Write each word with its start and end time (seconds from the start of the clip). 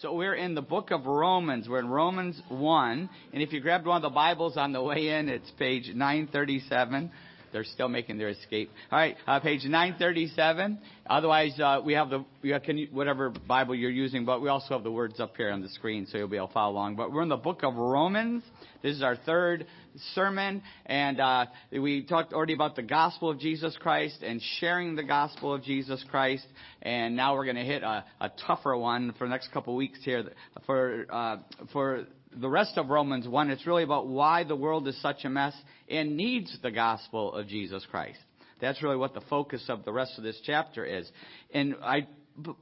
So 0.00 0.14
we're 0.14 0.34
in 0.34 0.54
the 0.54 0.62
book 0.62 0.92
of 0.92 1.04
Romans. 1.04 1.68
We're 1.68 1.80
in 1.80 1.90
Romans 1.90 2.40
1. 2.48 3.10
And 3.34 3.42
if 3.42 3.52
you 3.52 3.60
grabbed 3.60 3.86
one 3.86 3.96
of 3.96 4.02
the 4.02 4.08
Bibles 4.08 4.56
on 4.56 4.72
the 4.72 4.80
way 4.80 5.08
in, 5.08 5.28
it's 5.28 5.50
page 5.58 5.90
937. 5.94 7.10
They're 7.52 7.64
still 7.64 7.88
making 7.88 8.18
their 8.18 8.28
escape. 8.28 8.70
All 8.90 8.98
right, 8.98 9.16
uh, 9.26 9.40
page 9.40 9.64
937. 9.64 10.78
Otherwise, 11.08 11.58
uh, 11.58 11.80
we 11.84 11.94
have 11.94 12.10
the 12.10 12.24
we 12.42 12.50
have, 12.50 12.62
you, 12.66 12.88
whatever 12.92 13.30
Bible 13.30 13.74
you're 13.74 13.90
using, 13.90 14.24
but 14.24 14.40
we 14.40 14.48
also 14.48 14.74
have 14.74 14.84
the 14.84 14.92
words 14.92 15.20
up 15.20 15.36
here 15.36 15.50
on 15.50 15.60
the 15.60 15.68
screen, 15.68 16.06
so 16.06 16.18
you'll 16.18 16.28
be 16.28 16.36
able 16.36 16.48
to 16.48 16.54
follow 16.54 16.72
along. 16.72 16.96
But 16.96 17.12
we're 17.12 17.22
in 17.22 17.28
the 17.28 17.36
book 17.36 17.62
of 17.62 17.74
Romans. 17.74 18.42
This 18.82 18.96
is 18.96 19.02
our 19.02 19.16
third 19.16 19.66
sermon, 20.14 20.62
and 20.86 21.20
uh, 21.20 21.46
we 21.72 22.04
talked 22.04 22.32
already 22.32 22.54
about 22.54 22.76
the 22.76 22.82
gospel 22.82 23.30
of 23.30 23.38
Jesus 23.38 23.76
Christ 23.80 24.22
and 24.22 24.40
sharing 24.58 24.94
the 24.94 25.02
gospel 25.02 25.52
of 25.52 25.62
Jesus 25.62 26.04
Christ. 26.10 26.46
And 26.82 27.16
now 27.16 27.34
we're 27.34 27.44
going 27.44 27.56
to 27.56 27.64
hit 27.64 27.82
a, 27.82 28.04
a, 28.20 28.30
tougher 28.46 28.76
one 28.76 29.12
for 29.18 29.26
the 29.26 29.30
next 29.30 29.52
couple 29.52 29.74
weeks 29.76 29.98
here 30.02 30.24
for 30.64 31.06
uh, 31.10 31.36
for 31.72 32.06
the 32.36 32.48
rest 32.48 32.78
of 32.78 32.88
Romans 32.88 33.26
1, 33.26 33.50
it's 33.50 33.66
really 33.66 33.82
about 33.82 34.06
why 34.06 34.44
the 34.44 34.56
world 34.56 34.86
is 34.88 35.00
such 35.00 35.24
a 35.24 35.28
mess 35.28 35.54
and 35.88 36.16
needs 36.16 36.56
the 36.62 36.70
gospel 36.70 37.34
of 37.34 37.48
Jesus 37.48 37.84
Christ. 37.90 38.18
That's 38.60 38.82
really 38.82 38.96
what 38.96 39.14
the 39.14 39.22
focus 39.22 39.64
of 39.68 39.84
the 39.84 39.92
rest 39.92 40.18
of 40.18 40.24
this 40.24 40.40
chapter 40.44 40.84
is. 40.84 41.10
And 41.52 41.76
I 41.82 42.06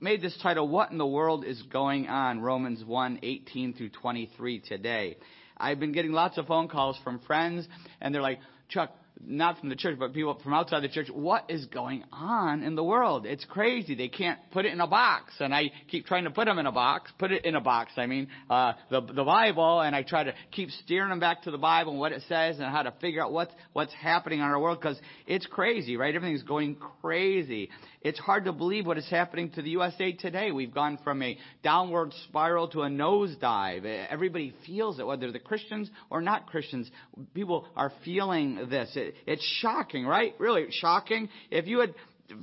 made 0.01 0.23
this 0.23 0.39
title, 0.43 0.69
What 0.69 0.91
in 0.91 0.99
the 0.99 1.07
World 1.07 1.45
is 1.45 1.61
Going 1.63 2.09
On? 2.09 2.41
Romans 2.41 2.85
1, 2.85 3.21
18 3.23 3.75
through 3.75 3.91
23 3.91 4.61
today. 4.61 5.17
I've 5.57 5.81
been 5.81 5.93
getting 5.93 6.13
lots 6.13 6.39
of 6.39 6.47
phone 6.47 6.69
calls 6.69 6.99
from 7.03 7.19
friends, 7.21 7.67
and 8.01 8.15
they're 8.15 8.23
like, 8.23 8.39
Chuck, 8.69 8.93
not 9.21 9.59
from 9.59 9.69
the 9.69 9.77
church, 9.77 9.99
but 9.99 10.13
people 10.13 10.39
from 10.43 10.55
outside 10.55 10.83
the 10.83 10.89
church, 10.89 11.09
what 11.13 11.45
is 11.49 11.67
going 11.67 12.05
on 12.13 12.63
in 12.63 12.75
the 12.75 12.85
world? 12.85 13.27
It's 13.27 13.45
crazy. 13.45 13.95
They 13.95 14.09
can't 14.09 14.39
put 14.53 14.65
it 14.65 14.73
in 14.73 14.81
a 14.81 14.87
box. 14.87 15.35
And 15.41 15.55
I 15.55 15.71
keep 15.89 16.07
trying 16.07 16.25
to 16.25 16.31
put 16.31 16.47
them 16.47 16.59
in 16.59 16.67
a 16.67 16.73
box, 16.73 17.11
put 17.19 17.33
it 17.33 17.45
in 17.45 17.55
a 17.55 17.61
box, 17.61 17.93
I 17.97 18.07
mean, 18.07 18.29
uh, 18.49 18.75
the, 18.91 19.01
the 19.01 19.25
Bible, 19.25 19.81
and 19.81 19.95
I 19.95 20.03
try 20.03 20.25
to 20.25 20.35
keep 20.53 20.71
steering 20.71 21.11
them 21.11 21.21
back 21.21 21.43
to 21.43 21.51
the 21.51 21.59
Bible 21.59 21.93
and 21.93 22.01
what 22.01 22.13
it 22.13 22.23
says 22.29 22.59
and 22.59 22.67
how 22.67 22.83
to 22.83 22.93
figure 23.01 23.23
out 23.23 23.33
what's, 23.33 23.53
what's 23.73 23.93
happening 23.95 24.39
in 24.39 24.45
our 24.45 24.59
world 24.59 24.79
because 24.81 24.99
it's 25.27 25.47
crazy, 25.47 25.97
right? 25.97 26.15
Everything's 26.15 26.43
going 26.43 26.77
crazy. 27.01 27.71
It's 28.01 28.19
hard 28.19 28.45
to 28.45 28.53
believe 28.53 28.87
what 28.87 28.97
is 28.99 29.09
happening 29.11 29.51
to 29.51 29.63
the 29.63 29.71
USA 29.71 30.13
today. 30.13 30.53
We've 30.53 30.73
gone 30.73 30.99
from 31.03 31.21
a 31.23 31.37
downward 31.65 32.13
spiral 32.29 32.69
to 32.69 32.83
a 32.83 32.89
nosedive. 32.89 34.07
Everybody 34.09 34.55
feels 34.65 35.01
it, 35.01 35.07
whether 35.07 35.33
they're 35.33 35.41
Christians 35.41 35.91
or 36.09 36.21
not 36.21 36.47
Christians. 36.47 36.91
People 37.35 37.67
are 37.75 37.93
feeling 38.05 38.69
this. 38.71 38.91
It, 38.95 39.08
it's 39.27 39.45
shocking, 39.61 40.07
right? 40.07 40.35
Really 40.39 40.67
shocking. 40.71 41.29
If 41.51 41.67
you 41.67 41.81
had 41.81 41.95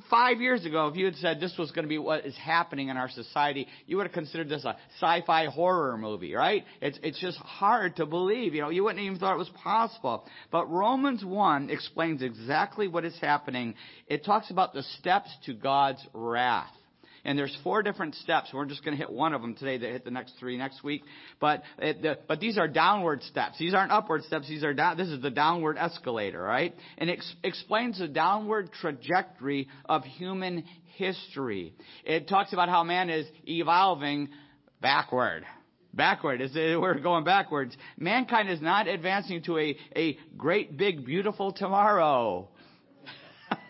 five 0.09 0.41
years 0.41 0.66
ago, 0.66 0.88
if 0.88 0.95
you 0.95 1.05
had 1.05 1.16
said 1.16 1.39
this 1.39 1.55
was 1.58 1.71
going 1.71 1.83
to 1.83 1.89
be 1.89 1.97
what 1.97 2.25
is 2.25 2.35
happening 2.38 2.89
in 2.89 2.97
our 2.97 3.09
society, 3.09 3.67
you 3.85 3.97
would 3.97 4.08
have 4.08 4.13
considered 4.13 4.49
this 4.49 4.66
a 4.66 4.75
sci-fi 4.99 5.45
horror 5.45 5.97
movie, 5.97 6.33
right? 6.33 6.63
It's, 6.81 6.99
it's 7.03 7.19
just 7.19 7.38
hard 7.38 7.97
to 7.97 8.05
believe. 8.05 8.55
You 8.55 8.61
know, 8.61 8.69
you 8.69 8.83
wouldn't 8.83 9.03
even 9.03 9.19
thought 9.19 9.36
it 9.36 9.39
was 9.39 9.52
possible. 9.63 10.25
But 10.52 10.69
Romans 10.69 11.23
1 11.23 11.69
explains 11.69 12.21
exactly 12.21 12.88
what 12.88 13.05
is 13.05 13.17
happening. 13.19 13.75
It 14.08 14.25
talks 14.25 14.49
about 14.49 14.73
the 14.73 14.83
steps 14.99 15.30
to 15.45 15.53
God's 15.53 16.05
wrath. 16.13 16.71
And 17.26 17.38
there's 17.38 17.56
four 17.64 17.84
different 17.84 18.16
steps. 18.16 18.52
We're 18.54 18.66
just 18.66 18.86
going 18.86 18.95
to 18.95 19.04
hit 19.04 19.12
one 19.12 19.34
of 19.34 19.42
them 19.42 19.56
today. 19.56 19.78
They 19.78 19.92
hit 19.92 20.06
the 20.06 20.12
next 20.12 20.36
three 20.40 20.58
next 20.58 20.84
week. 20.84 21.04
But 21.40 21.64
it, 21.80 22.02
the, 22.02 22.20
but 22.28 22.40
these 22.40 22.58
are 22.58 22.67
downward 22.67 23.23
steps. 23.23 23.58
These 23.58 23.73
aren't 23.73 23.92
upward 23.92 24.23
steps. 24.23 24.48
These 24.48 24.64
are 24.64 24.73
down. 24.73 24.95
This 24.95 25.09
is 25.09 25.22
the 25.22 25.32
downward 25.32 25.78
escalator, 25.78 26.42
right? 26.42 26.73
And 26.98 27.09
it 27.09 27.14
ex- 27.14 27.36
explains 27.44 28.00
the 28.00 28.08
downward 28.08 28.72
trajectory 28.80 29.67
of 29.86 30.04
human 30.04 30.64
history. 30.98 31.73
It 32.06 32.30
talks 32.30 32.54
about 32.54 32.70
how 32.70 32.84
man 32.84 33.09
is 33.09 33.26
evolving 33.48 34.30
backward 34.80 35.44
backward. 35.95 36.42
As 36.42 36.52
we're 36.54 37.00
going 37.00 37.23
backwards. 37.23 37.76
Mankind 37.98 38.50
is 38.50 38.62
not 38.62 38.88
advancing 38.88 39.42
to 39.44 39.58
a, 39.58 39.78
a 39.95 40.17
great, 40.38 40.78
big, 40.78 41.06
beautiful 41.06 41.54
tomorrow. 41.54 42.50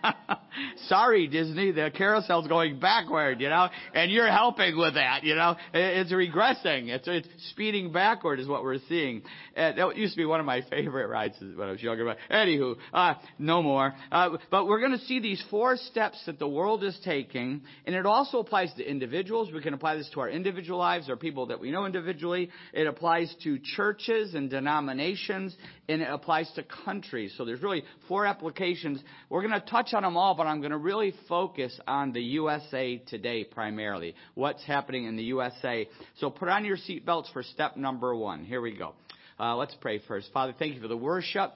Sorry, 0.87 1.27
Disney, 1.27 1.71
the 1.71 1.91
carousel's 1.95 2.47
going 2.47 2.79
backward, 2.79 3.41
you 3.41 3.49
know, 3.49 3.69
and 3.93 4.11
you're 4.11 4.31
helping 4.31 4.77
with 4.77 4.95
that, 4.95 5.23
you 5.23 5.35
know. 5.35 5.55
It's 5.73 6.11
regressing. 6.11 6.89
It's, 6.89 7.07
it's 7.07 7.27
speeding 7.49 7.91
backward 7.91 8.39
is 8.39 8.47
what 8.47 8.63
we're 8.63 8.79
seeing. 8.87 9.23
Uh, 9.55 9.71
that 9.73 9.97
used 9.97 10.13
to 10.13 10.17
be 10.17 10.25
one 10.25 10.39
of 10.39 10.45
my 10.45 10.61
favorite 10.69 11.07
rides 11.07 11.35
when 11.39 11.67
I 11.67 11.71
was 11.71 11.81
younger. 11.81 12.05
But 12.05 12.17
anywho, 12.29 12.75
uh, 12.93 13.15
no 13.39 13.63
more. 13.63 13.93
Uh, 14.11 14.37
but 14.51 14.67
we're 14.67 14.79
going 14.79 14.91
to 14.91 15.05
see 15.05 15.19
these 15.19 15.43
four 15.49 15.77
steps 15.77 16.21
that 16.25 16.39
the 16.39 16.47
world 16.47 16.83
is 16.83 16.97
taking, 17.03 17.61
and 17.85 17.95
it 17.95 18.05
also 18.05 18.39
applies 18.39 18.73
to 18.75 18.83
individuals. 18.83 19.51
We 19.51 19.61
can 19.61 19.73
apply 19.73 19.95
this 19.95 20.09
to 20.13 20.19
our 20.21 20.29
individual 20.29 20.79
lives 20.79 21.09
or 21.09 21.15
people 21.15 21.47
that 21.47 21.59
we 21.59 21.71
know 21.71 21.85
individually. 21.85 22.49
It 22.73 22.87
applies 22.87 23.33
to 23.43 23.59
churches 23.59 24.35
and 24.35 24.49
denominations, 24.49 25.55
and 25.89 26.01
it 26.01 26.09
applies 26.09 26.51
to 26.55 26.63
countries. 26.63 27.33
So 27.37 27.45
there's 27.45 27.61
really 27.61 27.83
four 28.07 28.25
applications. 28.25 29.01
We're 29.29 29.41
going 29.41 29.59
to 29.59 29.65
touch 29.65 29.93
on 29.93 30.03
them 30.03 30.17
all, 30.17 30.35
but 30.35 30.47
I'm 30.47 30.59
going 30.59 30.71
to 30.71 30.74
really 30.77 31.13
focus 31.27 31.77
on 31.87 32.11
the 32.11 32.21
USA 32.21 32.97
today 32.97 33.43
primarily. 33.43 34.15
What's 34.33 34.63
happening 34.65 35.05
in 35.05 35.15
the 35.15 35.23
USA. 35.23 35.87
So 36.19 36.29
put 36.29 36.49
on 36.49 36.65
your 36.65 36.77
seatbelts 36.77 37.31
for 37.33 37.43
step 37.43 37.77
number 37.77 38.15
one. 38.15 38.45
Here 38.45 38.61
we 38.61 38.77
go. 38.77 38.93
Uh, 39.39 39.55
let's 39.55 39.75
pray 39.81 39.99
first. 40.07 40.29
Father, 40.33 40.53
thank 40.57 40.75
you 40.75 40.81
for 40.81 40.87
the 40.87 40.97
worship. 40.97 41.53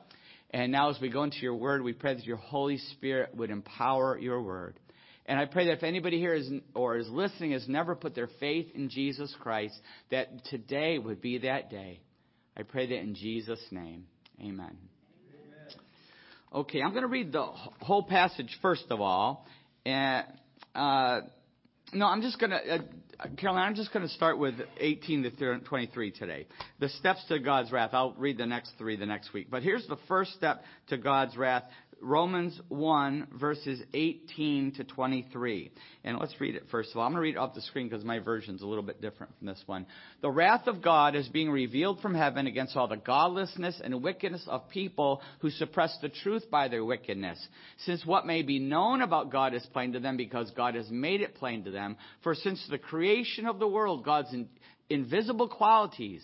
And 0.51 0.71
now 0.71 0.89
as 0.89 0.99
we 0.99 1.09
go 1.09 1.23
into 1.23 1.37
your 1.37 1.55
word, 1.55 1.83
we 1.83 1.93
pray 1.93 2.15
that 2.15 2.25
your 2.25 2.37
Holy 2.37 2.77
Spirit 2.77 3.35
would 3.35 3.51
empower 3.51 4.17
your 4.17 4.41
word. 4.41 4.79
And 5.25 5.39
I 5.39 5.45
pray 5.45 5.67
that 5.67 5.73
if 5.73 5.83
anybody 5.83 6.17
here 6.17 6.33
is 6.33 6.49
or 6.73 6.97
is 6.97 7.07
listening 7.07 7.51
has 7.51 7.67
never 7.67 7.95
put 7.95 8.15
their 8.15 8.29
faith 8.39 8.67
in 8.73 8.89
Jesus 8.89 9.33
Christ, 9.39 9.79
that 10.09 10.43
today 10.45 10.97
would 10.97 11.21
be 11.21 11.37
that 11.39 11.69
day. 11.69 11.99
I 12.57 12.63
pray 12.63 12.87
that 12.87 12.97
in 12.97 13.13
Jesus' 13.13 13.63
name. 13.71 14.07
Amen. 14.41 14.75
Okay, 16.51 16.81
I'm 16.81 16.91
going 16.91 17.03
to 17.03 17.07
read 17.07 17.31
the 17.31 17.45
whole 17.45 18.01
passage 18.01 18.57
first 18.61 18.85
of 18.89 19.01
all. 19.01 19.45
And, 19.85 20.25
uh, 20.73 21.21
no, 21.93 22.07
I'm 22.07 22.23
just 22.23 22.39
going 22.39 22.49
to, 22.49 22.57
uh, 22.57 23.27
Caroline, 23.37 23.67
I'm 23.67 23.75
just 23.75 23.93
going 23.93 24.07
to 24.07 24.11
start 24.13 24.39
with 24.39 24.55
18 24.79 25.23
to 25.23 25.59
23 25.59 26.11
today. 26.11 26.47
The 26.79 26.89
steps 26.89 27.23
to 27.27 27.37
God's 27.37 27.71
wrath. 27.71 27.91
I'll 27.93 28.15
read 28.17 28.39
the 28.39 28.47
next 28.47 28.71
three 28.79 28.95
the 28.95 29.05
next 29.05 29.31
week. 29.31 29.51
But 29.51 29.61
here's 29.61 29.85
the 29.85 29.97
first 30.07 30.33
step 30.33 30.63
to 30.87 30.97
God's 30.97 31.37
wrath. 31.37 31.65
Romans 32.01 32.59
1, 32.69 33.27
verses 33.39 33.81
18 33.93 34.73
to 34.73 34.83
23. 34.83 35.71
And 36.03 36.17
let's 36.19 36.39
read 36.39 36.55
it 36.55 36.63
first 36.71 36.91
of 36.91 36.97
all. 36.97 37.03
I'm 37.03 37.11
going 37.11 37.17
to 37.17 37.23
read 37.23 37.35
it 37.35 37.37
off 37.37 37.53
the 37.53 37.61
screen 37.61 37.89
because 37.89 38.05
my 38.05 38.19
version's 38.19 38.61
a 38.61 38.65
little 38.65 38.83
bit 38.83 39.01
different 39.01 39.33
from 39.37 39.47
this 39.47 39.61
one. 39.65 39.85
The 40.21 40.29
wrath 40.29 40.67
of 40.67 40.81
God 40.81 41.15
is 41.15 41.27
being 41.27 41.49
revealed 41.49 42.01
from 42.01 42.13
heaven 42.13 42.47
against 42.47 42.75
all 42.75 42.87
the 42.87 42.97
godlessness 42.97 43.81
and 43.83 44.01
wickedness 44.01 44.45
of 44.47 44.69
people 44.69 45.21
who 45.39 45.49
suppress 45.49 45.97
the 46.01 46.09
truth 46.09 46.49
by 46.49 46.67
their 46.67 46.85
wickedness. 46.85 47.39
Since 47.85 48.05
what 48.05 48.25
may 48.25 48.41
be 48.41 48.59
known 48.59 49.01
about 49.01 49.31
God 49.31 49.53
is 49.53 49.65
plain 49.73 49.93
to 49.93 49.99
them 49.99 50.17
because 50.17 50.51
God 50.51 50.75
has 50.75 50.89
made 50.89 51.21
it 51.21 51.35
plain 51.35 51.63
to 51.65 51.71
them. 51.71 51.97
For 52.23 52.35
since 52.35 52.65
the 52.69 52.77
creation 52.77 53.45
of 53.45 53.59
the 53.59 53.67
world, 53.67 54.05
God's 54.05 54.33
in, 54.33 54.47
invisible 54.89 55.47
qualities, 55.47 56.23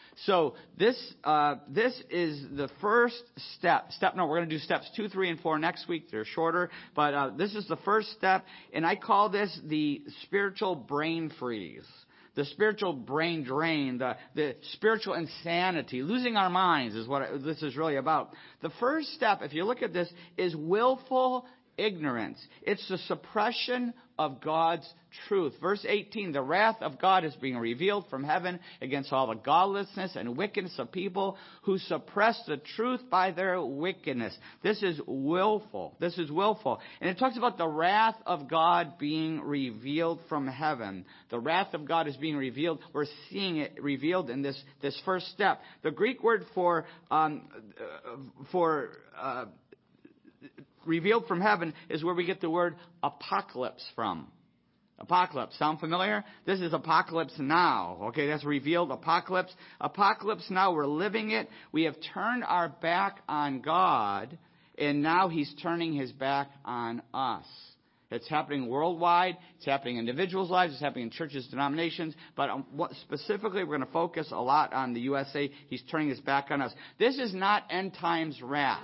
So 0.25 0.55
this 0.77 0.97
uh, 1.23 1.55
this 1.69 1.93
is 2.09 2.41
the 2.55 2.69
first 2.79 3.23
step. 3.55 3.91
Step 3.93 4.15
no, 4.15 4.25
we're 4.25 4.37
going 4.37 4.49
to 4.49 4.55
do 4.55 4.59
steps 4.59 4.89
two, 4.95 5.07
three, 5.07 5.29
and 5.29 5.39
four 5.39 5.57
next 5.57 5.87
week. 5.87 6.11
They're 6.11 6.25
shorter, 6.25 6.69
but 6.95 7.13
uh, 7.13 7.31
this 7.37 7.55
is 7.55 7.67
the 7.67 7.77
first 7.77 8.11
step, 8.11 8.45
and 8.73 8.85
I 8.85 8.95
call 8.95 9.29
this 9.29 9.57
the 9.65 10.03
spiritual 10.23 10.75
brain 10.75 11.31
freeze. 11.39 11.87
The 12.33 12.45
spiritual 12.45 12.93
brain 12.93 13.43
drain, 13.43 13.97
the, 13.97 14.15
the 14.35 14.55
spiritual 14.73 15.15
insanity, 15.15 16.01
losing 16.01 16.37
our 16.37 16.49
minds 16.49 16.95
is 16.95 17.05
what 17.05 17.43
this 17.43 17.61
is 17.61 17.75
really 17.75 17.97
about. 17.97 18.29
The 18.61 18.69
first 18.79 19.13
step, 19.15 19.41
if 19.41 19.53
you 19.53 19.65
look 19.65 19.81
at 19.81 19.91
this, 19.91 20.09
is 20.37 20.55
willful 20.55 21.45
ignorance. 21.77 22.39
It's 22.61 22.87
the 22.87 22.97
suppression 22.99 23.93
of 24.17 24.39
God's 24.41 24.87
truth. 25.27 25.53
Verse 25.59 25.83
18, 25.87 26.31
the 26.31 26.41
wrath 26.41 26.77
of 26.81 26.99
God 26.99 27.25
is 27.25 27.33
being 27.35 27.57
revealed 27.57 28.05
from 28.09 28.23
heaven 28.23 28.59
against 28.81 29.11
all 29.11 29.27
the 29.27 29.35
godlessness 29.35 30.15
and 30.15 30.37
wickedness 30.37 30.75
of 30.77 30.91
people 30.91 31.37
who 31.63 31.77
suppress 31.79 32.39
the 32.47 32.57
truth 32.75 33.01
by 33.09 33.31
their 33.31 33.61
wickedness. 33.61 34.37
This 34.61 34.83
is 34.83 35.01
willful. 35.07 35.95
This 35.99 36.17
is 36.17 36.31
willful. 36.31 36.79
And 36.99 37.09
it 37.09 37.17
talks 37.17 37.37
about 37.37 37.57
the 37.57 37.67
wrath 37.67 38.15
of 38.25 38.47
God 38.47 38.97
being 38.99 39.41
revealed 39.41 40.19
from 40.29 40.47
heaven. 40.47 41.05
The 41.29 41.39
wrath 41.39 41.73
of 41.73 41.87
God 41.87 42.07
is 42.07 42.15
being 42.17 42.37
revealed. 42.37 42.79
We're 42.93 43.05
seeing 43.29 43.57
it 43.57 43.81
revealed 43.81 44.29
in 44.29 44.41
this, 44.41 44.61
this 44.81 44.99
first 45.03 45.27
step. 45.29 45.61
The 45.81 45.91
Greek 45.91 46.23
word 46.23 46.45
for, 46.53 46.85
um, 47.09 47.49
uh, 47.79 48.17
for, 48.51 48.89
uh, 49.19 49.45
revealed 50.85 51.27
from 51.27 51.41
heaven 51.41 51.73
is 51.89 52.03
where 52.03 52.15
we 52.15 52.25
get 52.25 52.41
the 52.41 52.49
word 52.49 52.75
apocalypse 53.03 53.85
from. 53.95 54.27
Apocalypse. 55.01 55.57
Sound 55.57 55.79
familiar? 55.79 56.23
This 56.45 56.59
is 56.59 56.73
apocalypse 56.73 57.33
now. 57.39 57.97
Okay, 58.03 58.27
that's 58.27 58.45
revealed 58.45 58.91
apocalypse. 58.91 59.53
Apocalypse 59.79 60.45
now. 60.49 60.73
We're 60.73 60.85
living 60.85 61.31
it. 61.31 61.49
We 61.71 61.83
have 61.83 61.95
turned 62.13 62.43
our 62.43 62.69
back 62.69 63.21
on 63.27 63.61
God, 63.61 64.37
and 64.77 65.01
now 65.01 65.27
He's 65.27 65.51
turning 65.61 65.93
His 65.93 66.11
back 66.11 66.51
on 66.63 67.01
us. 67.13 67.45
It's 68.11 68.27
happening 68.27 68.67
worldwide. 68.67 69.37
It's 69.55 69.65
happening 69.65 69.95
in 69.95 70.01
individuals' 70.01 70.51
lives. 70.51 70.73
It's 70.73 70.81
happening 70.81 71.05
in 71.05 71.11
churches, 71.11 71.47
denominations. 71.47 72.13
But 72.35 72.49
um, 72.49 72.65
specifically, 73.03 73.63
we're 73.63 73.77
going 73.77 73.87
to 73.87 73.93
focus 73.93 74.27
a 74.31 74.41
lot 74.41 74.73
on 74.73 74.93
the 74.93 74.99
USA. 75.01 75.49
He's 75.67 75.81
turning 75.89 76.09
his 76.09 76.19
back 76.19 76.47
on 76.51 76.61
us. 76.61 76.73
This 76.99 77.17
is 77.17 77.33
not 77.33 77.63
end 77.71 77.93
times 77.93 78.39
wrath. 78.41 78.83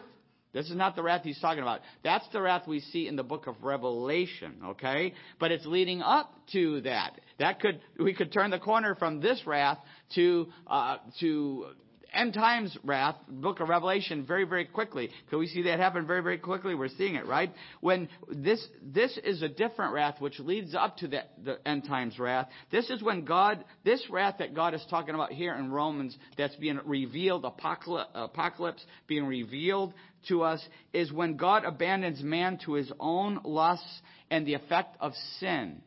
This 0.53 0.69
is 0.69 0.75
not 0.75 0.95
the 0.95 1.03
wrath 1.03 1.21
he's 1.23 1.39
talking 1.39 1.61
about. 1.61 1.81
That's 2.03 2.27
the 2.29 2.41
wrath 2.41 2.67
we 2.67 2.79
see 2.79 3.07
in 3.07 3.15
the 3.15 3.23
book 3.23 3.47
of 3.47 3.63
Revelation, 3.63 4.55
okay? 4.65 5.13
But 5.39 5.51
it's 5.51 5.65
leading 5.65 6.01
up 6.01 6.33
to 6.53 6.81
that. 6.81 7.19
That 7.39 7.59
could, 7.59 7.81
we 7.99 8.13
could 8.13 8.31
turn 8.31 8.51
the 8.51 8.59
corner 8.59 8.95
from 8.95 9.19
this 9.19 9.45
wrath 9.45 9.77
to, 10.15 10.47
uh, 10.65 10.97
to 11.19 11.67
end 12.13 12.33
times 12.33 12.77
wrath, 12.83 13.15
book 13.27 13.59
of 13.59 13.69
Revelation, 13.69 14.25
very, 14.25 14.43
very 14.43 14.65
quickly. 14.65 15.09
Can 15.29 15.39
we 15.39 15.47
see 15.47 15.63
that 15.63 15.79
happen 15.79 16.07
very, 16.07 16.21
very 16.21 16.37
quickly? 16.37 16.75
We're 16.75 16.89
seeing 16.89 17.15
it, 17.15 17.25
right? 17.25 17.51
When 17.81 18.09
this, 18.29 18.65
this 18.81 19.17
is 19.23 19.41
a 19.41 19.49
different 19.49 19.93
wrath 19.93 20.19
which 20.19 20.39
leads 20.39 20.75
up 20.75 20.97
to 20.97 21.07
the, 21.07 21.21
the 21.43 21.67
end 21.67 21.85
times 21.85 22.17
wrath. 22.19 22.47
This 22.71 22.89
is 22.89 23.01
when 23.03 23.25
God, 23.25 23.63
this 23.83 24.03
wrath 24.09 24.35
that 24.39 24.53
God 24.53 24.73
is 24.73 24.85
talking 24.89 25.15
about 25.15 25.31
here 25.31 25.55
in 25.55 25.71
Romans 25.71 26.17
that's 26.37 26.55
being 26.55 26.79
revealed, 26.85 27.45
apocalypse, 27.45 28.09
apocalypse 28.13 28.85
being 29.07 29.25
revealed 29.25 29.93
to 30.27 30.43
us, 30.43 30.65
is 30.93 31.11
when 31.11 31.37
God 31.37 31.63
abandons 31.65 32.21
man 32.23 32.59
to 32.65 32.73
his 32.73 32.91
own 32.99 33.39
lusts 33.43 34.01
and 34.29 34.45
the 34.45 34.55
effect 34.55 34.97
of 34.99 35.13
sin. 35.39 35.81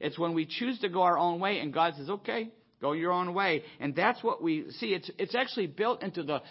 It's 0.00 0.18
when 0.18 0.34
we 0.34 0.46
choose 0.46 0.78
to 0.80 0.88
go 0.88 1.02
our 1.02 1.18
own 1.18 1.40
way 1.40 1.60
and 1.60 1.72
God 1.72 1.94
says, 1.96 2.10
okay, 2.10 2.50
Go 2.84 2.92
your 2.92 3.12
own 3.12 3.32
way. 3.32 3.62
And 3.80 3.96
that's 3.96 4.22
what 4.22 4.42
we 4.42 4.70
see. 4.72 4.88
It's, 4.88 5.10
it's 5.16 5.34
actually 5.34 5.68
built 5.68 6.02
into 6.02 6.22
the 6.22 6.42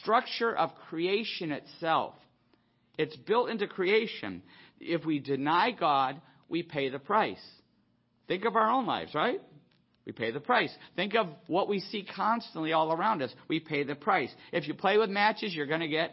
structure 0.00 0.52
of 0.52 0.74
creation 0.88 1.52
itself. 1.52 2.14
It's 2.98 3.14
built 3.14 3.50
into 3.50 3.68
creation. 3.68 4.42
If 4.80 5.04
we 5.04 5.20
deny 5.20 5.70
God, 5.70 6.20
we 6.48 6.64
pay 6.64 6.88
the 6.88 6.98
price. 6.98 7.38
Think 8.26 8.44
of 8.46 8.56
our 8.56 8.68
own 8.68 8.84
lives, 8.84 9.14
right? 9.14 9.40
We 10.04 10.10
pay 10.10 10.32
the 10.32 10.40
price. 10.40 10.74
Think 10.96 11.14
of 11.14 11.28
what 11.46 11.68
we 11.68 11.78
see 11.78 12.04
constantly 12.04 12.72
all 12.72 12.92
around 12.92 13.22
us. 13.22 13.32
We 13.46 13.60
pay 13.60 13.84
the 13.84 13.94
price. 13.94 14.34
If 14.52 14.66
you 14.66 14.74
play 14.74 14.98
with 14.98 15.08
matches, 15.08 15.54
you're 15.54 15.66
going 15.66 15.82
to 15.82 15.88
get 15.88 16.10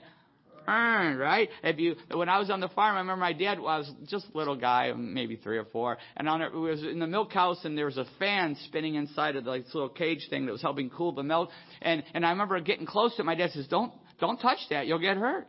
earned, 0.68 1.20
right? 1.20 1.50
If 1.64 1.80
you, 1.80 1.96
when 2.14 2.30
I 2.30 2.40
was 2.40 2.50
on 2.50 2.60
the 2.60 2.70
farm, 2.70 2.96
I 2.96 3.00
remember 3.00 3.20
my 3.20 3.34
dad 3.34 3.58
I 3.58 3.78
was 3.78 3.92
just 4.08 4.26
a 4.34 4.38
little 4.38 4.56
guy, 4.56 4.92
maybe 4.94 5.36
three 5.36 5.58
or 5.58 5.66
four, 5.66 5.98
and 6.18 6.30
on 6.30 6.42
it 6.42 6.54
was 6.54 6.84
in 6.84 7.00
the 7.00 7.08
milk 7.08 7.32
house, 7.32 7.64
and 7.66 7.78
there 7.78 7.86
was 7.86 7.98
a 7.98 8.06
fan 8.20 8.56
spinning 8.66 8.96
inside 8.96 9.36
of 9.36 9.44
the, 9.44 9.50
like, 9.50 9.66
this 9.66 9.74
little 9.74 9.90
cage 9.90 10.28
thing 10.30 10.46
that 10.46 10.52
was 10.52 10.62
helping 10.62 10.90
cool 10.90 11.12
the 11.12 11.24
milk, 11.24 11.50
and 11.82 12.04
and 12.14 12.26
I 12.26 12.30
remember 12.30 12.60
getting 12.60 12.86
close 12.86 13.16
to 13.16 13.22
it. 13.22 13.26
My 13.26 13.36
dad 13.36 13.52
says, 13.52 13.68
"Don't 13.68 13.92
don't 14.20 14.38
touch 14.38 14.60
that, 14.70 14.88
you'll 14.88 15.00
get 15.00 15.18
hurt." 15.18 15.48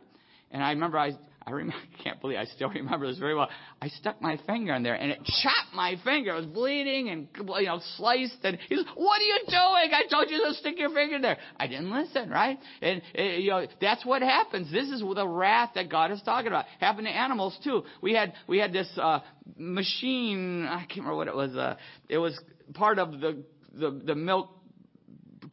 And 0.51 0.63
I 0.63 0.71
remember 0.71 0.97
I 0.97 1.17
I 1.47 1.51
remember, 1.51 1.75
can't 2.03 2.19
believe 2.19 2.37
I 2.37 2.45
still 2.45 2.69
remember 2.75 3.07
this 3.07 3.19
very 3.19 3.35
well. 3.35 3.49
I 3.81 3.89
stuck 3.89 4.21
my 4.21 4.39
finger 4.45 4.73
in 4.73 4.83
there 4.83 4.95
and 4.95 5.11
it 5.11 5.23
chopped 5.23 5.73
my 5.73 5.95
finger. 6.03 6.31
It 6.31 6.37
was 6.37 6.45
bleeding 6.45 7.09
and 7.09 7.27
you 7.37 7.65
know 7.65 7.79
sliced. 7.97 8.37
And 8.43 8.57
he 8.67 8.75
says, 8.75 8.85
"What 8.95 9.21
are 9.21 9.25
you 9.25 9.39
doing? 9.47 9.93
I 9.93 10.03
told 10.09 10.29
you 10.29 10.43
to 10.45 10.53
stick 10.55 10.79
your 10.79 10.89
finger 10.89 11.15
in 11.17 11.21
there." 11.21 11.37
I 11.57 11.67
didn't 11.67 11.91
listen, 11.91 12.29
right? 12.29 12.57
And 12.81 13.01
you 13.13 13.49
know 13.49 13.65
that's 13.79 14.05
what 14.05 14.21
happens. 14.21 14.71
This 14.71 14.89
is 14.89 15.01
the 15.01 15.27
wrath 15.27 15.71
that 15.75 15.89
God 15.89 16.11
is 16.11 16.21
talking 16.23 16.47
about. 16.47 16.65
Happened 16.79 17.07
to 17.07 17.13
animals 17.15 17.57
too. 17.63 17.83
We 18.01 18.13
had 18.13 18.33
we 18.47 18.57
had 18.57 18.73
this 18.73 18.89
uh, 18.97 19.19
machine. 19.57 20.65
I 20.65 20.79
can't 20.79 20.99
remember 20.99 21.17
what 21.17 21.27
it 21.27 21.35
was. 21.35 21.55
Uh, 21.55 21.75
it 22.09 22.17
was 22.17 22.39
part 22.73 22.99
of 22.99 23.19
the 23.19 23.43
the, 23.77 23.91
the 23.91 24.15
milk 24.15 24.54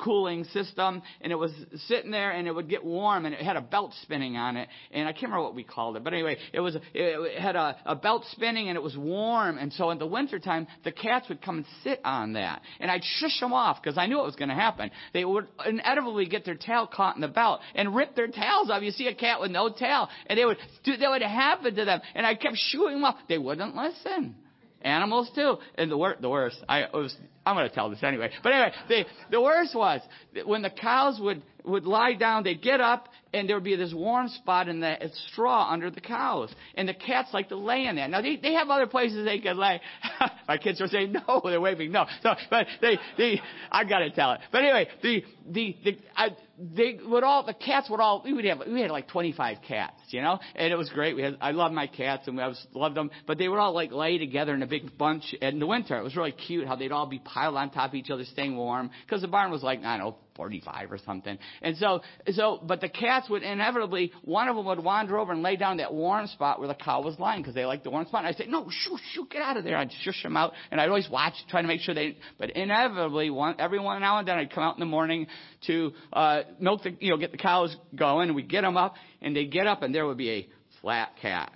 cooling 0.03 0.45
system, 0.45 1.03
and 1.21 1.33
it 1.33 1.37
was 1.37 1.53
sitting 1.87 2.11
there, 2.11 2.33
and 2.33 2.47
it 2.49 2.55
would 2.55 2.69
get 2.69 2.85
warm, 2.85 3.27
and 3.27 3.35
it 3.35 3.41
had 3.41 3.57
a 3.57 3.61
belt 3.61 3.93
spinning 4.03 4.37
on 4.37 4.57
it, 4.57 4.69
and 4.91 5.09
I 5.09 5.13
can't 5.13 5.25
remember 5.25 5.45
what 5.45 5.55
we 5.55 5.65
called 5.65 5.97
it, 5.97 6.05
but 6.05 6.13
anyway, 6.13 6.37
it 6.53 6.61
was 6.61 6.77
it 6.95 7.41
had 7.41 7.57
a, 7.57 7.77
a 7.85 7.95
belt 7.95 8.25
spinning, 8.33 8.69
and 8.69 8.77
it 8.77 8.83
was 8.83 8.97
warm, 8.97 9.59
and 9.59 9.73
so 9.73 9.91
in 9.91 9.99
the 9.99 10.07
wintertime, 10.07 10.67
the 10.85 10.93
cats 10.93 11.29
would 11.29 11.43
come 11.43 11.59
and 11.59 11.67
sit 11.83 12.01
on 12.05 12.35
that, 12.35 12.63
and 12.81 12.91
I'd 12.91 13.05
shush 13.05 13.39
them 13.41 13.53
off 13.53 13.83
because 13.83 13.99
I 13.99 14.07
knew 14.07 14.21
it 14.21 14.25
was 14.25 14.37
going 14.37 14.49
to 14.49 14.55
happen. 14.55 14.91
They 15.13 15.25
would 15.25 15.47
inevitably 15.65 16.27
get 16.27 16.45
their 16.45 16.57
tail 16.57 16.87
caught 16.87 17.15
in 17.15 17.21
the 17.21 17.29
belt 17.29 17.61
and 17.75 17.95
rip 17.95 18.15
their 18.15 18.29
tails 18.29 18.71
off. 18.71 18.83
You 18.83 18.91
see 18.91 19.09
a 19.09 19.15
cat 19.15 19.41
with 19.41 19.51
no 19.51 19.71
tail, 19.71 20.09
and 20.27 20.39
they 20.39 20.45
would 20.45 20.59
that 20.87 21.11
would 21.11 21.23
happen 21.23 21.75
to 21.75 21.85
them, 21.85 22.01
and 22.15 22.27
I 22.27 22.35
kept 22.35 22.57
shooing 22.57 22.95
them 22.95 23.05
off. 23.05 23.17
They 23.29 23.39
wouldn't 23.39 23.75
listen. 23.75 24.37
Animals 24.83 25.31
too. 25.35 25.59
And 25.77 25.91
the, 25.91 25.97
wor- 25.97 26.17
the 26.21 26.29
worst, 26.29 26.57
I 26.69 26.87
was, 26.93 27.17
I'm 27.45 27.57
going 27.57 27.69
to 27.69 27.75
tell 27.75 27.91
this 27.91 28.03
anyway. 28.03 28.31
But 28.43 28.53
anyway, 28.53 28.73
the, 28.89 29.05
the 29.31 29.41
worst 29.41 29.75
was 29.75 30.01
when 30.47 30.63
the 30.63 30.71
cows 30.71 31.21
would, 31.21 31.43
would 31.65 31.85
lie 31.85 32.15
down, 32.15 32.45
they'd 32.45 32.63
get 32.63 32.81
up, 32.81 33.09
and 33.33 33.49
there 33.49 33.57
would 33.57 33.65
be 33.65 33.77
this 33.77 33.95
warm 33.95 34.29
spot 34.29 34.69
in 34.69 34.81
the 34.81 34.97
straw 35.31 35.71
under 35.71 35.91
the 35.91 36.01
cows. 36.01 36.51
And 36.75 36.89
the 36.89 36.95
cats 36.95 37.31
like 37.33 37.49
to 37.49 37.57
lay 37.57 37.87
in 37.87 37.97
that. 37.97 38.11
Now, 38.11 38.21
they, 38.21 38.37
they 38.37 38.55
have 38.55 38.69
other 38.69 38.87
places 38.87 39.25
they 39.25 39.39
can 39.39 39.57
lay. 39.57 39.81
My 40.49 40.59
kids 40.59 40.81
are 40.81 40.89
saying, 40.89 41.13
no, 41.13 41.41
they're 41.45 41.61
waving, 41.61 41.93
no. 41.93 42.07
So, 42.23 42.35
but 42.51 42.67
they, 42.81 42.99
they, 43.17 43.41
I 43.71 43.85
got 43.85 44.01
to 44.01 44.11
tell 44.11 44.33
it. 44.33 44.41
But 44.51 44.65
anyway, 44.65 44.89
the, 45.03 45.25
the, 45.49 45.77
the, 45.85 45.99
I, 46.15 46.37
they 46.59 46.99
would 47.05 47.25
all, 47.25 47.45
the 47.45 47.55
cats 47.55 47.89
would 47.89 48.01
all, 48.01 48.23
we 48.25 48.33
would 48.33 48.45
have, 48.45 48.63
we 48.67 48.83
had 48.83 48.91
like 48.91 49.09
25 49.09 49.59
cats, 49.67 49.95
you 50.09 50.21
know? 50.21 50.39
And 50.55 50.73
it 50.73 50.77
was 50.77 50.91
great. 50.91 51.17
We 51.17 51.23
had, 51.23 51.39
I 51.41 51.53
loved 51.53 51.75
my 51.75 51.87
cats 51.87 52.29
and 52.29 52.39
I 52.41 52.49
was, 52.49 52.67
loved 52.75 52.97
them, 52.97 53.11
but 53.27 53.39
they 53.39 53.49
would 53.49 53.59
all 53.59 53.73
like 53.73 53.93
lay 53.93 54.19
together 54.19 54.55
in 54.55 54.63
a 54.63 54.67
big 54.67 54.97
bunch 54.99 55.35
in 55.41 55.59
the 55.59 55.67
winter. 55.67 55.97
It 55.97 56.03
was 56.03 56.17
really 56.17 56.33
cute 56.33 56.67
how 56.67 56.77
they'd 56.77 56.93
all 56.93 57.07
be 57.07 57.19
piled 57.19 57.57
on 57.57 57.71
top 57.71 57.91
of 57.91 57.95
each 57.95 58.11
other, 58.11 58.25
staying 58.25 58.57
warm, 58.57 58.91
because 59.07 59.23
the 59.23 59.29
barn 59.29 59.51
was 59.51 59.63
like, 59.63 59.81
I 59.81 59.97
don't 59.97 60.07
know, 60.07 60.17
45 60.43 60.91
or 60.91 60.99
something. 60.99 61.39
And 61.63 61.77
so, 61.77 62.03
so, 62.33 62.59
but 62.67 62.81
the 62.81 62.89
cats 62.89 63.31
would 63.31 63.45
inevitably, 63.45 64.11
one 64.25 64.49
of 64.49 64.57
them 64.57 64.65
would 64.67 64.83
wander 64.83 65.17
over 65.17 65.31
and 65.31 65.41
lay 65.41 65.55
down 65.55 65.77
that 65.77 65.95
warm 65.95 66.27
spot 66.27 66.59
where 66.59 66.67
the 66.67 66.75
cow 66.75 67.01
was 67.01 67.17
lying 67.21 67.43
because 67.43 67.55
they 67.55 67.65
liked 67.65 67.85
the 67.85 67.91
warm 67.91 68.07
spot. 68.07 68.25
And 68.25 68.29
I'd 68.29 68.37
say, 68.37 68.47
no, 68.49 68.69
shoo, 68.69 68.99
shoo, 69.13 69.29
get 69.31 69.41
out 69.41 69.57
of 69.57 69.63
there. 69.63 69.77
I'd 69.77 69.93
shush 70.03 70.21
them 70.25 70.37
out. 70.37 70.53
And 70.73 70.81
I'd 70.81 70.89
always 70.89 71.09
watch, 71.09 71.35
trying 71.49 71.63
to 71.63 71.69
make 71.69 71.81
sure 71.81 71.95
they, 71.95 72.17
but 72.41 72.51
inevitably, 72.51 73.31
one, 73.31 73.55
every 73.61 73.79
one 73.79 74.01
now 74.01 74.19
and 74.19 74.27
then 74.27 74.37
I'd 74.37 74.53
come 74.53 74.65
out 74.65 74.75
in 74.75 74.81
the 74.81 74.87
morning 74.87 75.29
to, 75.69 75.93
uh, 76.13 76.43
milk 76.59 76.83
the, 76.83 76.97
you 76.99 77.11
know, 77.11 77.19
get 77.19 77.31
the 77.31 77.39
cows 77.39 77.77
going 77.95 78.29
and 78.29 78.35
we'd 78.35 78.51
get 78.51 78.63
them 78.63 78.77
up 78.77 78.95
and 79.21 79.37
they'd 79.37 79.53
get 79.53 79.69
up 79.69 79.83
and 79.83 79.95
there 79.95 80.07
would 80.07 80.19
be 80.19 80.31
a 80.31 80.49
flat 80.81 81.11
cat. 81.23 81.53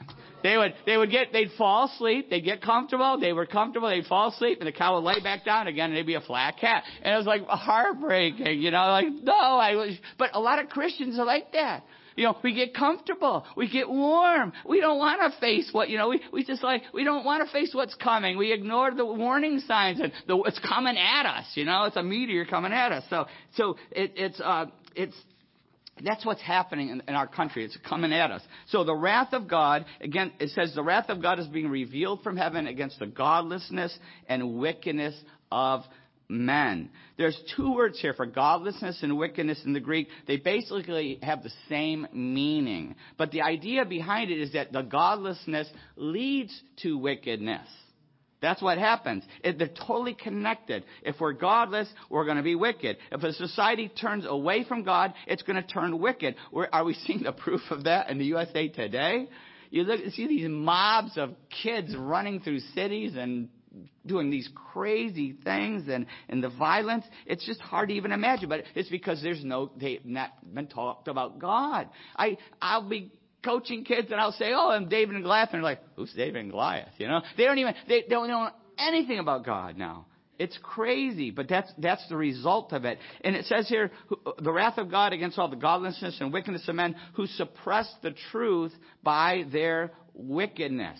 They 0.47 0.57
would, 0.57 0.75
they 0.87 0.97
would 0.97 1.11
get, 1.11 1.33
they'd 1.33 1.50
fall 1.59 1.87
asleep, 1.87 2.31
they'd 2.31 2.41
get 2.41 2.62
comfortable, 2.62 3.19
they 3.19 3.33
were 3.33 3.47
comfortable, 3.47 3.88
they'd 3.88 4.07
fall 4.07 4.29
asleep, 4.29 4.61
and 4.61 4.69
the 4.69 4.71
cow 4.73 4.95
would 4.95 5.03
lay 5.03 5.21
back 5.21 5.45
down 5.45 5.67
again, 5.67 5.91
and 5.91 5.97
they'd 5.97 6.07
be 6.07 6.15
a 6.15 6.21
flat 6.21 6.57
cat. 6.61 6.85
And 7.03 7.12
it 7.12 7.17
was 7.17 7.26
like 7.26 7.45
heartbreaking, 7.49 8.62
you 8.62 8.71
know, 8.71 8.87
like, 8.87 9.09
no, 9.25 9.33
I 9.33 9.75
was, 9.75 9.97
but 10.19 10.31
a 10.35 10.38
lot 10.38 10.61
of 10.61 10.69
Christians 10.69 11.19
are 11.19 11.25
like 11.25 11.50
that. 11.50 11.83
You 12.15 12.26
know, 12.26 12.38
we 12.45 12.55
get 12.55 12.75
comfortable. 12.75 13.45
We 13.57 13.69
get 13.69 13.88
warm. 13.88 14.53
We 14.65 14.81
don't 14.81 14.99
want 14.99 15.21
to 15.21 15.37
face 15.41 15.69
what, 15.73 15.91
you 15.91 15.99
know, 15.99 16.11
we, 16.11 16.21
we 16.33 16.45
just 16.45 16.62
like, 16.62 16.83
we 16.95 17.03
don't 17.03 17.25
want 17.25 17.45
to 17.45 17.53
face 17.53 17.75
what's 17.75 17.97
coming. 17.97 18.38
We 18.38 18.53
ignore 18.53 18.95
the 18.95 19.05
warning 19.05 19.59
signs 19.67 19.99
and 19.99 20.12
the, 20.29 20.41
it's 20.47 20.61
coming 20.61 20.97
at 20.97 21.26
us, 21.26 21.47
you 21.55 21.65
know, 21.65 21.87
it's 21.87 21.97
a 21.97 22.05
meteor 22.05 22.45
coming 22.45 22.73
at 22.73 22.93
us. 22.93 23.03
So, 23.11 23.26
so 23.57 23.76
it, 23.91 24.12
it's, 24.15 24.41
uh, 24.41 24.67
it's, 24.95 25.17
that's 26.05 26.26
what's 26.26 26.43
happening 26.43 26.91
in, 26.91 27.03
in, 27.09 27.15
our 27.15 27.26
country. 27.26 27.65
It's 27.65 27.76
coming 27.88 28.12
at 28.12 28.31
us. 28.31 28.43
So 28.69 28.85
the 28.85 28.95
wrath 28.95 29.33
of 29.33 29.49
God, 29.49 29.87
again, 30.00 30.33
it 30.38 30.50
says 30.50 30.75
the 30.75 30.83
wrath 30.83 31.09
of 31.09 31.23
God 31.23 31.38
is 31.38 31.47
being 31.47 31.69
revealed 31.69 32.23
from 32.23 32.37
heaven 32.37 32.67
against 32.67 32.99
the 32.99 33.07
godlessness 33.07 33.97
and 34.29 34.59
wickedness 34.59 35.15
of 35.50 35.83
men. 36.29 36.91
There's 37.17 37.38
two 37.57 37.73
words 37.73 37.99
here 38.00 38.12
for 38.12 38.26
godlessness 38.26 39.03
and 39.03 39.17
wickedness 39.17 39.62
in 39.65 39.73
the 39.73 39.81
Greek. 39.81 40.09
They 40.26 40.37
basically 40.37 41.19
have 41.23 41.43
the 41.43 41.53
same 41.69 42.07
meaning. 42.12 42.97
But 43.17 43.31
the 43.31 43.43
idea 43.43 43.85
behind 43.85 44.31
it 44.31 44.41
is 44.41 44.53
that 44.53 44.73
the 44.73 44.83
godlessness 44.83 45.69
leads 45.97 46.61
to 46.83 46.99
wickedness. 46.99 47.67
That's 48.47 48.62
what 48.62 48.79
happens. 48.79 49.25
It, 49.43 49.59
they're 49.59 49.67
totally 49.67 50.15
connected. 50.15 50.85
If 51.03 51.17
we're 51.19 51.33
godless, 51.33 51.88
we're 52.09 52.25
going 52.25 52.37
to 52.37 52.45
be 52.45 52.55
wicked. 52.55 52.97
If 53.11 53.25
a 53.25 53.33
society 53.33 53.88
turns 53.88 54.25
away 54.25 54.62
from 54.62 54.85
God, 54.85 55.15
it's 55.26 55.43
going 55.43 55.61
to 55.61 55.67
turn 55.67 55.99
wicked. 55.99 56.37
We're, 56.53 56.69
are 56.73 56.85
we 56.85 56.95
seeing 57.07 57.25
the 57.25 57.33
proof 57.33 57.62
of 57.71 57.83
that 57.85 58.09
in 58.09 58.19
the 58.19 58.25
USA 58.26 58.69
today? 58.69 59.29
You 59.71 59.83
look, 59.83 59.99
see 60.12 60.29
these 60.29 60.49
mobs 60.49 61.19
of 61.19 61.35
kids 61.61 61.97
running 61.99 62.38
through 62.38 62.61
cities 62.73 63.15
and 63.17 63.49
doing 64.07 64.31
these 64.31 64.49
crazy 64.73 65.35
things 65.43 65.88
and, 65.88 66.07
and 66.29 66.41
the 66.41 66.50
violence. 66.50 67.05
It's 67.26 67.45
just 67.45 67.61
hard 67.61 67.88
to 67.88 67.97
even 67.97 68.12
imagine, 68.12 68.49
but 68.49 68.62
it's 68.76 68.88
because 68.88 69.21
there's 69.25 69.45
no, 69.45 69.73
they've 69.76 70.07
not 70.07 70.31
been 70.55 70.69
talked 70.69 71.09
about 71.09 71.41
God. 71.41 71.88
I, 72.15 72.38
I'll 72.62 72.88
be 72.88 73.11
coaching 73.45 73.85
kids 73.85 74.09
and 74.11 74.21
I'll 74.21 74.33
say, 74.33 74.52
oh, 74.55 74.71
I'm 74.71 74.88
David 74.88 75.14
and 75.14 75.25
Goliath. 75.25 75.50
And 75.52 75.59
they're 75.59 75.71
like, 75.71 75.81
who's 75.95 76.12
David 76.12 76.37
and 76.37 76.50
Goliath? 76.50 76.93
You 76.99 77.09
know, 77.09 77.21
they 77.37 77.45
don't 77.45 77.59
even, 77.59 77.75
they 77.88 78.05
don't 78.09 78.28
know 78.28 78.50
anything 78.78 79.19
about 79.19 79.45
God 79.45 79.76
now. 79.76 80.07
It's 80.38 80.59
crazy, 80.62 81.31
but 81.31 81.49
that's, 81.49 81.73
that's 81.78 82.07
the 82.09 82.16
result 82.16 82.73
of 82.73 82.85
it. 82.85 82.99
And 83.23 83.35
it 83.35 83.47
says 83.47 83.69
here, 83.69 83.90
the 84.38 84.52
wrath 84.52 84.76
of 84.76 84.90
God 84.90 85.14
against 85.14 85.38
all 85.38 85.49
the 85.49 85.57
godlessness 85.57 86.19
and 86.21 86.33
wickedness 86.33 86.69
of 86.69 86.75
men 86.75 86.95
who 87.14 87.26
suppress 87.26 87.90
the 88.02 88.14
truth 88.31 88.73
by 89.02 89.45
their 89.50 89.93
wickedness. 90.12 90.99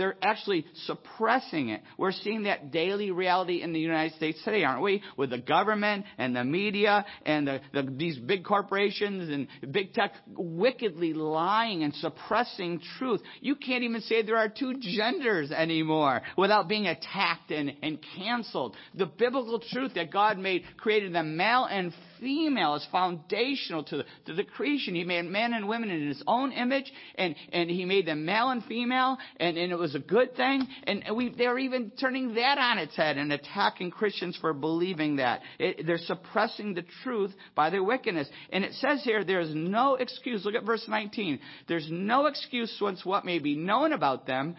They're 0.00 0.16
actually 0.22 0.64
suppressing 0.86 1.68
it. 1.68 1.82
We're 1.98 2.12
seeing 2.12 2.44
that 2.44 2.70
daily 2.70 3.10
reality 3.10 3.60
in 3.60 3.74
the 3.74 3.78
United 3.78 4.16
States 4.16 4.40
today, 4.42 4.64
aren't 4.64 4.80
we? 4.80 5.02
With 5.18 5.28
the 5.28 5.36
government 5.36 6.06
and 6.16 6.34
the 6.34 6.42
media 6.42 7.04
and 7.26 7.46
the, 7.46 7.60
the, 7.74 7.82
these 7.82 8.16
big 8.16 8.42
corporations 8.42 9.28
and 9.28 9.70
big 9.70 9.92
tech 9.92 10.14
wickedly 10.26 11.12
lying 11.12 11.82
and 11.82 11.94
suppressing 11.96 12.80
truth. 12.98 13.20
You 13.42 13.56
can't 13.56 13.84
even 13.84 14.00
say 14.00 14.22
there 14.22 14.38
are 14.38 14.48
two 14.48 14.76
genders 14.80 15.50
anymore 15.50 16.22
without 16.34 16.66
being 16.66 16.86
attacked 16.86 17.50
and, 17.50 17.70
and 17.82 17.98
canceled. 18.16 18.76
The 18.94 19.04
biblical 19.04 19.60
truth 19.70 19.92
that 19.96 20.10
God 20.10 20.38
made, 20.38 20.64
created 20.78 21.14
them 21.14 21.36
male 21.36 21.66
and 21.70 21.92
female 22.20 22.74
is 22.76 22.86
foundational 22.92 23.84
to 23.84 23.98
the, 23.98 24.04
to 24.26 24.34
the 24.34 24.44
creation. 24.44 24.94
He 24.94 25.04
made 25.04 25.24
men 25.24 25.52
and 25.52 25.68
women 25.68 25.90
in 25.90 26.06
his 26.06 26.22
own 26.26 26.52
image, 26.52 26.90
and, 27.16 27.34
and 27.52 27.70
he 27.70 27.84
made 27.84 28.06
them 28.06 28.24
male 28.24 28.50
and 28.50 28.64
female, 28.64 29.18
and, 29.38 29.56
and 29.56 29.72
it 29.72 29.78
was 29.78 29.94
a 29.94 30.00
good 30.00 30.36
thing. 30.36 30.66
And 30.84 31.04
we, 31.14 31.34
they're 31.36 31.58
even 31.58 31.90
turning 31.98 32.34
that 32.34 32.58
on 32.58 32.78
its 32.78 32.96
head 32.96 33.16
and 33.16 33.32
attacking 33.32 33.90
Christians 33.90 34.36
for 34.40 34.52
believing 34.52 35.16
that. 35.16 35.40
It, 35.58 35.86
they're 35.86 35.98
suppressing 35.98 36.74
the 36.74 36.84
truth 37.02 37.32
by 37.54 37.70
their 37.70 37.82
wickedness. 37.82 38.28
And 38.52 38.64
it 38.64 38.74
says 38.74 39.02
here, 39.02 39.24
there's 39.24 39.54
no 39.54 39.96
excuse. 39.96 40.44
Look 40.44 40.54
at 40.54 40.64
verse 40.64 40.84
19. 40.86 41.40
There's 41.68 41.88
no 41.90 42.26
excuse 42.26 42.76
once 42.80 43.04
what 43.04 43.24
may 43.24 43.38
be 43.38 43.56
known 43.56 43.92
about 43.92 44.26
them 44.26 44.56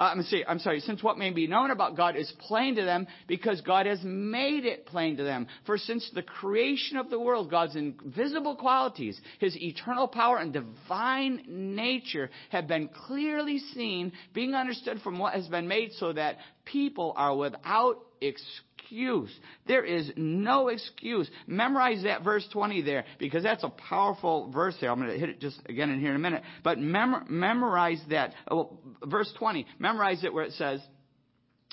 Uh, 0.00 0.04
I'm, 0.04 0.22
sorry, 0.24 0.46
I'm 0.46 0.58
sorry, 0.58 0.80
since 0.80 1.04
what 1.04 1.18
may 1.18 1.30
be 1.30 1.46
known 1.46 1.70
about 1.70 1.96
God 1.96 2.16
is 2.16 2.32
plain 2.40 2.74
to 2.76 2.82
them 2.82 3.06
because 3.28 3.60
God 3.60 3.86
has 3.86 4.00
made 4.02 4.64
it 4.64 4.86
plain 4.86 5.16
to 5.18 5.22
them. 5.22 5.46
For 5.66 5.78
since 5.78 6.10
the 6.12 6.22
creation 6.22 6.96
of 6.96 7.10
the 7.10 7.20
world, 7.20 7.48
God's 7.48 7.76
invisible 7.76 8.56
qualities, 8.56 9.20
His 9.38 9.56
eternal 9.56 10.08
power 10.08 10.38
and 10.38 10.52
divine 10.52 11.44
nature 11.46 12.30
have 12.50 12.66
been 12.66 12.88
clearly 12.88 13.60
seen, 13.72 14.12
being 14.32 14.54
understood 14.54 15.00
from 15.02 15.20
what 15.20 15.34
has 15.34 15.46
been 15.46 15.68
made 15.68 15.92
so 15.92 16.12
that 16.12 16.38
people 16.64 17.12
are 17.16 17.36
without 17.36 17.98
excuse. 18.20 19.30
There 19.66 19.84
is 19.84 20.10
no 20.16 20.68
excuse. 20.68 21.30
Memorize 21.46 22.02
that 22.04 22.22
verse 22.22 22.46
20 22.52 22.82
there 22.82 23.04
because 23.18 23.42
that's 23.42 23.64
a 23.64 23.68
powerful 23.68 24.50
verse 24.50 24.76
there. 24.80 24.90
I'm 24.90 24.98
going 24.98 25.10
to 25.10 25.18
hit 25.18 25.28
it 25.28 25.40
just 25.40 25.60
again 25.66 25.90
in 25.90 26.00
here 26.00 26.10
in 26.10 26.16
a 26.16 26.20
minute. 26.20 26.42
But 26.62 26.78
mem- 26.78 27.26
memorize 27.28 28.00
that. 28.10 28.34
Oh, 28.50 28.78
verse 29.04 29.32
20. 29.38 29.66
Memorize 29.78 30.24
it 30.24 30.32
where 30.32 30.44
it 30.44 30.52
says, 30.52 30.80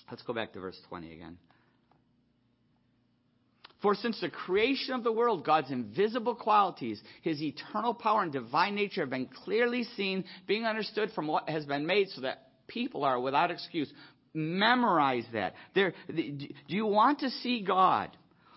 let's 0.10 0.24
go 0.24 0.34
back 0.34 0.54
to 0.54 0.60
verse 0.60 0.80
20 0.90 1.14
again. 1.14 1.38
For 3.82 3.96
since 3.96 4.20
the 4.22 4.30
creation 4.30 4.94
of 4.94 5.04
the 5.04 5.12
world, 5.12 5.44
God's 5.44 5.72
invisible 5.72 6.36
qualities, 6.36 7.02
His 7.24 7.42
eternal 7.42 7.96
power 7.96 8.22
and 8.22 8.32
divine 8.32 8.76
nature 8.76 9.02
have 9.02 9.10
been 9.10 9.26
clearly 9.26 9.84
seen, 9.96 10.24
being 10.48 10.66
understood 10.66 11.12
from 11.14 11.28
what 11.28 11.50
has 11.50 11.66
been 11.66 11.88
made 11.88 12.10
so 12.10 12.22
that 12.22 12.50
people 12.68 13.04
are 13.04 13.20
without 13.20 13.50
excuse. 13.50 13.92
Memorize 14.34 15.26
that. 15.34 15.54
There, 15.76 15.94
do 16.08 16.50
you 16.68 16.86
want 16.86 17.20
to 17.20 17.30
see 17.30 17.62
God? 17.62 18.16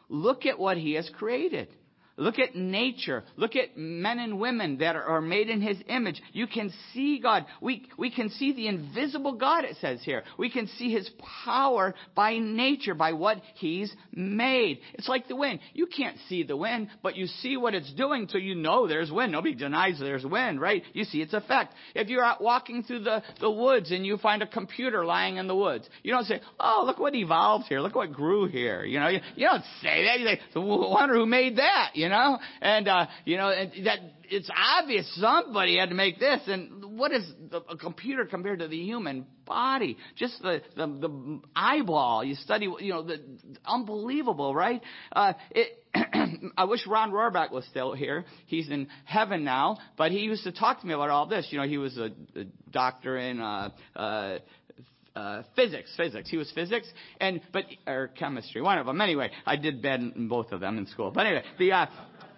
Look 0.09 0.47
at 0.47 0.59
what 0.59 0.77
He 0.77 0.95
has 0.95 1.11
created. 1.17 1.69
Look 2.17 2.39
at 2.39 2.55
nature. 2.55 3.25
Look 3.37 3.57
at 3.57 3.77
men 3.77 4.21
and 4.21 4.39
women 4.39 4.79
that 4.79 4.95
are 4.95 5.21
made 5.21 5.49
in 5.49 5.61
His 5.61 5.77
image. 5.89 6.23
You 6.33 6.47
can 6.47 6.73
see 6.93 7.19
God. 7.19 7.45
We, 7.61 7.89
we 7.99 8.11
can 8.11 8.31
see 8.31 8.53
the 8.53 8.69
invisible 8.69 9.33
God, 9.33 9.65
it 9.65 9.77
says 9.81 10.01
here. 10.05 10.23
We 10.39 10.49
can 10.49 10.69
see 10.79 10.93
His 10.93 11.11
power 11.45 11.93
by 12.15 12.39
nature, 12.39 12.95
by 12.95 13.15
what 13.15 13.39
He's 13.57 13.93
made. 14.15 14.79
It's 14.95 15.09
like 15.09 15.27
the 15.27 15.35
wind. 15.35 15.59
You 15.73 15.87
can't 15.87 16.17
see 16.29 16.45
the 16.45 16.57
wind, 16.57 16.89
but 17.03 17.17
you 17.17 17.27
see 17.27 17.57
what 17.57 17.75
it's 17.75 17.93
doing, 17.95 18.29
so 18.31 18.39
you 18.39 18.55
know 18.55 18.87
there's 18.87 19.11
wind. 19.11 19.33
Nobody 19.33 19.55
denies 19.57 19.99
there's 19.99 20.25
wind, 20.25 20.61
right? 20.61 20.85
You 20.93 21.03
see 21.05 21.21
its 21.21 21.35
effect. 21.35 21.75
If 21.97 22.09
you're 22.09 22.25
out 22.25 22.41
walking 22.41 22.85
through 22.85 23.01
the, 23.01 23.25
the 23.41 23.51
woods 23.51 23.91
and 23.91 24.07
you 24.07 24.19
find 24.19 24.41
a 24.41 24.47
computer 24.47 25.05
lying 25.05 25.39
in 25.39 25.49
the 25.49 25.57
woods, 25.57 25.89
you 26.05 26.13
don't 26.13 26.27
say, 26.27 26.41
oh, 26.61 26.85
look 26.87 27.01
what 27.01 27.17
evolved 27.17 27.67
here. 27.67 27.81
Look 27.81 27.97
what 27.97 28.13
grew 28.13 28.47
here. 28.47 28.85
You 28.85 29.01
know, 29.01 29.09
you, 29.09 29.19
you 29.35 29.49
don't 29.49 29.65
say 29.83 30.05
that. 30.05 30.21
You 30.21 30.27
say, 30.27 30.41
wonder 30.55 31.15
who 31.15 31.27
made 31.27 31.57
that. 31.57 31.91
You 31.95 32.04
you 32.05 32.11
know? 32.11 32.39
And, 32.61 32.87
uh, 32.87 33.07
you 33.25 33.39
know, 33.39 33.49
that 33.85 33.99
it's 34.25 34.51
obvious 34.55 35.11
somebody 35.19 35.79
had 35.79 35.89
to 35.89 35.95
make 35.95 36.21
this. 36.21 36.41
And 36.47 36.99
what 36.99 37.13
is 37.13 37.25
a 37.71 37.77
computer 37.77 38.27
compared 38.27 38.59
to 38.59 38.69
the 38.69 38.77
human 38.77 39.27
body? 39.47 39.97
Just 40.17 40.41
the, 40.43 40.61
the, 40.77 40.87
the 40.87 41.41
eyeball. 41.57 42.23
You 42.23 42.35
study, 42.35 42.69
you 42.79 42.93
know, 42.93 43.03
the, 43.03 43.21
unbelievable, 43.65 44.55
right? 44.55 44.83
Uh, 45.13 45.33
it, 45.51 45.83
I 46.59 46.65
wish 46.65 46.87
Ron 46.87 47.11
Rohrbach 47.11 47.51
was 47.51 47.65
still 47.71 47.95
here. 47.95 48.27
He's 48.47 48.69
in 48.69 48.89
heaven 49.05 49.45
now, 49.45 49.79
but 49.97 50.13
he 50.13 50.19
used 50.19 50.45
to 50.45 50.53
talk 50.53 50.81
to 50.83 50.87
me 50.87 50.93
about 50.93 51.09
all 51.09 51.27
this. 51.27 51.47
You 51.51 51.59
know, 51.59 51.67
he 51.67 51.79
was 51.79 51.97
a, 51.97 52.11
a 52.39 52.45
doctor 52.71 53.17
in, 53.17 53.41
uh, 53.41 53.71
uh, 53.97 54.39
uh, 55.17 55.43
physics, 55.55 55.93
physics. 55.97 56.29
He 56.29 56.37
was 56.37 56.51
physics 56.53 56.89
and 57.21 57.41
but 57.53 57.65
or 57.87 58.09
chemistry, 58.09 58.61
one 58.61 58.79
of 58.79 58.87
them. 58.87 59.01
Anyway, 59.01 59.31
I 59.47 59.57
did 59.57 59.81
bad 59.81 60.01
in 60.01 60.29
both 60.29 60.53
of 60.53 60.61
them 60.61 60.79
in 60.79 60.87
school. 60.87 61.11
But 61.11 61.27
anyway, 61.27 61.45
the 61.59 61.73
uh, 61.73 61.87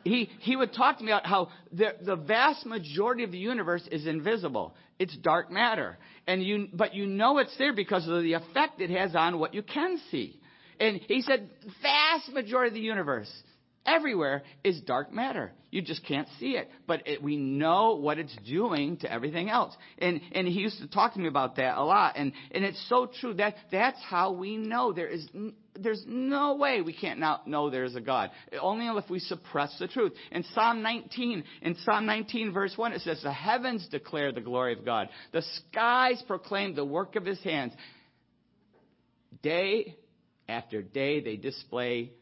he 0.04 0.30
he 0.40 0.56
would 0.56 0.72
talk 0.72 0.98
to 0.98 1.04
me 1.04 1.10
about 1.10 1.26
how 1.26 1.48
the 1.72 1.94
the 2.02 2.16
vast 2.16 2.66
majority 2.66 3.24
of 3.24 3.32
the 3.32 3.38
universe 3.38 3.86
is 3.90 4.06
invisible. 4.06 4.74
It's 4.98 5.16
dark 5.16 5.50
matter, 5.50 5.98
and 6.26 6.42
you 6.42 6.68
but 6.72 6.94
you 6.94 7.06
know 7.06 7.38
it's 7.38 7.56
there 7.58 7.74
because 7.74 8.06
of 8.08 8.22
the 8.22 8.34
effect 8.34 8.80
it 8.80 8.90
has 8.90 9.14
on 9.14 9.38
what 9.38 9.54
you 9.54 9.62
can 9.62 9.98
see. 10.10 10.38
And 10.78 11.00
he 11.08 11.22
said, 11.22 11.48
vast 11.80 12.28
majority 12.30 12.68
of 12.68 12.74
the 12.74 12.80
universe 12.80 13.32
everywhere 13.86 14.42
is 14.64 14.80
dark 14.80 15.12
matter. 15.12 15.52
You 15.70 15.82
just 15.82 16.06
can't 16.06 16.28
see 16.40 16.52
it. 16.52 16.70
But 16.86 17.06
it, 17.06 17.22
we 17.22 17.36
know 17.36 17.96
what 17.96 18.18
it's 18.18 18.34
doing 18.46 18.96
to 18.98 19.12
everything 19.12 19.50
else. 19.50 19.76
And, 19.98 20.20
and 20.32 20.46
he 20.46 20.60
used 20.60 20.78
to 20.80 20.88
talk 20.88 21.14
to 21.14 21.20
me 21.20 21.28
about 21.28 21.56
that 21.56 21.76
a 21.76 21.84
lot. 21.84 22.14
And, 22.16 22.32
and 22.50 22.64
it's 22.64 22.82
so 22.88 23.10
true. 23.20 23.34
That, 23.34 23.56
that's 23.70 24.00
how 24.02 24.32
we 24.32 24.56
know 24.56 24.92
there 24.92 25.08
is, 25.08 25.28
there's 25.74 26.02
no 26.06 26.56
way 26.56 26.80
we 26.80 26.94
can't 26.94 27.20
now 27.20 27.42
know 27.46 27.68
there's 27.68 27.94
a 27.94 28.00
God. 28.00 28.30
Only 28.60 28.86
if 28.86 29.10
we 29.10 29.18
suppress 29.18 29.76
the 29.78 29.88
truth. 29.88 30.12
In 30.30 30.44
Psalm 30.54 30.82
19, 30.82 31.44
in 31.62 31.76
Psalm 31.84 32.06
19 32.06 32.52
verse 32.52 32.72
1, 32.76 32.92
it 32.92 33.02
says, 33.02 33.20
the 33.22 33.32
heavens 33.32 33.86
declare 33.90 34.32
the 34.32 34.40
glory 34.40 34.72
of 34.72 34.84
God. 34.84 35.08
The 35.32 35.42
skies 35.42 36.22
proclaim 36.26 36.74
the 36.74 36.84
work 36.84 37.16
of 37.16 37.26
his 37.26 37.42
hands. 37.42 37.72
Day 39.42 39.96
after 40.48 40.80
day 40.80 41.20
they 41.20 41.36
display 41.36 42.12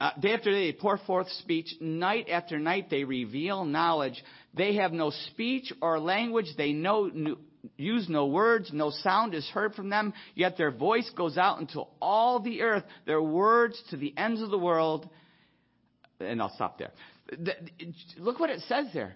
uh, 0.00 0.10
day 0.20 0.34
after 0.34 0.50
day, 0.50 0.72
they 0.72 0.78
pour 0.78 0.98
forth 0.98 1.30
speech. 1.30 1.74
Night 1.80 2.28
after 2.28 2.58
night, 2.58 2.88
they 2.90 3.04
reveal 3.04 3.64
knowledge. 3.64 4.22
They 4.52 4.76
have 4.76 4.92
no 4.92 5.10
speech 5.10 5.72
or 5.80 6.00
language. 6.00 6.46
They 6.56 6.72
know, 6.72 7.10
use 7.76 8.08
no 8.08 8.26
words. 8.26 8.70
No 8.72 8.90
sound 8.90 9.34
is 9.34 9.48
heard 9.48 9.74
from 9.74 9.90
them. 9.90 10.12
Yet 10.34 10.56
their 10.56 10.72
voice 10.72 11.10
goes 11.16 11.38
out 11.38 11.60
into 11.60 11.84
all 12.00 12.40
the 12.40 12.62
earth. 12.62 12.84
Their 13.06 13.22
words 13.22 13.80
to 13.90 13.96
the 13.96 14.12
ends 14.16 14.42
of 14.42 14.50
the 14.50 14.58
world. 14.58 15.08
And 16.20 16.42
I'll 16.42 16.54
stop 16.54 16.78
there. 16.78 16.92
Look 18.18 18.40
what 18.40 18.50
it 18.50 18.60
says 18.68 18.86
there. 18.92 19.14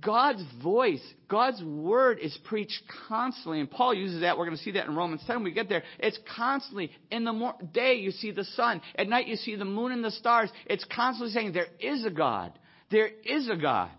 God's 0.00 0.42
voice, 0.62 1.02
God's 1.28 1.62
word 1.62 2.18
is 2.18 2.36
preached 2.44 2.82
constantly. 3.06 3.60
And 3.60 3.70
Paul 3.70 3.92
uses 3.92 4.22
that. 4.22 4.38
We're 4.38 4.46
going 4.46 4.56
to 4.56 4.62
see 4.62 4.72
that 4.72 4.86
in 4.86 4.94
Romans 4.94 5.22
10 5.26 5.36
when 5.36 5.44
we 5.44 5.52
get 5.52 5.68
there. 5.68 5.82
It's 5.98 6.18
constantly. 6.36 6.90
In 7.10 7.24
the 7.24 7.52
day, 7.72 7.96
you 7.96 8.10
see 8.10 8.30
the 8.30 8.44
sun. 8.44 8.80
At 8.96 9.08
night, 9.08 9.26
you 9.26 9.36
see 9.36 9.56
the 9.56 9.66
moon 9.66 9.92
and 9.92 10.02
the 10.02 10.10
stars. 10.10 10.50
It's 10.66 10.84
constantly 10.84 11.34
saying, 11.34 11.52
There 11.52 11.66
is 11.80 12.06
a 12.06 12.10
God. 12.10 12.58
There 12.90 13.08
is 13.24 13.48
a 13.50 13.56
God. 13.56 13.90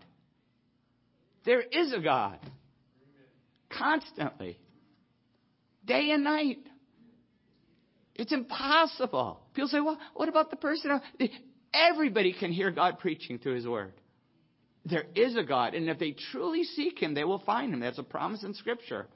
There 1.46 1.62
is 1.62 1.94
a 1.94 2.00
God. 2.00 2.39
Constantly. 3.70 4.58
Day 5.86 6.12
and 6.12 6.24
night. 6.24 6.60
It's 8.15 8.32
impossible. 8.32 9.42
People 9.54 9.68
say, 9.68 9.82
well, 9.82 10.00
what 10.13 10.30
about 10.30 10.50
the 10.50 10.56
person? 10.56 11.00
Everybody 11.74 12.34
can 12.34 12.51
hear 12.51 12.72
God 12.72 13.00
preaching 13.00 13.38
through 13.38 13.56
His 13.56 13.68
Word. 13.68 13.94
There 14.86 15.06
is 15.15 15.36
a 15.36 15.44
God, 15.44 15.74
and 15.74 15.89
if 15.89 15.98
they 15.98 16.15
truly 16.32 16.63
seek 16.63 17.00
Him, 17.00 17.13
they 17.13 17.24
will 17.24 17.39
find 17.39 17.74
Him. 17.74 17.80
That's 17.80 17.98
a 17.98 18.04
promise 18.04 18.44
in 18.44 18.54
Scripture. 18.54 19.08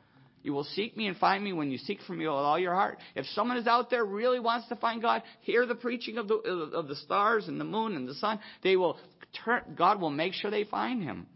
You 0.42 0.54
will 0.54 0.64
seek 0.64 0.96
me 0.96 1.08
and 1.08 1.18
find 1.18 1.44
me 1.44 1.54
when 1.54 1.70
you 1.70 1.78
seek 1.78 2.00
for 2.02 2.14
me 2.14 2.26
with 2.26 2.34
all 2.34 2.58
your 2.58 2.74
heart. 2.74 2.98
If 3.16 3.26
someone 3.28 3.58
is 3.58 3.68
out 3.68 3.90
there 3.90 4.06
really 4.06 4.40
wants 4.40 4.68
to 4.70 4.76
find 4.78 5.02
God, 5.02 5.22
hear 5.42 5.66
the 5.66 5.76
preaching 5.76 6.18
of 6.18 6.28
the 6.28 6.36
of 6.36 6.88
the 6.88 6.96
stars 6.96 7.48
and 7.48 7.60
the 7.60 7.66
moon 7.66 7.96
and 7.96 8.08
the 8.08 8.16
sun. 8.16 8.40
They 8.64 8.78
will 8.78 8.98
turn. 9.44 9.76
God 9.76 10.00
will 10.00 10.10
make 10.10 10.34
sure 10.34 10.50
they 10.50 10.64
find 10.64 11.04
Him. 11.04 11.28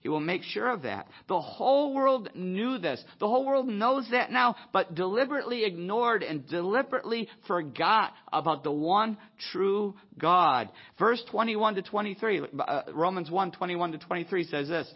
He 0.00 0.08
will 0.08 0.20
make 0.20 0.42
sure 0.42 0.70
of 0.70 0.82
that. 0.82 1.08
The 1.26 1.40
whole 1.40 1.92
world 1.94 2.30
knew 2.34 2.78
this. 2.78 3.02
The 3.18 3.26
whole 3.26 3.44
world 3.44 3.66
knows 3.66 4.06
that 4.12 4.30
now, 4.30 4.54
but 4.72 4.94
deliberately 4.94 5.64
ignored 5.64 6.22
and 6.22 6.46
deliberately 6.48 7.28
forgot 7.46 8.12
about 8.32 8.62
the 8.62 8.70
one 8.70 9.18
true 9.50 9.94
God. 10.18 10.70
Verse 10.98 11.22
21 11.30 11.76
to 11.76 11.82
23, 11.82 12.42
uh, 12.58 12.82
Romans 12.92 13.30
1 13.30 13.52
21 13.52 13.92
to 13.92 13.98
23 13.98 14.44
says 14.44 14.68
this. 14.68 14.92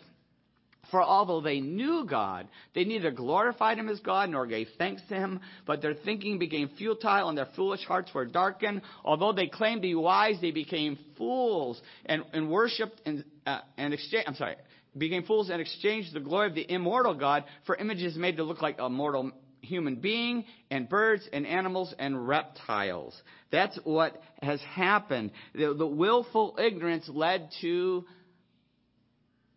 For 0.91 1.03
although 1.03 1.41
they 1.41 1.61
knew 1.61 2.05
God, 2.05 2.49
they 2.75 2.85
neither 2.85 3.11
glorified 3.11 3.79
him 3.79 3.89
as 3.89 4.01
God 4.01 4.29
nor 4.31 4.47
gave 4.47 4.69
thanks 4.77 5.03
to 5.09 5.15
him, 5.15 5.41
but 5.67 5.83
their 5.83 5.95
thinking 5.95 6.39
became 6.39 6.69
futile 6.77 7.29
and 7.29 7.39
their 7.39 7.49
foolish 7.55 7.85
hearts 7.85 8.13
were 8.13 8.27
darkened. 8.27 8.83
Although 9.05 9.33
they 9.33 9.47
claimed 9.47 9.83
to 9.83 9.89
be 9.89 9.95
wise, 9.95 10.41
they 10.41 10.51
became 10.51 10.99
fools 11.17 11.81
and, 12.07 12.25
and 12.33 12.51
worshipped 12.51 13.01
and, 13.07 13.25
uh, 13.47 13.61
and 13.77 13.95
exchanged, 13.95 14.27
I'm 14.27 14.35
sorry, 14.35 14.57
became 14.97 15.23
fools 15.25 15.51
and 15.51 15.61
exchanged 15.61 16.13
the 16.13 16.21
glory 16.21 16.49
of 16.49 16.55
the 16.55 16.71
immortal 16.71 17.15
God 17.15 17.45
for 17.67 17.77
images 17.77 18.17
made 18.17 18.37
to 18.39 18.45
look 18.45 18.63
like 18.63 18.77
a 18.79 18.89
mortal 18.89 19.33
human 19.63 19.97
being 19.97 20.45
and 20.71 20.89
birds 20.89 21.29
and 21.33 21.47
animals 21.47 21.95
and 21.99 22.27
reptiles. 22.27 23.21
That's 23.51 23.79
what 23.85 24.21
has 24.43 24.61
happened. 24.63 25.33
The, 25.55 25.75
the 25.75 25.87
willful 25.87 26.57
ignorance 26.59 27.09
led 27.09 27.51
to 27.61 28.05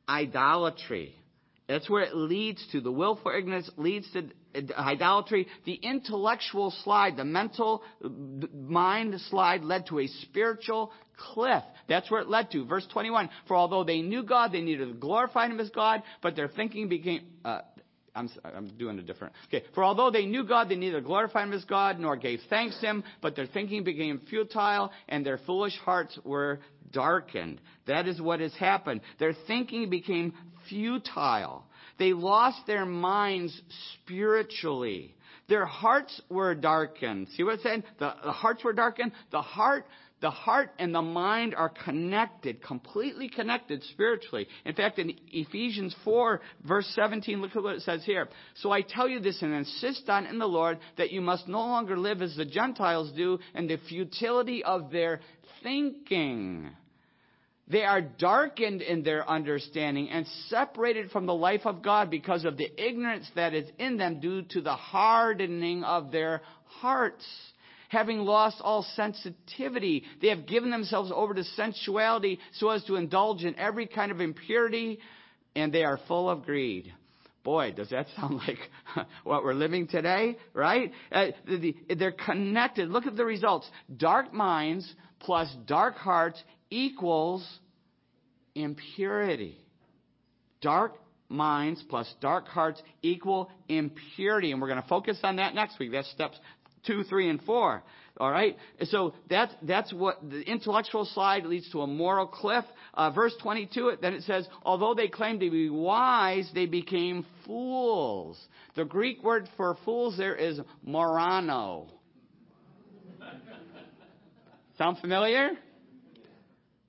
idolatry. 0.07 1.15
That's 1.67 1.89
where 1.89 2.03
it 2.03 2.15
leads 2.15 2.65
to. 2.71 2.81
The 2.81 2.91
willful 2.91 3.31
ignorance 3.35 3.69
leads 3.77 4.11
to 4.11 4.29
idolatry. 4.77 5.47
The 5.65 5.73
intellectual 5.73 6.73
slide, 6.83 7.17
the 7.17 7.25
mental 7.25 7.83
mind 8.53 9.19
slide 9.29 9.63
led 9.63 9.87
to 9.87 9.99
a 9.99 10.07
spiritual 10.07 10.91
cliff. 11.17 11.63
That's 11.87 12.09
where 12.09 12.21
it 12.21 12.29
led 12.29 12.51
to. 12.51 12.65
Verse 12.65 12.87
21. 12.91 13.29
For 13.47 13.55
although 13.55 13.83
they 13.83 14.01
knew 14.01 14.23
God, 14.23 14.51
they 14.51 14.61
neither 14.61 14.87
glorified 14.87 15.51
Him 15.51 15.59
as 15.59 15.69
God, 15.69 16.03
but 16.21 16.35
their 16.35 16.47
thinking 16.47 16.89
became, 16.89 17.21
uh, 17.43 17.61
I'm, 18.15 18.29
I'm 18.43 18.67
doing 18.77 18.99
a 18.99 19.01
different. 19.01 19.33
Okay. 19.47 19.65
For 19.73 19.83
although 19.83 20.11
they 20.11 20.25
knew 20.25 20.43
God, 20.43 20.69
they 20.69 20.75
neither 20.75 21.01
glorified 21.01 21.47
Him 21.47 21.53
as 21.53 21.65
God 21.65 21.99
nor 21.99 22.15
gave 22.15 22.39
thanks 22.49 22.79
to 22.79 22.87
Him, 22.87 23.03
but 23.21 23.35
their 23.35 23.47
thinking 23.47 23.83
became 23.83 24.21
futile 24.29 24.91
and 25.09 25.25
their 25.25 25.39
foolish 25.45 25.77
hearts 25.79 26.17
were 26.23 26.59
darkened. 26.91 27.59
That 27.87 28.07
is 28.07 28.21
what 28.21 28.39
has 28.39 28.53
happened. 28.53 29.01
Their 29.19 29.33
thinking 29.47 29.89
became 29.89 30.33
futile. 30.69 31.65
They 31.99 32.13
lost 32.13 32.65
their 32.67 32.85
minds 32.85 33.59
spiritually. 33.95 35.15
Their 35.49 35.65
hearts 35.65 36.21
were 36.29 36.55
darkened. 36.55 37.27
See 37.35 37.43
what 37.43 37.55
it's 37.55 37.63
saying? 37.63 37.83
The, 37.99 38.13
the 38.23 38.31
hearts 38.31 38.63
were 38.63 38.73
darkened. 38.73 39.11
The 39.31 39.41
heart 39.41 39.85
the 40.23 40.31
heart 40.31 40.69
and 40.79 40.95
the 40.95 41.01
mind 41.01 41.53
are 41.53 41.67
connected, 41.67 42.63
completely 42.63 43.27
connected 43.27 43.83
spiritually. 43.91 44.47
In 44.63 44.73
fact, 44.73 44.97
in 44.97 45.13
Ephesians 45.27 45.93
4, 46.05 46.39
verse 46.65 46.89
17, 46.95 47.41
look 47.41 47.57
at 47.57 47.61
what 47.61 47.75
it 47.75 47.81
says 47.81 48.05
here. 48.05 48.29
So 48.55 48.71
I 48.71 48.83
tell 48.83 49.09
you 49.09 49.19
this 49.19 49.41
and 49.41 49.53
insist 49.53 50.07
on 50.07 50.25
in 50.25 50.39
the 50.39 50.47
Lord 50.47 50.79
that 50.97 51.11
you 51.11 51.19
must 51.19 51.49
no 51.49 51.59
longer 51.59 51.97
live 51.97 52.21
as 52.21 52.37
the 52.37 52.45
Gentiles 52.45 53.11
do 53.17 53.37
in 53.53 53.67
the 53.67 53.77
futility 53.89 54.63
of 54.63 54.91
their 54.91 55.19
thinking. 55.61 56.69
They 57.73 57.85
are 57.85 58.01
darkened 58.01 58.83
in 58.83 59.01
their 59.01 59.27
understanding 59.27 60.11
and 60.11 60.27
separated 60.47 61.09
from 61.09 61.25
the 61.25 61.33
life 61.33 61.65
of 61.65 61.81
God 61.81 62.11
because 62.11 62.45
of 62.45 62.55
the 62.55 62.69
ignorance 62.77 63.27
that 63.33 63.55
is 63.55 63.67
in 63.79 63.97
them 63.97 64.19
due 64.19 64.43
to 64.51 64.61
the 64.61 64.75
hardening 64.75 65.83
of 65.83 66.11
their 66.11 66.43
hearts 66.65 67.25
having 67.89 68.19
lost 68.19 68.57
all 68.61 68.85
sensitivity. 68.95 70.03
They 70.21 70.27
have 70.27 70.45
given 70.45 70.69
themselves 70.69 71.11
over 71.13 71.33
to 71.33 71.43
sensuality 71.43 72.37
so 72.53 72.69
as 72.69 72.83
to 72.85 72.95
indulge 72.95 73.43
in 73.43 73.57
every 73.57 73.87
kind 73.87 74.11
of 74.11 74.21
impurity, 74.21 74.99
and 75.55 75.73
they 75.73 75.83
are 75.83 75.99
full 76.07 76.29
of 76.29 76.43
greed. 76.43 76.93
Boy, 77.43 77.71
does 77.71 77.89
that 77.89 78.05
sound 78.15 78.35
like 78.47 78.59
what 79.23 79.43
we're 79.43 79.55
living 79.55 79.87
today, 79.87 80.37
right? 80.53 80.91
Uh, 81.11 81.27
the, 81.47 81.57
the, 81.87 81.95
they're 81.95 82.11
connected. 82.11 82.89
Look 82.89 83.07
at 83.07 83.15
the 83.15 83.25
results. 83.25 83.67
Dark 83.97 84.31
minds 84.31 84.93
plus 85.19 85.51
dark 85.65 85.95
hearts 85.95 86.41
equals 86.69 87.47
impurity. 88.55 89.57
Dark 90.61 90.95
minds 91.29 91.83
plus 91.89 92.13
dark 92.21 92.47
hearts 92.47 92.81
equal 93.01 93.49
impurity. 93.67 94.51
And 94.51 94.61
we're 94.61 94.67
going 94.67 94.81
to 94.81 94.87
focus 94.87 95.19
on 95.23 95.37
that 95.37 95.55
next 95.55 95.79
week. 95.79 95.91
That's 95.91 96.09
steps 96.11 96.37
2, 96.85 97.03
3, 97.03 97.29
and 97.29 97.41
4. 97.41 97.83
All 98.17 98.31
right? 98.31 98.55
So 98.83 99.13
that's, 99.29 99.53
that's 99.63 99.91
what 99.91 100.17
the 100.29 100.41
intellectual 100.41 101.05
slide 101.05 101.45
leads 101.45 101.69
to 101.71 101.81
a 101.81 101.87
moral 101.87 102.27
cliff. 102.27 102.65
Uh, 102.93 103.09
verse 103.09 103.33
22, 103.41 103.93
then 104.01 104.13
it 104.13 104.23
says, 104.23 104.47
although 104.63 104.93
they 104.93 105.07
claimed 105.07 105.39
to 105.39 105.49
be 105.49 105.69
wise, 105.69 106.49
they 106.53 106.67
became 106.67 107.25
fools. 107.45 108.39
The 108.75 108.85
Greek 108.85 109.23
word 109.23 109.49
for 109.57 109.75
fools 109.83 110.17
there 110.17 110.35
is 110.35 110.59
morano. 110.83 111.87
Sound 114.77 114.97
familiar? 114.99 115.51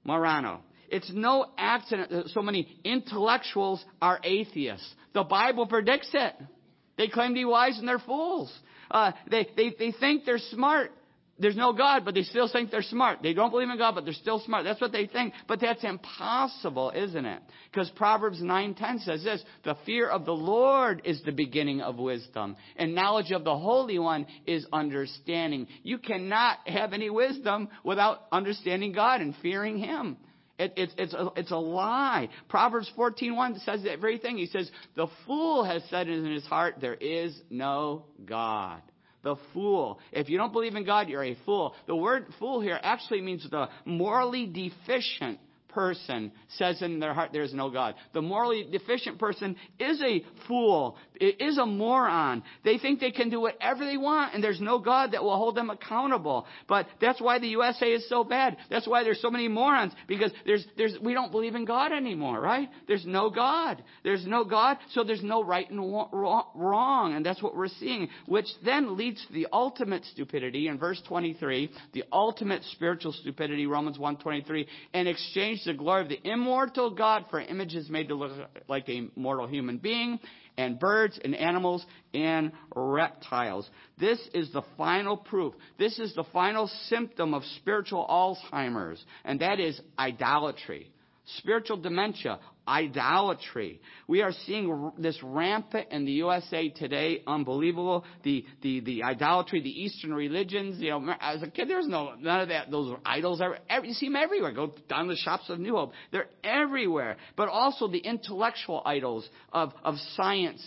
Morano. 0.05 0.61
It's 0.95 1.11
no 1.13 1.47
accident 1.59 2.11
that 2.11 2.29
so 2.29 2.41
many 2.41 2.69
intellectuals 2.85 3.85
are 4.01 4.21
atheists. 4.23 4.89
The 5.13 5.25
Bible 5.25 5.67
predicts 5.67 6.11
it. 6.15 6.35
They 6.97 7.09
claim 7.09 7.31
to 7.31 7.35
be 7.35 7.45
wise 7.45 7.77
and 7.81 7.89
they're 7.89 7.99
fools. 7.99 8.57
Uh, 8.93 9.11
they, 9.29 9.49
they, 9.57 9.75
they 9.77 9.91
think 9.91 10.25
they're 10.25 10.39
smart. 10.39 10.93
There's 11.37 11.57
no 11.57 11.73
God, 11.73 12.05
but 12.05 12.15
they 12.15 12.23
still 12.23 12.49
think 12.49 12.71
they're 12.71 12.83
smart. 12.83 13.19
They 13.25 13.33
don't 13.33 13.51
believe 13.51 13.69
in 13.69 13.77
God, 13.77 13.97
but 13.97 14.05
they're 14.05 14.15
still 14.15 14.39
smart. 14.39 14.63
That's 14.63 14.81
what 14.81 14.93
they 14.93 15.07
think. 15.09 15.35
But 15.49 15.61
that's 15.61 15.83
impossible, 15.83 16.93
isn't 16.95 17.27
it? 17.27 17.43
Because 17.73 17.91
Proverbs 17.97 18.41
9:10 18.41 19.01
says 19.01 19.25
this, 19.25 19.45
"The 19.65 19.75
fear 19.85 20.09
of 20.09 20.25
the 20.25 20.37
Lord 20.37 21.03
is 21.05 21.21
the 21.23 21.33
beginning 21.33 21.81
of 21.81 21.99
wisdom, 21.99 22.55
and 22.77 22.95
knowledge 22.95 23.33
of 23.33 23.43
the 23.43 23.59
Holy 23.59 23.99
One 23.99 24.29
is 24.47 24.65
understanding." 24.73 25.67
You 25.83 25.99
cannot 25.99 26.69
have 26.69 26.93
any 26.93 27.11
wisdom 27.11 27.69
without 27.83 28.29
understanding 28.31 28.93
God 28.93 29.21
and 29.21 29.35
fearing 29.39 29.79
Him. 29.79 30.19
It, 30.59 30.73
it, 30.77 30.91
it's, 30.97 31.15
a, 31.15 31.29
it's 31.37 31.51
a 31.51 31.57
lie. 31.57 32.29
Proverbs 32.49 32.91
14.1 32.97 33.65
says 33.65 33.83
that 33.85 34.01
very 34.01 34.19
thing. 34.19 34.37
He 34.37 34.47
says, 34.47 34.71
the 34.95 35.09
fool 35.27 35.65
has 35.65 35.83
said 35.91 36.09
in 36.09 36.25
his 36.33 36.45
heart, 36.45 36.77
there 36.81 36.95
is 36.95 37.37
no 37.51 38.05
God. 38.25 38.81
The 39.23 39.37
fool. 39.53 39.99
If 40.13 40.29
you 40.29 40.37
don't 40.37 40.53
believe 40.53 40.77
in 40.77 40.85
God, 40.85 41.09
you're 41.09 41.25
a 41.25 41.37
fool. 41.47 41.75
The 41.87 41.97
word 41.97 42.27
fool 42.39 42.61
here 42.61 42.79
actually 42.81 43.23
means 43.23 43.49
the 43.51 43.69
morally 43.85 44.47
deficient 44.47 45.41
person 45.75 46.33
says 46.57 46.81
in 46.83 47.01
their 47.01 47.15
heart 47.15 47.31
there 47.33 47.43
is 47.43 47.53
no 47.53 47.71
God. 47.71 47.95
The 48.13 48.23
morally 48.23 48.67
deficient 48.71 49.19
person 49.19 49.57
is 49.79 50.01
a 50.03 50.25
fool, 50.47 50.97
is 51.21 51.59
a 51.59 51.67
moron. 51.67 52.43
They 52.65 52.79
think 52.79 53.01
they 53.01 53.11
can 53.11 53.31
do 53.31 53.41
whatever 53.41 53.85
they 53.85 53.97
want 53.97 54.35
and 54.35 54.43
there's 54.43 54.61
no 54.61 54.79
God 54.79 55.13
that 55.13 55.23
will 55.23 55.37
hold 55.37 55.57
them 55.57 55.71
accountable. 55.71 56.47
But 56.69 56.87
that's 57.01 57.21
why 57.21 57.39
the 57.39 57.49
USA 57.49 57.87
is 57.87 58.09
so 58.09 58.25
bad. 58.25 58.57
That's 58.71 58.87
why 58.87 59.03
there's 59.03 59.21
so 59.21 59.31
many 59.31 59.49
morons 59.49 59.93
because 60.07 60.33
there's, 60.47 60.65
there's, 60.77 60.97
we 61.01 61.15
don't 61.15 61.31
believe 61.31 61.55
in 61.55 61.65
God 61.65 61.93
anymore, 61.93 62.41
right? 62.41 62.69
There's 62.87 63.05
no 63.05 63.31
God. 63.31 63.83
There's 64.03 64.27
no 64.27 64.45
God, 64.45 64.79
so 64.93 65.05
there's 65.05 65.23
no 65.23 65.43
right 65.43 65.69
and 65.71 65.81
wrong. 65.81 67.15
And 67.15 67.25
that's 67.25 67.43
what 67.43 67.57
we're 67.57 67.69
seeing, 67.69 68.09
which 68.27 68.47
then 68.65 68.97
leads 68.97 69.25
to 69.27 69.33
the 69.33 69.47
ultimate 69.53 70.05
stupidity 70.13 70.69
in 70.69 70.79
verse 70.79 71.03
23, 71.09 71.71
the 71.93 72.05
ultimate 72.13 72.63
spiritual 72.73 73.13
stupidity, 73.13 73.67
Romans 73.67 73.99
1.23, 73.99 74.67
and 74.93 75.09
exchange 75.09 75.64
the 75.65 75.75
glory 75.75 76.03
of 76.03 76.09
the 76.09 76.21
immortal 76.25 76.91
God 76.91 77.27
for 77.31 77.41
images 77.41 77.89
made 77.89 78.09
to 78.09 78.15
look 78.15 78.33
like 78.69 78.89
a 78.89 79.09
mortal 79.17 79.47
human 79.47 79.79
being, 79.79 80.19
and 80.57 80.79
birds 80.79 81.19
and 81.23 81.35
animals 81.35 81.85
and 82.13 82.53
reptiles. 82.75 83.69
This 83.99 84.21
is 84.33 84.53
the 84.53 84.63
final 84.77 85.17
proof. 85.17 85.55
This 85.79 85.99
is 85.99 86.15
the 86.15 86.25
final 86.33 86.69
symptom 86.89 87.35
of 87.35 87.43
spiritual 87.57 88.07
Alzheimer's, 88.09 89.05
and 89.25 89.41
that 89.41 89.61
is 89.61 89.81
idolatry. 89.99 90.91
Spiritual 91.39 91.79
dementia, 91.79 92.39
idolatry. 92.67 93.81
We 94.07 94.23
are 94.23 94.33
seeing 94.47 94.93
this 94.99 95.19
rampant 95.23 95.89
in 95.91 96.05
the 96.05 96.13
USA 96.13 96.69
today, 96.69 97.23
unbelievable. 97.27 98.05
The, 98.23 98.45
the, 98.63 98.81
the 98.81 99.03
idolatry, 99.03 99.61
the 99.61 99.83
Eastern 99.83 100.15
religions, 100.15 100.81
you 100.81 100.91
know, 100.91 101.15
as 101.21 101.43
a 101.43 101.49
kid, 101.49 101.69
there's 101.69 101.87
no, 101.87 102.15
none 102.19 102.41
of 102.41 102.49
that, 102.49 102.71
those 102.71 102.97
idols. 103.05 103.41
Every, 103.41 103.89
you 103.89 103.95
see 103.95 104.07
them 104.07 104.17
everywhere. 104.17 104.53
Go 104.53 104.75
down 104.89 105.09
the 105.09 105.17
shops 105.17 105.49
of 105.49 105.59
New 105.59 105.75
Hope. 105.77 105.93
They're 106.13 106.29
everywhere. 106.43 107.17
But 107.37 107.49
also 107.49 107.89
the 107.89 107.99
intellectual 107.99 108.83
idols 108.85 109.29
of, 109.53 109.73
of 109.83 109.97
science, 110.15 110.67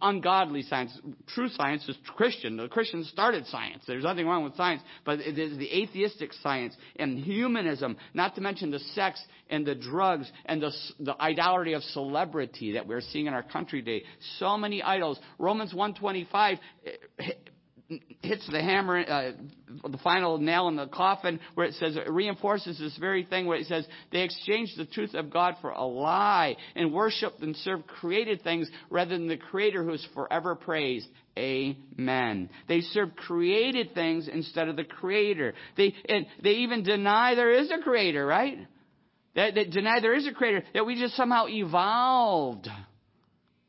ungodly 0.00 0.62
science. 0.62 0.98
True 1.28 1.48
science 1.48 1.88
is 1.88 1.96
Christian. 2.16 2.56
The 2.56 2.68
Christians 2.68 3.08
started 3.08 3.46
science. 3.46 3.82
There's 3.86 4.04
nothing 4.04 4.26
wrong 4.26 4.44
with 4.44 4.56
science, 4.56 4.82
but 5.04 5.20
it 5.20 5.38
is 5.38 5.58
the 5.58 5.82
atheistic 5.82 6.32
science 6.42 6.74
and 6.98 7.18
humanism, 7.18 7.96
not 8.14 8.34
to 8.36 8.40
mention 8.40 8.70
the 8.70 8.78
sex 8.78 9.22
and 9.50 9.66
the 9.66 9.74
drugs 9.74 10.30
and 10.44 10.62
the, 10.62 10.72
the, 11.00 11.15
the 11.16 11.22
idolatry 11.22 11.74
of 11.74 11.82
celebrity 11.82 12.72
that 12.72 12.86
we're 12.86 13.00
seeing 13.00 13.26
in 13.26 13.34
our 13.34 13.42
country 13.42 13.82
today. 13.82 14.04
So 14.38 14.56
many 14.56 14.82
idols. 14.82 15.18
Romans 15.38 15.74
125 15.74 16.58
hits 18.20 18.48
the 18.50 18.60
hammer, 18.60 18.98
uh, 18.98 19.32
the 19.88 19.98
final 19.98 20.38
nail 20.38 20.68
in 20.68 20.76
the 20.76 20.88
coffin, 20.88 21.38
where 21.54 21.66
it 21.66 21.74
says, 21.74 21.96
it 21.96 22.10
reinforces 22.10 22.78
this 22.78 22.96
very 22.98 23.24
thing 23.24 23.46
where 23.46 23.58
it 23.58 23.66
says, 23.66 23.86
they 24.10 24.22
exchanged 24.22 24.76
the 24.76 24.86
truth 24.86 25.14
of 25.14 25.30
God 25.30 25.54
for 25.60 25.70
a 25.70 25.84
lie 25.84 26.56
and 26.74 26.92
worshiped 26.92 27.40
and 27.40 27.54
served 27.56 27.86
created 27.86 28.42
things 28.42 28.68
rather 28.90 29.16
than 29.16 29.28
the 29.28 29.36
Creator 29.36 29.84
who 29.84 29.92
is 29.92 30.06
forever 30.14 30.56
praised. 30.56 31.06
Amen. 31.38 32.50
They 32.66 32.80
serve 32.80 33.14
created 33.14 33.94
things 33.94 34.28
instead 34.28 34.68
of 34.68 34.76
the 34.76 34.84
Creator. 34.84 35.54
They, 35.76 35.94
and 36.08 36.26
they 36.42 36.50
even 36.50 36.82
deny 36.82 37.34
there 37.34 37.52
is 37.52 37.70
a 37.70 37.82
Creator, 37.82 38.26
right? 38.26 38.58
That, 39.36 39.54
that 39.54 39.70
deny 39.70 40.00
there 40.00 40.14
is 40.14 40.26
a 40.26 40.32
Creator, 40.32 40.64
that 40.74 40.84
we 40.84 40.98
just 40.98 41.14
somehow 41.14 41.46
evolved. 41.46 42.68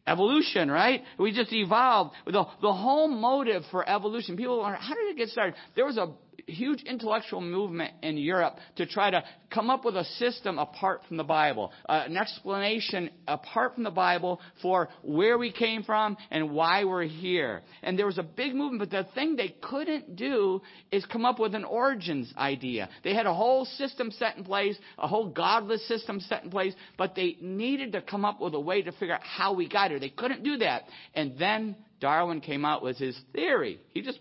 Evolution, 0.08 0.72
right? 0.72 1.04
We 1.20 1.34
just 1.34 1.52
evolved. 1.52 2.16
The, 2.26 2.46
the 2.62 2.74
whole 2.74 3.10
motive 3.10 3.64
for 3.70 3.88
evolution, 3.88 4.38
people 4.38 4.60
wonder, 4.60 4.78
how 4.78 4.96
did 4.96 5.10
it 5.10 5.18
get 5.18 5.28
started? 5.28 5.56
There 5.76 5.86
was 5.86 5.98
a 5.98 6.14
huge 6.48 6.82
intellectual 6.84 7.42
movement 7.42 7.94
in 8.02 8.18
Europe 8.18 8.58
to 8.78 8.86
try 8.86 9.12
to 9.12 9.24
come 9.50 9.70
up 9.70 9.86
with 9.86 9.96
a 9.96 10.04
system 10.04 10.58
apart 10.58 11.02
from 11.08 11.18
the 11.18 11.24
Bible, 11.24 11.72
uh, 11.88 12.04
an 12.06 12.18
explanation 12.18 13.10
apart 13.28 13.76
from 13.76 13.84
the 13.84 13.92
Bible 13.92 14.40
for 14.62 14.90
where 15.04 15.38
we 15.38 15.52
came 15.52 15.84
from 15.84 16.18
and 16.32 16.52
why 16.52 16.84
we're 16.84 17.04
here. 17.04 17.62
And 17.84 18.00
there 18.00 18.06
was 18.06 18.18
a 18.18 18.24
big 18.24 18.56
movement, 18.56 18.80
but 18.80 18.90
the 18.90 19.10
thing 19.14 19.36
they 19.36 19.56
couldn't 19.62 20.16
do 20.16 20.62
is 20.92 21.06
come 21.06 21.26
up 21.26 21.40
with 21.40 21.54
an 21.54 21.66
origins 21.66 22.34
idea. 22.38 22.90
They 23.04 23.14
had 23.14 23.26
a 23.26 23.34
whole 23.34 23.66
system 23.66 24.12
set 24.12 24.38
in 24.38 24.44
place, 24.44 24.78
a 24.98 25.08
whole 25.08 25.30
godless 25.30 25.86
system 25.88 26.20
set 26.22 26.44
in 26.44 26.50
place, 26.50 26.74
but 26.98 27.16
they 27.16 27.38
needed 27.42 27.92
to 27.92 28.02
come 28.02 28.26
up 28.26 28.40
with 28.40 28.54
a 28.54 28.60
way 28.60 28.82
to 28.82 28.92
figure 28.94 29.16
out 29.16 29.24
how 29.24 29.54
we 29.54 29.68
got 29.68 29.92
here. 29.92 30.00
They 30.00 30.10
couldn't 30.10 30.44
do 30.44 30.58
that. 30.58 30.84
And 31.14 31.38
then 31.38 31.76
Darwin 32.00 32.42
came 32.42 32.64
out 32.64 32.84
with 32.84 32.98
his 32.98 33.20
theory. 33.34 33.80
He 33.94 34.02
just 34.02 34.20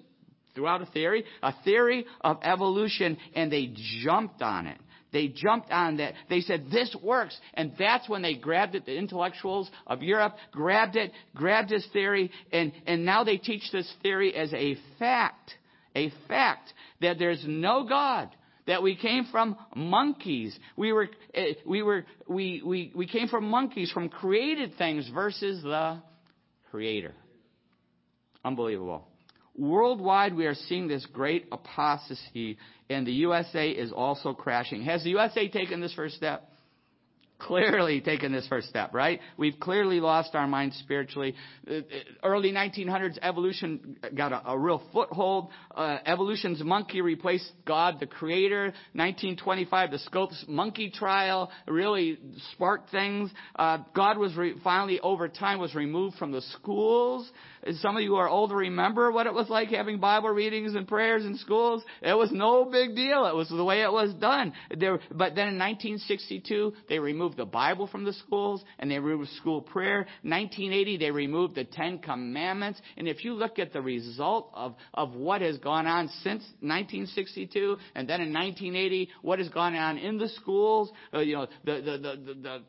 threw 0.56 0.66
out 0.66 0.82
a 0.82 0.86
theory, 0.86 1.24
a 1.42 1.52
theory 1.62 2.04
of 2.22 2.38
evolution, 2.42 3.16
and 3.36 3.52
they 3.52 3.72
jumped 4.02 4.42
on 4.42 4.66
it. 4.66 4.78
They 5.12 5.28
jumped 5.28 5.70
on 5.70 5.98
that. 5.98 6.14
They 6.28 6.40
said, 6.40 6.66
this 6.70 6.94
works. 7.02 7.38
And 7.54 7.72
that's 7.78 8.08
when 8.08 8.22
they 8.22 8.34
grabbed 8.34 8.74
it. 8.74 8.84
The 8.84 8.96
intellectuals 8.96 9.70
of 9.86 10.02
Europe 10.02 10.34
grabbed 10.50 10.96
it, 10.96 11.12
grabbed 11.34 11.68
this 11.68 11.86
theory, 11.92 12.30
and, 12.52 12.72
and 12.86 13.04
now 13.04 13.22
they 13.22 13.36
teach 13.36 13.62
this 13.72 13.90
theory 14.02 14.34
as 14.34 14.52
a 14.52 14.76
fact. 14.98 15.52
A 15.94 16.12
fact 16.28 16.74
that 17.00 17.18
there's 17.18 17.42
no 17.46 17.86
God 17.88 18.28
that 18.66 18.82
we 18.82 18.96
came 18.96 19.24
from 19.30 19.56
monkeys. 19.74 20.58
We 20.76 20.92
were, 20.92 21.08
eh, 21.32 21.54
we 21.64 21.82
were, 21.82 22.04
we, 22.28 22.60
we, 22.62 22.92
we 22.94 23.06
came 23.06 23.28
from 23.28 23.48
monkeys, 23.48 23.90
from 23.92 24.10
created 24.10 24.76
things 24.76 25.08
versus 25.14 25.62
the 25.62 26.02
creator. 26.70 27.14
Unbelievable. 28.44 29.06
Worldwide, 29.56 30.34
we 30.34 30.46
are 30.46 30.54
seeing 30.54 30.86
this 30.88 31.06
great 31.06 31.46
apostasy, 31.50 32.58
and 32.90 33.06
the 33.06 33.12
USA 33.12 33.70
is 33.70 33.92
also 33.92 34.34
crashing. 34.34 34.82
Has 34.82 35.02
the 35.02 35.10
USA 35.10 35.48
taken 35.48 35.80
this 35.80 35.94
first 35.94 36.16
step? 36.16 36.50
Clearly 37.38 38.00
taken 38.00 38.32
this 38.32 38.46
first 38.48 38.68
step, 38.68 38.94
right? 38.94 39.20
We've 39.36 39.58
clearly 39.58 40.00
lost 40.00 40.34
our 40.34 40.46
minds 40.46 40.76
spiritually. 40.78 41.34
Uh, 41.68 41.74
uh, 41.74 41.80
early 42.22 42.52
1900s, 42.52 43.18
evolution 43.22 43.98
got 44.14 44.32
a, 44.32 44.50
a 44.50 44.58
real 44.58 44.82
foothold. 44.92 45.50
Uh, 45.74 45.98
evolution's 46.06 46.62
monkey 46.62 47.00
replaced 47.00 47.50
God, 47.66 48.00
the 48.00 48.06
creator. 48.06 48.66
1925, 48.92 49.90
the 49.90 49.98
Scopes 50.00 50.44
monkey 50.48 50.90
trial 50.90 51.50
really 51.66 52.18
sparked 52.52 52.90
things. 52.90 53.30
Uh, 53.56 53.78
God 53.94 54.18
was 54.18 54.34
re- 54.36 54.54
finally, 54.64 55.00
over 55.00 55.28
time, 55.28 55.58
was 55.58 55.74
removed 55.74 56.16
from 56.16 56.32
the 56.32 56.42
schools. 56.42 57.30
Some 57.80 57.96
of 57.96 58.02
you 58.02 58.16
are 58.16 58.28
older 58.28 58.56
remember 58.56 59.10
what 59.10 59.26
it 59.26 59.34
was 59.34 59.48
like 59.48 59.68
having 59.68 59.98
Bible 59.98 60.30
readings 60.30 60.74
and 60.74 60.86
prayers 60.86 61.24
in 61.24 61.36
schools. 61.36 61.82
It 62.00 62.14
was 62.14 62.30
no 62.32 62.64
big 62.64 62.94
deal. 62.94 63.26
It 63.26 63.34
was 63.34 63.48
the 63.48 63.64
way 63.64 63.82
it 63.82 63.92
was 63.92 64.14
done. 64.14 64.52
There, 64.70 64.98
but 65.10 65.34
then 65.34 65.48
in 65.48 65.58
1962, 65.58 66.72
they 66.88 66.98
removed 66.98 67.25
removed 67.26 67.38
the 67.38 67.44
Bible 67.44 67.88
from 67.88 68.04
the 68.04 68.12
schools 68.12 68.62
and 68.78 68.90
they 68.90 68.98
removed 68.98 69.30
school 69.30 69.60
prayer. 69.60 70.06
1980, 70.22 70.98
they 70.98 71.10
removed 71.10 71.56
the 71.56 71.64
Ten 71.64 71.98
Commandments. 71.98 72.80
And 72.96 73.08
if 73.08 73.24
you 73.24 73.34
look 73.34 73.58
at 73.58 73.72
the 73.72 73.82
result 73.82 74.50
of, 74.54 74.76
of 74.94 75.14
what 75.14 75.40
has 75.40 75.58
gone 75.58 75.86
on 75.86 76.08
since 76.22 76.42
1962 76.60 77.78
and 77.96 78.08
then 78.08 78.20
in 78.20 78.32
1980, 78.32 79.08
what 79.22 79.40
has 79.40 79.48
gone 79.48 79.74
on 79.74 79.98
in 79.98 80.18
the 80.18 80.28
schools, 80.28 80.90
uh, 81.12 81.18
you 81.18 81.34
know, 81.34 81.46
the, 81.64 81.72
the, 81.72 81.98
the, 81.98 82.34
the 82.34 82.62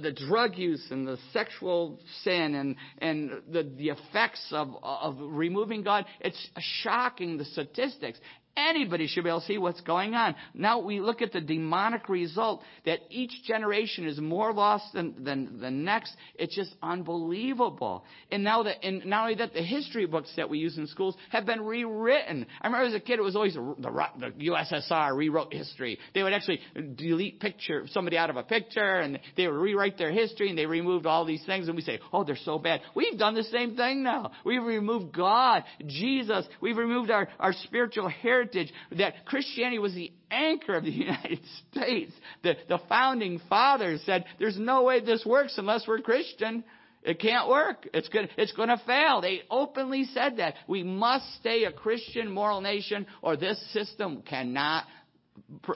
the 0.00 0.12
drug 0.12 0.58
use 0.58 0.84
and 0.90 1.06
the 1.06 1.16
sexual 1.32 1.98
sin 2.22 2.54
and, 2.54 2.76
and 2.98 3.30
the, 3.50 3.62
the 3.78 3.88
effects 3.88 4.44
of, 4.50 4.76
of 4.82 5.16
removing 5.18 5.82
God, 5.82 6.04
it's 6.20 6.48
shocking 6.82 7.38
the 7.38 7.46
statistics. 7.46 8.18
Anybody 8.56 9.06
should 9.06 9.24
be 9.24 9.28
able 9.28 9.40
to 9.40 9.46
see 9.46 9.58
what's 9.58 9.82
going 9.82 10.14
on. 10.14 10.34
Now 10.54 10.78
we 10.78 10.98
look 10.98 11.20
at 11.20 11.32
the 11.32 11.42
demonic 11.42 12.08
result 12.08 12.62
that 12.86 13.00
each 13.10 13.42
generation 13.44 14.06
is 14.06 14.18
more 14.18 14.52
lost 14.54 14.94
than, 14.94 15.22
than 15.22 15.60
the 15.60 15.70
next. 15.70 16.16
It's 16.36 16.56
just 16.56 16.74
unbelievable. 16.82 18.04
And 18.30 18.42
now 18.42 18.62
that, 18.62 18.82
and 18.82 19.04
not 19.04 19.24
only 19.24 19.34
that, 19.36 19.52
the 19.52 19.62
history 19.62 20.06
books 20.06 20.32
that 20.36 20.48
we 20.48 20.58
use 20.58 20.78
in 20.78 20.86
schools 20.86 21.16
have 21.30 21.44
been 21.44 21.60
rewritten. 21.60 22.46
I 22.62 22.68
remember 22.68 22.86
as 22.86 22.94
a 22.94 23.00
kid, 23.00 23.18
it 23.18 23.22
was 23.22 23.36
always 23.36 23.54
the, 23.54 23.74
the 24.18 24.46
USSR 24.48 25.14
rewrote 25.14 25.52
history. 25.52 25.98
They 26.14 26.22
would 26.22 26.32
actually 26.32 26.60
delete 26.94 27.40
picture, 27.40 27.84
somebody 27.90 28.16
out 28.16 28.30
of 28.30 28.36
a 28.36 28.42
picture 28.42 29.00
and 29.00 29.20
they 29.36 29.46
would 29.46 29.56
rewrite 29.56 29.98
their 29.98 30.12
history 30.12 30.48
and 30.48 30.56
they 30.56 30.66
removed 30.66 31.04
all 31.04 31.26
these 31.26 31.44
things 31.44 31.68
and 31.68 31.76
we 31.76 31.82
say, 31.82 32.00
oh, 32.10 32.24
they're 32.24 32.36
so 32.42 32.58
bad. 32.58 32.80
We've 32.94 33.18
done 33.18 33.34
the 33.34 33.44
same 33.44 33.76
thing 33.76 34.02
now. 34.02 34.30
We've 34.46 34.62
removed 34.62 35.14
God, 35.14 35.64
Jesus. 35.86 36.46
We've 36.62 36.78
removed 36.78 37.10
our, 37.10 37.28
our 37.38 37.52
spiritual 37.52 38.08
heritage 38.08 38.45
heritage, 38.46 38.72
that 38.92 39.24
Christianity 39.26 39.78
was 39.78 39.94
the 39.94 40.12
anchor 40.30 40.74
of 40.74 40.84
the 40.84 40.90
United 40.92 41.40
States. 41.70 42.12
The, 42.42 42.56
the 42.68 42.78
founding 42.88 43.40
fathers 43.48 44.02
said, 44.04 44.24
there's 44.38 44.58
no 44.58 44.84
way 44.84 45.00
this 45.00 45.24
works 45.24 45.54
unless 45.58 45.86
we're 45.86 46.00
Christian. 46.00 46.64
It 47.02 47.20
can't 47.20 47.48
work. 47.48 47.88
It's 47.94 48.08
going 48.08 48.28
it's 48.36 48.52
going 48.52 48.68
to 48.68 48.82
fail. 48.84 49.20
They 49.20 49.42
openly 49.48 50.06
said 50.12 50.38
that. 50.38 50.54
We 50.66 50.82
must 50.82 51.36
stay 51.36 51.62
a 51.62 51.70
Christian 51.70 52.32
moral 52.32 52.60
nation 52.60 53.06
or 53.22 53.36
this 53.36 53.64
system 53.72 54.22
cannot 54.22 54.86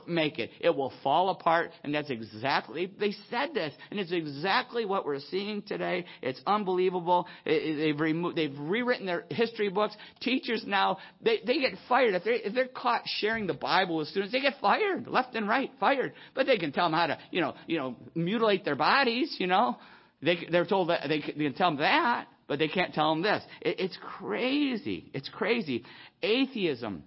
make 0.06 0.38
it. 0.38 0.50
It 0.60 0.74
will 0.74 0.92
fall 1.02 1.30
apart, 1.30 1.70
and 1.84 1.94
that's 1.94 2.10
exactly, 2.10 2.92
they 2.98 3.12
said 3.30 3.54
this, 3.54 3.72
and 3.90 3.98
it's 3.98 4.12
exactly 4.12 4.84
what 4.84 5.04
we're 5.04 5.20
seeing 5.20 5.62
today. 5.62 6.04
It's 6.22 6.40
unbelievable. 6.46 7.26
they've, 7.44 7.98
removed, 7.98 8.36
they've 8.36 8.56
rewritten 8.58 9.06
their 9.06 9.24
history 9.30 9.68
books. 9.68 9.94
Teachers 10.20 10.64
now, 10.66 10.98
they, 11.22 11.40
they 11.46 11.60
get 11.60 11.74
fired. 11.88 12.14
If 12.14 12.24
they're, 12.24 12.34
if 12.34 12.54
they're 12.54 12.68
caught 12.68 13.02
sharing 13.06 13.46
the 13.46 13.54
Bible 13.54 13.98
with 13.98 14.08
students, 14.08 14.32
they 14.32 14.40
get 14.40 14.54
fired, 14.60 15.06
left 15.06 15.34
and 15.34 15.48
right, 15.48 15.70
fired. 15.78 16.12
But 16.34 16.46
they 16.46 16.58
can 16.58 16.72
tell 16.72 16.86
them 16.86 16.94
how 16.94 17.06
to, 17.06 17.18
you 17.30 17.40
know, 17.40 17.54
you 17.66 17.78
know, 17.78 17.96
mutilate 18.14 18.64
their 18.64 18.76
bodies, 18.76 19.34
you 19.38 19.46
know. 19.46 19.76
They, 20.22 20.46
they're 20.50 20.66
told 20.66 20.90
that, 20.90 21.02
they, 21.08 21.20
they 21.20 21.44
can 21.44 21.54
tell 21.54 21.70
them 21.70 21.78
that, 21.78 22.26
but 22.46 22.58
they 22.58 22.68
can't 22.68 22.92
tell 22.92 23.14
them 23.14 23.22
this. 23.22 23.42
It, 23.62 23.80
it's 23.80 23.98
crazy. 24.18 25.10
It's 25.14 25.28
crazy. 25.28 25.84
Atheism 26.22 27.04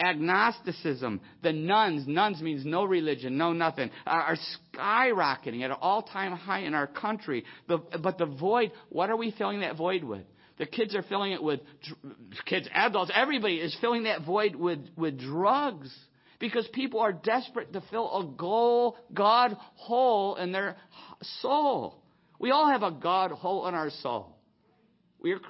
agnosticism, 0.00 1.20
the 1.42 1.52
nones, 1.52 2.06
nones 2.06 2.40
means 2.42 2.64
no 2.64 2.84
religion, 2.84 3.36
no 3.36 3.52
nothing, 3.52 3.90
are, 4.06 4.36
skyrocketing 4.74 5.62
at 5.62 5.70
an 5.70 5.76
all-time 5.80 6.32
high 6.32 6.60
in 6.60 6.74
our 6.74 6.86
country. 6.86 7.44
But 7.68 8.18
the 8.18 8.26
void, 8.26 8.72
what 8.88 9.10
are 9.10 9.16
we 9.16 9.30
filling 9.36 9.60
that 9.60 9.76
void 9.76 10.04
with? 10.04 10.24
The 10.58 10.66
kids 10.66 10.94
are 10.94 11.02
filling 11.02 11.32
it 11.32 11.42
with, 11.42 11.60
kids, 12.46 12.68
adults, 12.72 13.10
everybody 13.14 13.56
is 13.56 13.76
filling 13.80 14.04
that 14.04 14.24
void 14.24 14.54
with, 14.54 14.80
with 14.96 15.18
drugs. 15.18 15.92
Because 16.40 16.68
people 16.72 17.00
are 17.00 17.12
desperate 17.12 17.72
to 17.72 17.82
fill 17.90 18.10
a 18.20 18.36
goal, 18.36 18.96
God 19.14 19.56
hole 19.76 20.34
in 20.36 20.52
their 20.52 20.76
soul. 21.40 22.02
We 22.38 22.50
all 22.50 22.68
have 22.68 22.82
a 22.82 22.90
God 22.90 23.30
hole 23.30 23.66
in 23.68 23.74
our 23.74 23.90
soul. 24.02 24.36
We 25.20 25.32
are 25.32 25.40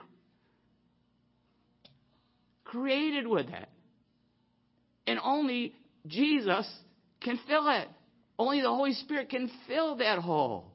created 2.64 3.26
with 3.26 3.50
that. 3.50 3.70
And 5.07 5.19
only 5.23 5.75
Jesus 6.07 6.71
can 7.21 7.38
fill 7.47 7.69
it. 7.69 7.88
Only 8.38 8.61
the 8.61 8.69
Holy 8.69 8.93
Spirit 8.95 9.31
can 9.31 9.51
fill 9.67 9.97
that 9.97 10.19
hole. 10.19 10.67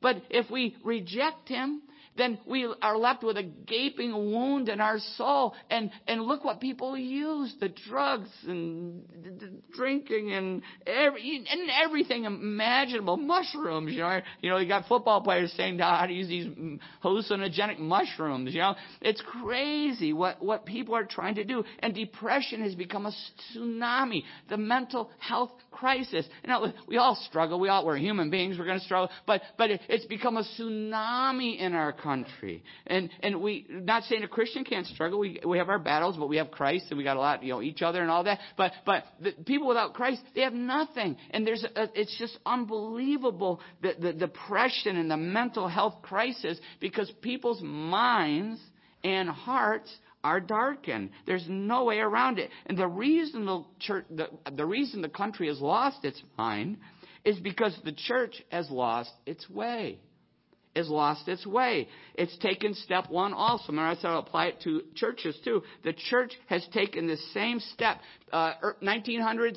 But 0.00 0.22
if 0.30 0.50
we 0.50 0.76
reject 0.84 1.48
Him, 1.48 1.82
then 2.18 2.38
we 2.44 2.68
are 2.82 2.98
left 2.98 3.22
with 3.22 3.36
a 3.36 3.42
gaping 3.42 4.12
wound 4.12 4.68
in 4.68 4.80
our 4.80 4.98
soul. 5.16 5.54
And, 5.70 5.90
and 6.06 6.22
look 6.22 6.44
what 6.44 6.60
people 6.60 6.98
use 6.98 7.54
the 7.60 7.68
drugs 7.68 8.28
and 8.46 9.02
the 9.40 9.52
drinking 9.74 10.32
and, 10.32 10.62
every, 10.86 11.44
and 11.48 11.70
everything 11.82 12.24
imaginable. 12.24 13.16
Mushrooms, 13.16 13.92
you 13.92 14.00
know. 14.00 14.20
You 14.40 14.50
know, 14.50 14.58
you 14.58 14.68
got 14.68 14.86
football 14.86 15.22
players 15.22 15.52
saying 15.56 15.80
ah, 15.80 16.00
how 16.00 16.06
to 16.06 16.12
use 16.12 16.28
these 16.28 16.46
hallucinogenic 17.04 17.78
mushrooms, 17.78 18.52
you 18.52 18.60
know. 18.60 18.74
It's 19.00 19.22
crazy 19.40 20.12
what, 20.12 20.44
what 20.44 20.66
people 20.66 20.94
are 20.96 21.04
trying 21.04 21.36
to 21.36 21.44
do. 21.44 21.64
And 21.78 21.94
depression 21.94 22.62
has 22.62 22.74
become 22.74 23.06
a 23.06 23.12
tsunami. 23.54 24.24
The 24.48 24.56
mental 24.56 25.10
health 25.18 25.52
crisis. 25.70 26.26
Know, 26.46 26.72
we 26.88 26.96
all 26.96 27.14
struggle. 27.28 27.60
We 27.60 27.68
all, 27.68 27.86
we're 27.86 27.96
human 27.96 28.30
beings. 28.30 28.58
We're 28.58 28.64
going 28.64 28.80
to 28.80 28.84
struggle. 28.84 29.10
But, 29.26 29.42
but 29.56 29.70
it, 29.70 29.80
it's 29.88 30.06
become 30.06 30.36
a 30.36 30.44
tsunami 30.58 31.58
in 31.58 31.74
our 31.74 31.92
country 31.92 32.07
country. 32.08 32.62
And 32.86 33.10
and 33.20 33.42
we 33.42 33.66
not 33.68 34.04
saying 34.04 34.22
a 34.22 34.28
Christian 34.28 34.64
can't 34.64 34.86
struggle. 34.86 35.18
We 35.18 35.40
we 35.44 35.58
have 35.58 35.68
our 35.68 35.78
battles, 35.78 36.16
but 36.16 36.28
we 36.28 36.38
have 36.38 36.50
Christ 36.50 36.86
and 36.88 36.96
we 36.96 37.04
got 37.04 37.16
a 37.16 37.20
lot, 37.20 37.42
you 37.42 37.52
know, 37.52 37.60
each 37.60 37.82
other 37.82 38.00
and 38.00 38.10
all 38.10 38.24
that. 38.24 38.38
But 38.56 38.72
but 38.86 39.04
the 39.20 39.32
people 39.44 39.68
without 39.68 39.92
Christ, 39.92 40.22
they 40.34 40.40
have 40.40 40.54
nothing. 40.54 41.16
And 41.30 41.46
there's 41.46 41.64
a, 41.64 41.88
it's 41.94 42.16
just 42.18 42.38
unbelievable 42.46 43.60
the, 43.82 43.94
the 44.00 44.12
depression 44.12 44.96
and 44.96 45.10
the 45.10 45.16
mental 45.18 45.68
health 45.68 45.96
crisis 46.02 46.58
because 46.80 47.12
people's 47.20 47.60
minds 47.62 48.60
and 49.04 49.28
hearts 49.28 49.94
are 50.24 50.40
darkened. 50.40 51.10
There's 51.26 51.44
no 51.46 51.84
way 51.84 51.98
around 51.98 52.38
it. 52.38 52.50
And 52.66 52.76
the 52.76 52.88
reason 52.88 53.44
the 53.44 53.64
church, 53.80 54.06
the, 54.10 54.28
the 54.50 54.66
reason 54.66 55.02
the 55.02 55.08
country 55.08 55.48
has 55.48 55.60
lost 55.60 56.04
its 56.04 56.20
mind 56.36 56.78
is 57.24 57.38
because 57.38 57.78
the 57.84 57.92
church 57.92 58.42
has 58.50 58.70
lost 58.70 59.12
its 59.26 59.48
way. 59.50 59.98
Has 60.78 60.88
lost 60.88 61.26
its 61.26 61.44
way. 61.44 61.88
It's 62.14 62.38
taken 62.38 62.72
step 62.72 63.10
one 63.10 63.32
also. 63.32 63.64
Remember, 63.72 63.90
I 63.90 63.94
said 63.96 64.12
I'll 64.12 64.20
apply 64.20 64.46
it 64.46 64.60
to 64.62 64.82
churches 64.94 65.36
too. 65.44 65.64
The 65.82 65.92
church 65.92 66.34
has 66.46 66.64
taken 66.72 67.08
the 67.08 67.16
same 67.34 67.58
step. 67.58 67.98
Uh, 68.32 68.52
1900s, 68.80 69.56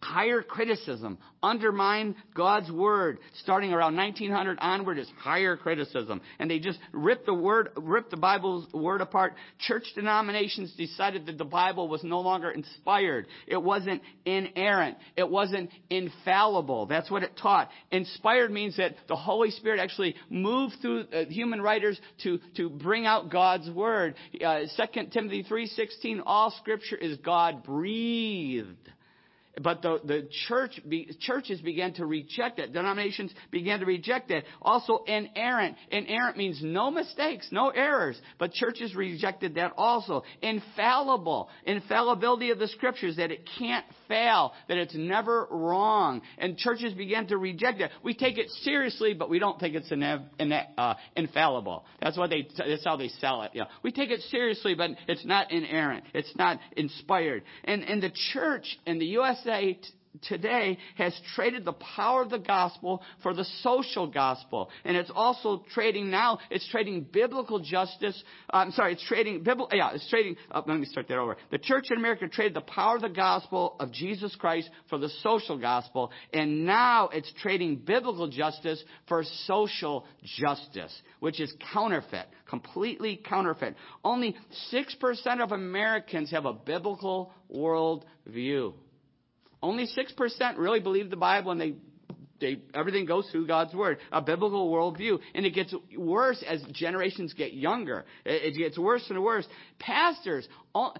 higher 0.00 0.42
criticism, 0.42 1.18
undermine 1.42 2.14
God's 2.34 2.70
word. 2.70 3.18
Starting 3.42 3.72
around 3.72 3.96
1900 3.96 4.58
onward 4.60 4.98
is 4.98 5.10
higher 5.18 5.56
criticism. 5.56 6.20
And 6.38 6.50
they 6.50 6.58
just 6.58 6.78
ripped 6.92 7.26
the 7.26 7.34
word, 7.34 7.70
ripped 7.76 8.10
the 8.10 8.16
Bible's 8.16 8.72
word 8.72 9.00
apart. 9.00 9.34
Church 9.58 9.84
denominations 9.94 10.72
decided 10.76 11.26
that 11.26 11.38
the 11.38 11.44
Bible 11.44 11.88
was 11.88 12.02
no 12.04 12.20
longer 12.20 12.50
inspired. 12.50 13.26
It 13.46 13.62
wasn't 13.62 14.02
inerrant. 14.24 14.98
It 15.16 15.28
wasn't 15.28 15.70
infallible. 15.90 16.86
That's 16.86 17.10
what 17.10 17.22
it 17.22 17.32
taught. 17.40 17.68
Inspired 17.90 18.50
means 18.50 18.76
that 18.76 18.94
the 19.08 19.16
Holy 19.16 19.50
Spirit 19.50 19.80
actually 19.80 20.14
moved 20.30 20.76
through 20.80 21.06
uh, 21.12 21.24
human 21.26 21.60
writers 21.60 22.00
to, 22.22 22.38
to 22.56 22.70
bring 22.70 23.06
out 23.06 23.30
God's 23.30 23.70
word. 23.70 24.14
Uh, 24.44 24.60
2 24.94 25.06
Timothy 25.12 25.44
3.16, 25.44 26.20
all 26.24 26.52
scripture 26.58 26.96
is 26.96 27.18
God 27.18 27.64
breathed 27.64 28.76
but 29.62 29.82
the, 29.82 30.00
the 30.04 30.28
church 30.46 30.80
be, 30.88 31.10
churches 31.20 31.60
began 31.60 31.92
to 31.94 32.06
reject 32.06 32.58
it. 32.58 32.72
Denominations 32.72 33.32
began 33.50 33.80
to 33.80 33.86
reject 33.86 34.30
it. 34.30 34.44
Also, 34.62 35.04
inerrant. 35.06 35.76
Inerrant 35.90 36.36
means 36.36 36.60
no 36.62 36.90
mistakes, 36.90 37.48
no 37.50 37.70
errors. 37.70 38.20
But 38.38 38.52
churches 38.52 38.94
rejected 38.94 39.54
that 39.56 39.72
also. 39.76 40.22
Infallible. 40.42 41.48
Infallibility 41.64 42.50
of 42.50 42.58
the 42.58 42.68
scriptures, 42.68 43.16
that 43.16 43.30
it 43.30 43.48
can't 43.58 43.84
fail, 44.06 44.52
that 44.68 44.76
it's 44.76 44.94
never 44.94 45.46
wrong. 45.50 46.22
And 46.38 46.56
churches 46.56 46.92
began 46.94 47.26
to 47.28 47.38
reject 47.38 47.80
it. 47.80 47.90
We 48.02 48.14
take 48.14 48.38
it 48.38 48.50
seriously, 48.62 49.14
but 49.14 49.30
we 49.30 49.38
don't 49.38 49.58
think 49.58 49.74
it's 49.74 49.90
uh, 49.90 50.94
infallible. 51.16 51.84
That's 52.00 52.16
what 52.16 52.30
they, 52.30 52.48
that's 52.56 52.84
how 52.84 52.96
they 52.96 53.08
sell 53.08 53.42
it. 53.42 53.52
Yeah. 53.54 53.64
We 53.82 53.92
take 53.92 54.10
it 54.10 54.20
seriously, 54.30 54.74
but 54.74 54.90
it's 55.06 55.24
not 55.24 55.50
inerrant. 55.50 56.04
It's 56.14 56.34
not 56.36 56.60
inspired. 56.76 57.42
And, 57.64 57.82
and 57.82 58.02
the 58.02 58.12
church 58.32 58.78
in 58.86 58.98
the 58.98 59.06
USA 59.06 59.47
say 59.48 59.78
today 60.22 60.78
has 60.96 61.18
traded 61.34 61.64
the 61.64 61.72
power 61.72 62.22
of 62.22 62.30
the 62.30 62.38
gospel 62.38 63.02
for 63.22 63.34
the 63.34 63.44
social 63.62 64.06
gospel. 64.06 64.70
And 64.84 64.96
it's 64.96 65.10
also 65.14 65.64
trading 65.72 66.10
now, 66.10 66.38
it's 66.50 66.68
trading 66.68 67.06
biblical 67.12 67.60
justice. 67.60 68.20
Uh, 68.52 68.58
I'm 68.58 68.70
sorry, 68.72 68.94
it's 68.94 69.06
trading, 69.06 69.42
biblical, 69.42 69.76
yeah, 69.76 69.90
it's 69.94 70.08
trading, 70.10 70.36
uh, 70.50 70.62
let 70.66 70.78
me 70.78 70.86
start 70.86 71.08
that 71.08 71.18
over. 71.18 71.36
The 71.50 71.58
church 71.58 71.86
in 71.90 71.98
America 71.98 72.28
traded 72.28 72.54
the 72.54 72.62
power 72.62 72.96
of 72.96 73.02
the 73.02 73.08
gospel 73.08 73.76
of 73.78 73.92
Jesus 73.92 74.34
Christ 74.36 74.68
for 74.88 74.98
the 74.98 75.08
social 75.22 75.58
gospel. 75.58 76.10
And 76.32 76.66
now 76.66 77.08
it's 77.08 77.32
trading 77.40 77.76
biblical 77.76 78.28
justice 78.28 78.82
for 79.06 79.22
social 79.46 80.06
justice, 80.38 80.94
which 81.20 81.40
is 81.40 81.52
counterfeit, 81.72 82.26
completely 82.48 83.20
counterfeit. 83.28 83.76
Only 84.04 84.36
6% 84.72 85.42
of 85.42 85.52
Americans 85.52 86.30
have 86.30 86.44
a 86.44 86.52
biblical 86.52 87.32
world 87.48 88.04
view. 88.26 88.74
Only 89.62 89.86
6% 89.86 90.58
really 90.58 90.80
believe 90.80 91.10
the 91.10 91.16
Bible 91.16 91.50
and 91.50 91.60
they, 91.60 91.74
they, 92.40 92.60
everything 92.74 93.06
goes 93.06 93.28
through 93.30 93.46
God's 93.46 93.74
Word, 93.74 93.98
a 94.12 94.22
biblical 94.22 94.70
worldview. 94.70 95.18
And 95.34 95.44
it 95.44 95.50
gets 95.50 95.74
worse 95.96 96.42
as 96.46 96.62
generations 96.72 97.34
get 97.34 97.52
younger. 97.52 98.04
It, 98.24 98.54
it 98.54 98.58
gets 98.58 98.78
worse 98.78 99.04
and 99.08 99.22
worse. 99.22 99.46
Pastors, 99.78 100.46
all, 100.74 100.96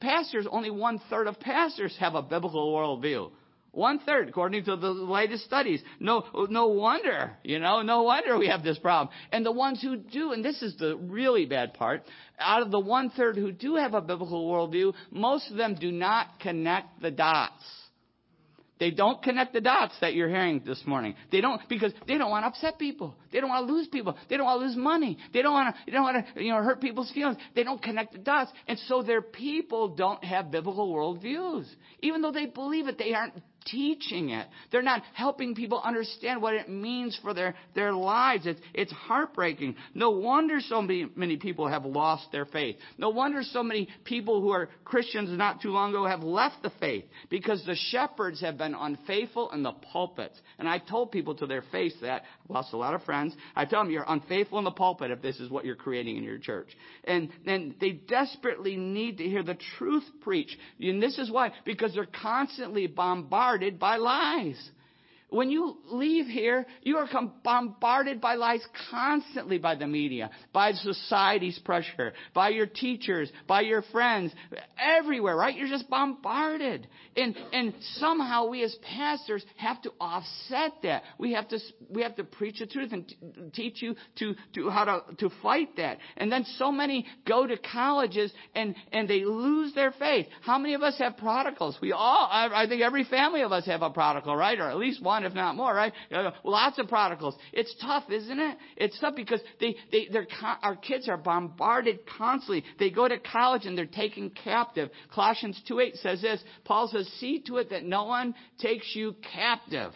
pastors, 0.00 0.46
only 0.50 0.70
one 0.70 1.00
third 1.10 1.26
of 1.26 1.38
pastors 1.40 1.94
have 2.00 2.14
a 2.14 2.22
biblical 2.22 2.72
worldview. 2.72 3.30
One 3.72 4.00
third, 4.00 4.28
according 4.28 4.66
to 4.66 4.76
the 4.76 4.90
latest 4.90 5.44
studies. 5.44 5.82
No, 5.98 6.24
no 6.50 6.68
wonder, 6.68 7.38
you 7.42 7.58
know, 7.58 7.80
no 7.80 8.02
wonder 8.02 8.36
we 8.36 8.48
have 8.48 8.62
this 8.62 8.78
problem. 8.78 9.14
And 9.32 9.46
the 9.46 9.52
ones 9.52 9.80
who 9.80 9.96
do, 9.96 10.32
and 10.32 10.44
this 10.44 10.60
is 10.60 10.76
the 10.76 10.94
really 10.96 11.46
bad 11.46 11.72
part, 11.72 12.04
out 12.38 12.60
of 12.60 12.70
the 12.70 12.78
one 12.78 13.08
third 13.08 13.36
who 13.36 13.50
do 13.50 13.76
have 13.76 13.94
a 13.94 14.02
biblical 14.02 14.46
worldview, 14.46 14.92
most 15.10 15.50
of 15.50 15.56
them 15.56 15.74
do 15.74 15.90
not 15.90 16.38
connect 16.40 17.00
the 17.00 17.10
dots. 17.10 17.62
They 18.82 18.90
don't 18.90 19.22
connect 19.22 19.52
the 19.52 19.60
dots 19.60 19.94
that 20.00 20.12
you're 20.12 20.28
hearing 20.28 20.60
this 20.66 20.82
morning. 20.86 21.14
They 21.30 21.40
don't 21.40 21.60
because 21.68 21.92
they 22.08 22.18
don't 22.18 22.30
want 22.30 22.42
to 22.42 22.48
upset 22.48 22.80
people. 22.80 23.14
They 23.30 23.38
don't 23.38 23.48
want 23.48 23.68
to 23.68 23.72
lose 23.72 23.86
people. 23.86 24.16
They 24.28 24.36
don't 24.36 24.44
want 24.44 24.60
to 24.60 24.66
lose 24.66 24.76
money. 24.76 25.18
They 25.32 25.40
don't 25.40 25.52
want 25.52 25.72
to. 25.72 25.80
They 25.86 25.92
don't 25.92 26.02
want 26.02 26.26
to 26.34 26.42
you 26.42 26.50
know 26.50 26.60
hurt 26.64 26.80
people's 26.80 27.08
feelings. 27.12 27.36
They 27.54 27.62
don't 27.62 27.80
connect 27.80 28.12
the 28.12 28.18
dots, 28.18 28.50
and 28.66 28.76
so 28.88 29.04
their 29.04 29.22
people 29.22 29.94
don't 29.94 30.24
have 30.24 30.50
biblical 30.50 30.92
worldviews. 30.92 31.66
Even 32.00 32.22
though 32.22 32.32
they 32.32 32.46
believe 32.46 32.88
it, 32.88 32.98
they 32.98 33.14
aren't 33.14 33.34
teaching 33.66 34.30
it. 34.30 34.46
They're 34.70 34.82
not 34.82 35.02
helping 35.14 35.54
people 35.54 35.80
understand 35.82 36.42
what 36.42 36.54
it 36.54 36.68
means 36.68 37.18
for 37.22 37.34
their, 37.34 37.54
their 37.74 37.92
lives. 37.92 38.46
It's, 38.46 38.60
it's 38.74 38.92
heartbreaking. 38.92 39.76
No 39.94 40.10
wonder 40.10 40.60
so 40.60 40.82
many, 40.82 41.08
many 41.14 41.36
people 41.36 41.68
have 41.68 41.84
lost 41.84 42.26
their 42.32 42.44
faith. 42.44 42.76
No 42.98 43.10
wonder 43.10 43.42
so 43.42 43.62
many 43.62 43.88
people 44.04 44.40
who 44.40 44.50
are 44.50 44.68
Christians 44.84 45.36
not 45.36 45.60
too 45.60 45.70
long 45.70 45.90
ago 45.90 46.06
have 46.06 46.22
left 46.22 46.62
the 46.62 46.72
faith 46.80 47.04
because 47.30 47.64
the 47.64 47.76
shepherds 47.76 48.40
have 48.40 48.58
been 48.58 48.74
unfaithful 48.74 49.50
in 49.52 49.62
the 49.62 49.72
pulpits. 49.72 50.38
And 50.58 50.68
I've 50.68 50.86
told 50.86 51.12
people 51.12 51.34
to 51.36 51.46
their 51.46 51.62
face 51.70 51.94
that. 52.02 52.22
I've 52.44 52.50
lost 52.50 52.72
a 52.72 52.76
lot 52.76 52.94
of 52.94 53.02
friends. 53.04 53.34
I 53.54 53.64
tell 53.64 53.82
them 53.82 53.92
you're 53.92 54.04
unfaithful 54.06 54.58
in 54.58 54.64
the 54.64 54.70
pulpit 54.70 55.10
if 55.10 55.22
this 55.22 55.38
is 55.40 55.50
what 55.50 55.64
you're 55.64 55.76
creating 55.76 56.16
in 56.16 56.24
your 56.24 56.38
church. 56.38 56.68
And, 57.04 57.30
and 57.46 57.74
they 57.80 57.92
desperately 57.92 58.76
need 58.76 59.18
to 59.18 59.24
hear 59.24 59.42
the 59.42 59.58
truth 59.78 60.04
preached. 60.20 60.56
And 60.80 61.02
this 61.02 61.18
is 61.18 61.30
why, 61.30 61.52
because 61.64 61.94
they're 61.94 62.06
constantly 62.20 62.86
bombarded 62.86 63.51
by 63.78 63.96
lies. 63.96 64.70
When 65.32 65.50
you 65.50 65.78
leave 65.86 66.26
here, 66.26 66.66
you 66.82 66.98
are 66.98 67.08
bombarded 67.42 68.20
by 68.20 68.34
lies 68.34 68.60
constantly 68.90 69.56
by 69.56 69.76
the 69.76 69.86
media, 69.86 70.30
by 70.52 70.72
society's 70.72 71.58
pressure, 71.58 72.12
by 72.34 72.50
your 72.50 72.66
teachers, 72.66 73.32
by 73.48 73.62
your 73.62 73.80
friends, 73.80 74.32
everywhere, 74.78 75.34
right? 75.34 75.56
You're 75.56 75.68
just 75.68 75.88
bombarded. 75.88 76.86
And, 77.16 77.34
and 77.52 77.72
somehow 77.94 78.48
we 78.48 78.62
as 78.62 78.76
pastors 78.94 79.42
have 79.56 79.80
to 79.82 79.92
offset 79.98 80.72
that. 80.82 81.02
We 81.16 81.32
have 81.32 81.48
to, 81.48 81.58
we 81.88 82.02
have 82.02 82.16
to 82.16 82.24
preach 82.24 82.58
the 82.58 82.66
truth 82.66 82.92
and 82.92 83.08
t- 83.08 83.16
teach 83.54 83.80
you 83.80 83.96
to, 84.18 84.34
to 84.54 84.68
how 84.68 84.84
to, 84.84 85.16
to 85.16 85.30
fight 85.42 85.76
that. 85.78 85.96
And 86.18 86.30
then 86.30 86.44
so 86.58 86.70
many 86.70 87.06
go 87.26 87.46
to 87.46 87.56
colleges 87.56 88.30
and, 88.54 88.74
and 88.92 89.08
they 89.08 89.24
lose 89.24 89.74
their 89.74 89.92
faith. 89.92 90.26
How 90.42 90.58
many 90.58 90.74
of 90.74 90.82
us 90.82 90.98
have 90.98 91.16
prodigals? 91.16 91.78
We 91.80 91.92
all, 91.92 92.28
I, 92.30 92.64
I 92.64 92.66
think 92.68 92.82
every 92.82 93.04
family 93.04 93.40
of 93.40 93.52
us 93.52 93.64
have 93.64 93.80
a 93.80 93.88
prodigal, 93.88 94.36
right? 94.36 94.58
Or 94.58 94.68
at 94.68 94.76
least 94.76 95.02
one 95.02 95.21
one, 95.22 95.30
if 95.30 95.34
not 95.34 95.56
more, 95.56 95.74
right? 95.74 95.92
Lots 96.44 96.78
of 96.78 96.88
prodigals. 96.88 97.36
It's 97.52 97.74
tough, 97.80 98.04
isn't 98.10 98.38
it? 98.38 98.58
It's 98.76 98.98
tough 98.98 99.14
because 99.14 99.40
they, 99.60 99.76
they, 99.90 100.08
they're, 100.10 100.26
our 100.62 100.76
kids 100.76 101.08
are 101.08 101.16
bombarded 101.16 102.00
constantly. 102.18 102.64
They 102.78 102.90
go 102.90 103.08
to 103.08 103.18
college 103.18 103.66
and 103.66 103.76
they're 103.76 103.86
taken 103.86 104.30
captive. 104.30 104.90
Colossians 105.14 105.60
2.8 105.68 105.96
says 106.00 106.22
this. 106.22 106.42
Paul 106.64 106.88
says, 106.88 107.06
see 107.18 107.42
to 107.46 107.58
it 107.58 107.70
that 107.70 107.84
no 107.84 108.04
one 108.04 108.34
takes 108.58 108.94
you 108.94 109.16
captive 109.34 109.92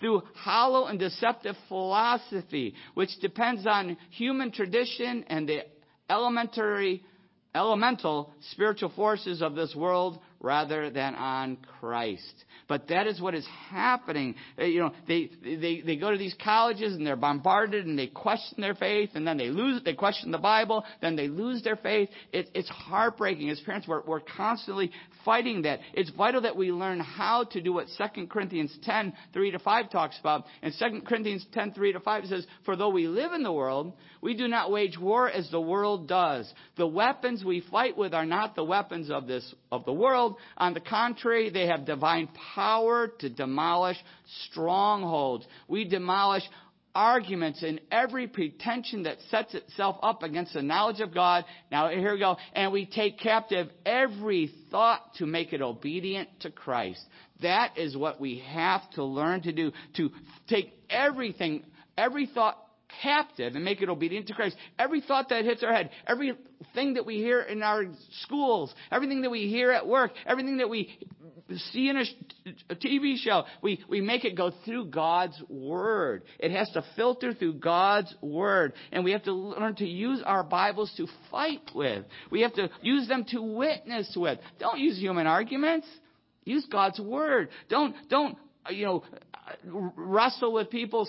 through 0.00 0.22
hollow 0.34 0.86
and 0.86 0.98
deceptive 0.98 1.56
philosophy, 1.66 2.74
which 2.94 3.10
depends 3.20 3.66
on 3.66 3.96
human 4.10 4.52
tradition 4.52 5.24
and 5.28 5.48
the 5.48 5.60
elementary, 6.08 7.02
elemental 7.54 8.32
spiritual 8.52 8.90
forces 8.90 9.42
of 9.42 9.54
this 9.54 9.74
world 9.74 10.20
rather 10.40 10.90
than 10.90 11.14
on 11.14 11.56
Christ. 11.80 12.44
But 12.68 12.88
that 12.88 13.06
is 13.06 13.20
what 13.20 13.34
is 13.34 13.46
happening. 13.70 14.34
Uh, 14.58 14.64
you 14.64 14.80
know, 14.80 14.92
they, 15.06 15.30
they, 15.42 15.82
they 15.84 15.96
go 15.96 16.10
to 16.10 16.18
these 16.18 16.34
colleges 16.42 16.94
and 16.94 17.06
they're 17.06 17.16
bombarded 17.16 17.86
and 17.86 17.98
they 17.98 18.06
question 18.06 18.60
their 18.60 18.74
faith 18.74 19.10
and 19.14 19.26
then 19.26 19.36
they 19.36 19.48
lose, 19.48 19.82
they 19.84 19.94
question 19.94 20.30
the 20.30 20.38
Bible, 20.38 20.84
then 21.00 21.16
they 21.16 21.28
lose 21.28 21.62
their 21.62 21.76
faith. 21.76 22.08
It, 22.32 22.50
it's 22.54 22.68
heartbreaking. 22.68 23.50
As 23.50 23.58
parents, 23.60 23.88
we're, 23.88 24.02
we're 24.02 24.20
constantly 24.20 24.92
fighting 25.24 25.62
that. 25.62 25.80
It's 25.94 26.10
vital 26.10 26.42
that 26.42 26.56
we 26.56 26.70
learn 26.70 27.00
how 27.00 27.44
to 27.44 27.60
do 27.60 27.72
what 27.72 27.86
2 27.96 28.26
Corinthians 28.26 28.76
10, 28.82 29.12
3 29.32 29.50
to 29.50 29.58
5 29.58 29.90
talks 29.90 30.18
about. 30.20 30.44
And 30.62 30.72
2 30.78 31.02
Corinthians 31.06 31.46
10, 31.52 31.72
3 31.72 31.92
to 31.94 32.00
5 32.00 32.26
says, 32.26 32.46
For 32.64 32.76
though 32.76 32.90
we 32.90 33.08
live 33.08 33.32
in 33.32 33.42
the 33.42 33.52
world, 33.52 33.94
we 34.20 34.34
do 34.34 34.46
not 34.46 34.70
wage 34.70 34.98
war 34.98 35.28
as 35.28 35.50
the 35.50 35.60
world 35.60 36.08
does. 36.08 36.52
The 36.76 36.86
weapons 36.86 37.44
we 37.44 37.62
fight 37.70 37.96
with 37.96 38.14
are 38.14 38.26
not 38.26 38.54
the 38.54 38.64
weapons 38.64 39.10
of 39.10 39.26
this, 39.26 39.54
of 39.70 39.84
the 39.84 39.92
world. 39.92 40.27
On 40.56 40.74
the 40.74 40.80
contrary, 40.80 41.50
they 41.50 41.66
have 41.66 41.84
divine 41.84 42.28
power 42.54 43.08
to 43.20 43.28
demolish 43.28 43.96
strongholds. 44.46 45.46
We 45.68 45.84
demolish 45.84 46.42
arguments 46.94 47.62
and 47.62 47.80
every 47.92 48.26
pretension 48.26 49.04
that 49.04 49.18
sets 49.30 49.54
itself 49.54 49.96
up 50.02 50.22
against 50.22 50.54
the 50.54 50.62
knowledge 50.62 51.00
of 51.00 51.14
God. 51.14 51.44
Now, 51.70 51.88
here 51.90 52.14
we 52.14 52.18
go. 52.18 52.36
And 52.54 52.72
we 52.72 52.86
take 52.86 53.18
captive 53.18 53.68
every 53.86 54.52
thought 54.70 55.14
to 55.18 55.26
make 55.26 55.52
it 55.52 55.62
obedient 55.62 56.28
to 56.40 56.50
Christ. 56.50 57.00
That 57.40 57.78
is 57.78 57.96
what 57.96 58.20
we 58.20 58.42
have 58.48 58.88
to 58.92 59.04
learn 59.04 59.42
to 59.42 59.52
do, 59.52 59.72
to 59.96 60.10
take 60.48 60.72
everything, 60.90 61.64
every 61.96 62.26
thought 62.26 62.58
captive 63.02 63.54
and 63.54 63.64
make 63.64 63.82
it 63.82 63.88
obedient 63.88 64.26
to 64.28 64.34
Christ. 64.34 64.56
Every 64.78 65.00
thought 65.00 65.28
that 65.28 65.44
hits 65.44 65.62
our 65.62 65.72
head, 65.72 65.90
everything 66.06 66.94
that 66.94 67.06
we 67.06 67.16
hear 67.16 67.40
in 67.40 67.62
our 67.62 67.84
schools, 68.22 68.74
everything 68.90 69.22
that 69.22 69.30
we 69.30 69.48
hear 69.48 69.70
at 69.70 69.86
work, 69.86 70.12
everything 70.26 70.58
that 70.58 70.68
we 70.68 70.98
see 71.72 71.88
in 71.88 71.96
a, 71.96 72.04
a, 72.70 72.74
TV 72.74 73.16
show, 73.16 73.44
we, 73.62 73.82
we 73.88 74.00
make 74.00 74.24
it 74.24 74.36
go 74.36 74.52
through 74.64 74.86
God's 74.86 75.40
Word. 75.48 76.22
It 76.38 76.50
has 76.52 76.68
to 76.70 76.84
filter 76.96 77.32
through 77.32 77.54
God's 77.54 78.14
Word. 78.20 78.74
And 78.92 79.04
we 79.04 79.12
have 79.12 79.24
to 79.24 79.32
learn 79.32 79.74
to 79.76 79.86
use 79.86 80.22
our 80.24 80.42
Bibles 80.42 80.92
to 80.96 81.06
fight 81.30 81.70
with. 81.74 82.04
We 82.30 82.42
have 82.42 82.54
to 82.54 82.68
use 82.82 83.08
them 83.08 83.24
to 83.30 83.40
witness 83.40 84.12
with. 84.16 84.38
Don't 84.58 84.78
use 84.78 84.98
human 84.98 85.26
arguments. 85.26 85.86
Use 86.44 86.66
God's 86.70 87.00
Word. 87.00 87.48
Don't, 87.68 87.94
don't, 88.08 88.36
you 88.70 88.84
know, 88.84 89.04
wrestle 89.64 90.52
with 90.52 90.70
people, 90.70 91.08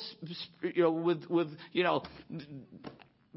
you 0.61 0.83
know, 0.83 0.91
with, 0.91 1.25
with, 1.29 1.47
you 1.71 1.83
know, 1.83 2.03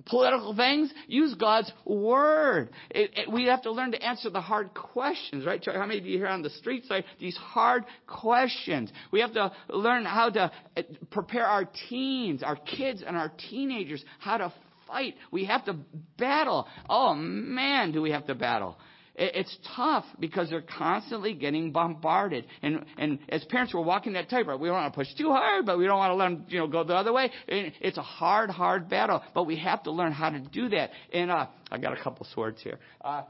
political 0.06 0.54
things. 0.56 0.92
Use 1.06 1.34
God's 1.34 1.70
word. 1.84 2.70
It, 2.90 3.10
it, 3.16 3.32
we 3.32 3.46
have 3.46 3.62
to 3.62 3.72
learn 3.72 3.92
to 3.92 4.02
answer 4.02 4.30
the 4.30 4.40
hard 4.40 4.74
questions, 4.74 5.44
right? 5.44 5.62
How 5.64 5.86
many 5.86 5.98
of 5.98 6.06
you 6.06 6.18
here 6.18 6.28
on 6.28 6.42
the 6.42 6.50
street 6.50 6.84
say 6.86 7.04
these 7.20 7.36
hard 7.36 7.84
questions? 8.06 8.90
We 9.10 9.20
have 9.20 9.32
to 9.34 9.52
learn 9.68 10.04
how 10.04 10.30
to 10.30 10.50
uh, 10.76 10.82
prepare 11.10 11.46
our 11.46 11.68
teens, 11.88 12.42
our 12.42 12.56
kids, 12.56 13.02
and 13.06 13.16
our 13.16 13.32
teenagers 13.50 14.04
how 14.18 14.38
to 14.38 14.52
fight. 14.86 15.14
We 15.30 15.44
have 15.46 15.64
to 15.66 15.76
battle. 16.18 16.66
Oh 16.88 17.14
man, 17.14 17.92
do 17.92 18.02
we 18.02 18.10
have 18.10 18.26
to 18.26 18.34
battle? 18.34 18.78
It's 19.14 19.54
tough 19.76 20.06
because 20.18 20.48
they're 20.48 20.62
constantly 20.62 21.34
getting 21.34 21.70
bombarded. 21.70 22.46
And, 22.62 22.84
and 22.96 23.18
as 23.28 23.44
parents, 23.44 23.74
we're 23.74 23.82
walking 23.82 24.14
that 24.14 24.30
tightrope. 24.30 24.58
We 24.58 24.68
don't 24.68 24.76
want 24.76 24.92
to 24.92 24.96
push 24.96 25.08
too 25.18 25.30
hard, 25.30 25.66
but 25.66 25.76
we 25.76 25.84
don't 25.84 25.98
want 25.98 26.12
to 26.12 26.14
let 26.14 26.30
them, 26.30 26.46
you 26.48 26.58
know, 26.58 26.66
go 26.66 26.82
the 26.82 26.94
other 26.94 27.12
way. 27.12 27.30
It's 27.46 27.98
a 27.98 28.02
hard, 28.02 28.48
hard 28.48 28.88
battle, 28.88 29.22
but 29.34 29.44
we 29.44 29.56
have 29.58 29.82
to 29.82 29.90
learn 29.90 30.12
how 30.12 30.30
to 30.30 30.40
do 30.40 30.70
that. 30.70 30.90
And, 31.12 31.30
uh, 31.30 31.46
I 31.70 31.78
got 31.78 31.98
a 31.98 32.02
couple 32.02 32.26
swords 32.32 32.62
here. 32.62 32.78
Uh, 33.02 33.24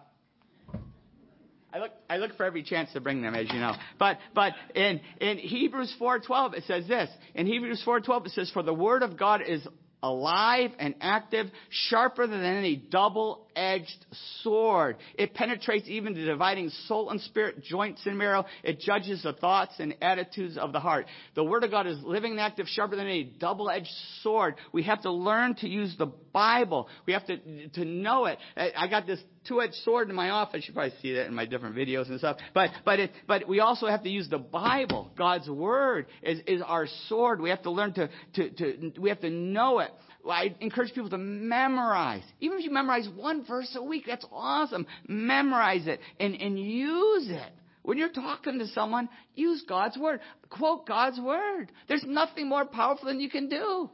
I 1.74 1.78
look, 1.78 1.90
I 2.08 2.16
look 2.18 2.36
for 2.36 2.44
every 2.44 2.62
chance 2.62 2.92
to 2.92 3.00
bring 3.00 3.22
them, 3.22 3.34
as 3.34 3.46
you 3.50 3.58
know. 3.58 3.74
But, 3.98 4.18
but 4.34 4.52
in, 4.74 5.00
in 5.20 5.38
Hebrews 5.38 5.94
4.12, 6.00 6.54
it 6.54 6.64
says 6.64 6.86
this. 6.86 7.08
In 7.34 7.46
Hebrews 7.46 7.82
4.12, 7.84 8.26
it 8.26 8.32
says, 8.32 8.50
For 8.52 8.62
the 8.62 8.74
word 8.74 9.02
of 9.02 9.18
God 9.18 9.40
is 9.46 9.66
alive 10.02 10.72
and 10.78 10.94
active, 11.00 11.46
sharper 11.70 12.26
than 12.26 12.44
any 12.44 12.76
double 12.76 13.46
edged 13.56 14.06
sword. 14.42 14.96
It 15.14 15.34
penetrates 15.34 15.88
even 15.88 16.14
to 16.14 16.24
dividing 16.24 16.70
soul 16.86 17.10
and 17.10 17.20
spirit, 17.20 17.62
joints 17.62 18.02
and 18.06 18.18
marrow. 18.18 18.44
It 18.62 18.80
judges 18.80 19.22
the 19.22 19.32
thoughts 19.32 19.74
and 19.78 19.94
attitudes 20.02 20.56
of 20.56 20.72
the 20.72 20.80
heart. 20.80 21.06
The 21.34 21.44
Word 21.44 21.64
of 21.64 21.70
God 21.70 21.86
is 21.86 21.98
living 22.02 22.32
and 22.32 22.40
active, 22.40 22.66
sharper 22.68 22.96
than 22.96 23.06
any 23.06 23.24
double 23.24 23.70
edged 23.70 23.90
sword. 24.22 24.56
We 24.72 24.82
have 24.84 25.02
to 25.02 25.10
learn 25.10 25.54
to 25.56 25.68
use 25.68 25.94
the 25.98 26.06
Bible. 26.32 26.88
We 27.06 27.12
have 27.12 27.26
to, 27.26 27.68
to 27.68 27.84
know 27.84 28.26
it. 28.26 28.38
I 28.56 28.88
got 28.88 29.06
this 29.06 29.20
two-edged 29.46 29.74
sword 29.84 30.08
in 30.08 30.14
my 30.14 30.30
office. 30.30 30.64
You 30.66 30.74
probably 30.74 30.94
see 31.02 31.14
that 31.14 31.26
in 31.26 31.34
my 31.34 31.46
different 31.46 31.74
videos 31.74 32.08
and 32.08 32.18
stuff. 32.18 32.36
But, 32.54 32.70
but, 32.84 33.00
it, 33.00 33.10
but 33.26 33.48
we 33.48 33.60
also 33.60 33.86
have 33.86 34.02
to 34.04 34.08
use 34.08 34.28
the 34.28 34.38
Bible. 34.38 35.10
God's 35.16 35.48
Word 35.48 36.06
is, 36.22 36.40
is 36.46 36.62
our 36.64 36.86
sword. 37.08 37.40
We 37.40 37.50
have 37.50 37.62
to 37.62 37.70
learn 37.70 37.92
to, 37.94 38.08
to, 38.34 38.50
to, 38.50 38.92
we 39.00 39.08
have 39.08 39.20
to 39.20 39.30
know 39.30 39.80
it. 39.80 39.90
I 40.28 40.54
encourage 40.60 40.94
people 40.94 41.10
to 41.10 41.18
memorize. 41.18 42.22
Even 42.40 42.58
if 42.58 42.64
you 42.64 42.70
memorize 42.70 43.08
one 43.14 43.44
verse 43.44 43.74
a 43.76 43.82
week, 43.82 44.04
that's 44.06 44.26
awesome. 44.32 44.86
Memorize 45.08 45.86
it 45.86 46.00
and, 46.20 46.34
and 46.34 46.58
use 46.58 47.28
it. 47.28 47.52
When 47.82 47.98
you're 47.98 48.10
talking 48.10 48.58
to 48.60 48.66
someone, 48.68 49.08
use 49.34 49.64
God's 49.68 49.98
word. 49.98 50.20
Quote 50.50 50.86
God's 50.86 51.18
word. 51.20 51.72
There's 51.88 52.04
nothing 52.06 52.48
more 52.48 52.64
powerful 52.64 53.08
than 53.08 53.20
you 53.20 53.28
can 53.28 53.48
do. 53.48 53.90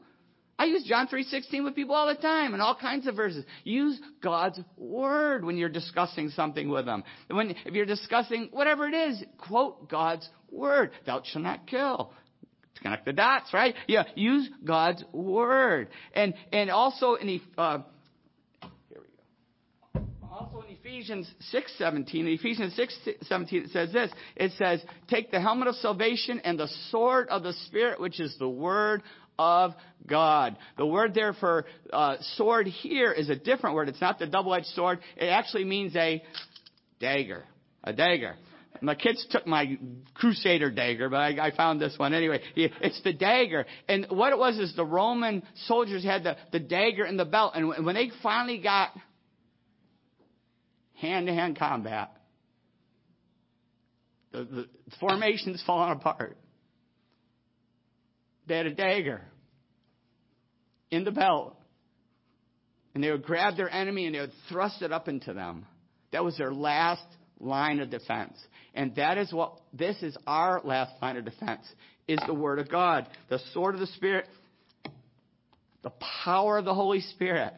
I 0.59 0.65
use 0.65 0.83
John 0.85 1.07
3:16 1.07 1.65
with 1.65 1.77
people 1.77 1.95
all 1.95 2.09
the 2.09 2.17
time 2.17 2.53
and 2.53 2.61
all 2.61 2.75
kinds 2.75 3.07
of 3.07 3.15
verses. 3.15 3.45
Use 3.63 3.99
God's 4.21 4.61
word 4.77 5.45
when 5.45 5.57
you're 5.57 5.69
discussing 5.69 6.31
something 6.31 6.69
with 6.69 6.85
them. 6.85 7.05
When 7.31 7.51
if 7.65 7.75
you're 7.75 7.87
discussing 7.87 8.49
whatever 8.51 8.87
it 8.89 8.95
is, 8.95 9.23
quote 9.39 9.89
God's 9.89 10.29
word. 10.51 10.91
Thou 11.07 11.23
shalt 11.23 11.45
not 11.45 11.67
kill 11.69 12.13
connect 12.83 13.05
the 13.05 13.13
dots, 13.13 13.53
right? 13.53 13.75
Yeah, 13.87 14.05
use 14.15 14.49
God's 14.65 15.05
word. 15.13 15.89
And, 16.15 16.35
and 16.53 16.71
also 16.71 17.15
in, 17.15 17.41
uh, 17.57 17.79
here 18.89 19.01
we 19.95 20.01
go. 20.01 20.09
Also 20.31 20.65
in 20.69 20.77
Ephesians 20.77 21.33
6:17, 21.53 22.15
in 22.15 22.29
Ephesians 22.29 22.75
6:17 22.77 23.65
it 23.65 23.71
says 23.71 23.93
this. 23.93 24.11
It 24.37 24.53
says, 24.53 24.83
"Take 25.09 25.31
the 25.31 25.41
helmet 25.41 25.69
of 25.69 25.77
salvation 25.77 26.41
and 26.45 26.59
the 26.59 26.69
sword 26.91 27.29
of 27.29 27.43
the 27.43 27.53
spirit, 27.67 28.01
which 28.01 28.21
is 28.21 28.37
the 28.39 28.49
word 28.49 29.03
of 29.39 29.75
God." 30.07 30.57
The 30.77 30.87
word 30.87 31.15
there 31.15 31.33
for 31.33 31.67
uh, 31.93 32.17
sword 32.37 32.67
here 32.67 33.13
is 33.13 33.31
a 33.31 33.37
different 33.37 33.75
word. 33.75 33.89
It's 33.89 34.01
not 34.01 34.19
the 34.19 34.27
double-edged 34.27 34.67
sword. 34.67 35.01
It 35.17 35.27
actually 35.27 35.65
means 35.65 35.97
a 35.97 36.23
dagger. 37.01 37.45
A 37.85 37.93
dagger. 37.93 38.37
My 38.81 38.95
kids 38.95 39.27
took 39.31 39.47
my 39.47 39.79
Crusader 40.15 40.71
dagger, 40.71 41.09
but 41.09 41.17
I, 41.17 41.49
I 41.49 41.57
found 41.57 41.81
this 41.81 41.95
one 41.97 42.15
anyway. 42.15 42.41
It's 42.57 43.03
the 43.03 43.13
dagger. 43.13 43.67
And 43.89 44.07
what 44.11 44.33
it 44.33 44.39
was 44.39 44.59
is 44.59 44.75
the 44.77 44.85
Roman 44.85 45.43
soldiers 45.67 46.05
had 46.05 46.25
the, 46.25 46.37
the 46.53 46.61
dagger 46.61 47.05
in 47.05 47.17
the 47.17 47.25
belt. 47.25 47.53
And 47.55 47.85
when 47.85 47.95
they 47.95 48.11
finally 48.23 48.59
got 48.59 48.91
hand 50.95 51.27
to 51.27 51.35
hand 51.35 51.59
combat, 51.59 52.11
the, 54.33 54.45
the 54.45 54.69
formation's 55.01 55.63
falling 55.67 55.93
apart. 55.93 56.37
They 58.47 58.57
had 58.57 58.67
a 58.67 58.75
dagger 58.75 59.23
in 60.91 61.05
the 61.05 61.11
belt. 61.11 61.55
And 62.95 63.05
they 63.05 63.11
would 63.11 63.23
grab 63.23 63.57
their 63.57 63.71
enemy 63.71 64.07
and 64.07 64.15
they 64.15 64.21
would 64.21 64.33
thrust 64.49 64.83
it 64.83 64.93
up 64.93 65.09
into 65.09 65.33
them. 65.33 65.67
That 66.11 66.25
was 66.25 66.37
their 66.39 66.53
last 66.53 67.05
line 67.41 67.81
of 67.81 67.91
defense. 67.91 68.37
And 68.75 68.95
that 68.97 69.19
is 69.19 69.33
what, 69.33 69.61
this 69.73 70.03
is 70.03 70.17
our 70.27 70.61
last 70.65 70.93
line 71.03 71.17
of 71.17 71.25
defense, 71.25 71.67
is 72.07 72.19
the 72.27 72.35
Word 72.35 72.59
of 72.59 72.71
God. 72.71 73.07
The 73.29 73.41
sword 73.53 73.75
of 73.75 73.81
the 73.81 73.87
Spirit, 73.89 74.27
the 75.83 75.93
power 76.25 76.59
of 76.59 76.65
the 76.65 76.75
Holy 76.75 77.01
Spirit, 77.01 77.53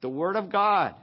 the 0.00 0.08
Word 0.08 0.36
of 0.36 0.50
God. 0.50 0.94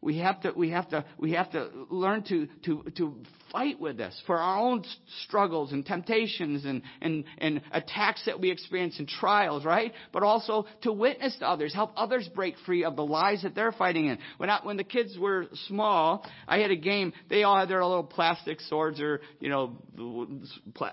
We 0.00 0.18
have 0.18 0.40
to, 0.42 0.52
we 0.54 0.70
have 0.70 0.88
to, 0.90 1.04
we 1.16 1.32
have 1.32 1.52
to 1.52 1.68
learn 1.88 2.24
to, 2.24 2.48
to, 2.64 2.84
to 2.96 3.16
fight 3.52 3.78
with 3.78 3.98
this 3.98 4.20
for 4.26 4.38
our 4.38 4.58
own 4.58 4.82
struggles 5.24 5.72
and 5.72 5.84
temptations 5.84 6.64
and, 6.64 6.82
and, 7.00 7.24
and 7.38 7.60
attacks 7.70 8.24
that 8.26 8.40
we 8.40 8.50
experience 8.50 8.98
and 8.98 9.06
trials, 9.06 9.64
right? 9.64 9.92
But 10.12 10.22
also 10.22 10.66
to 10.82 10.92
witness 10.92 11.36
to 11.38 11.46
others, 11.46 11.74
help 11.74 11.92
others 11.96 12.28
break 12.34 12.54
free 12.64 12.84
of 12.84 12.96
the 12.96 13.04
lies 13.04 13.42
that 13.42 13.54
they're 13.54 13.72
fighting 13.72 14.06
in. 14.06 14.18
When, 14.38 14.50
I, 14.50 14.60
when 14.62 14.76
the 14.76 14.84
kids 14.84 15.16
were 15.18 15.46
small, 15.66 16.26
I 16.48 16.58
had 16.58 16.70
a 16.70 16.76
game, 16.76 17.12
they 17.28 17.42
all 17.42 17.58
had 17.58 17.68
their 17.68 17.84
little 17.84 18.02
plastic 18.02 18.60
swords 18.62 19.00
or, 19.00 19.20
you 19.38 19.50
know, 19.50 19.76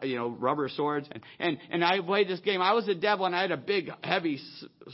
you 0.04 0.16
know, 0.16 0.30
rubber 0.30 0.70
swords. 0.70 1.08
And, 1.12 1.24
and, 1.40 1.58
and 1.72 1.84
I 1.84 2.02
played 2.02 2.28
this 2.28 2.42
game. 2.42 2.62
I 2.62 2.74
was 2.74 2.86
the 2.86 2.96
devil 2.96 3.26
and 3.26 3.36
I 3.36 3.42
had 3.42 3.52
a 3.52 3.58
big, 3.58 3.90
heavy 4.04 4.40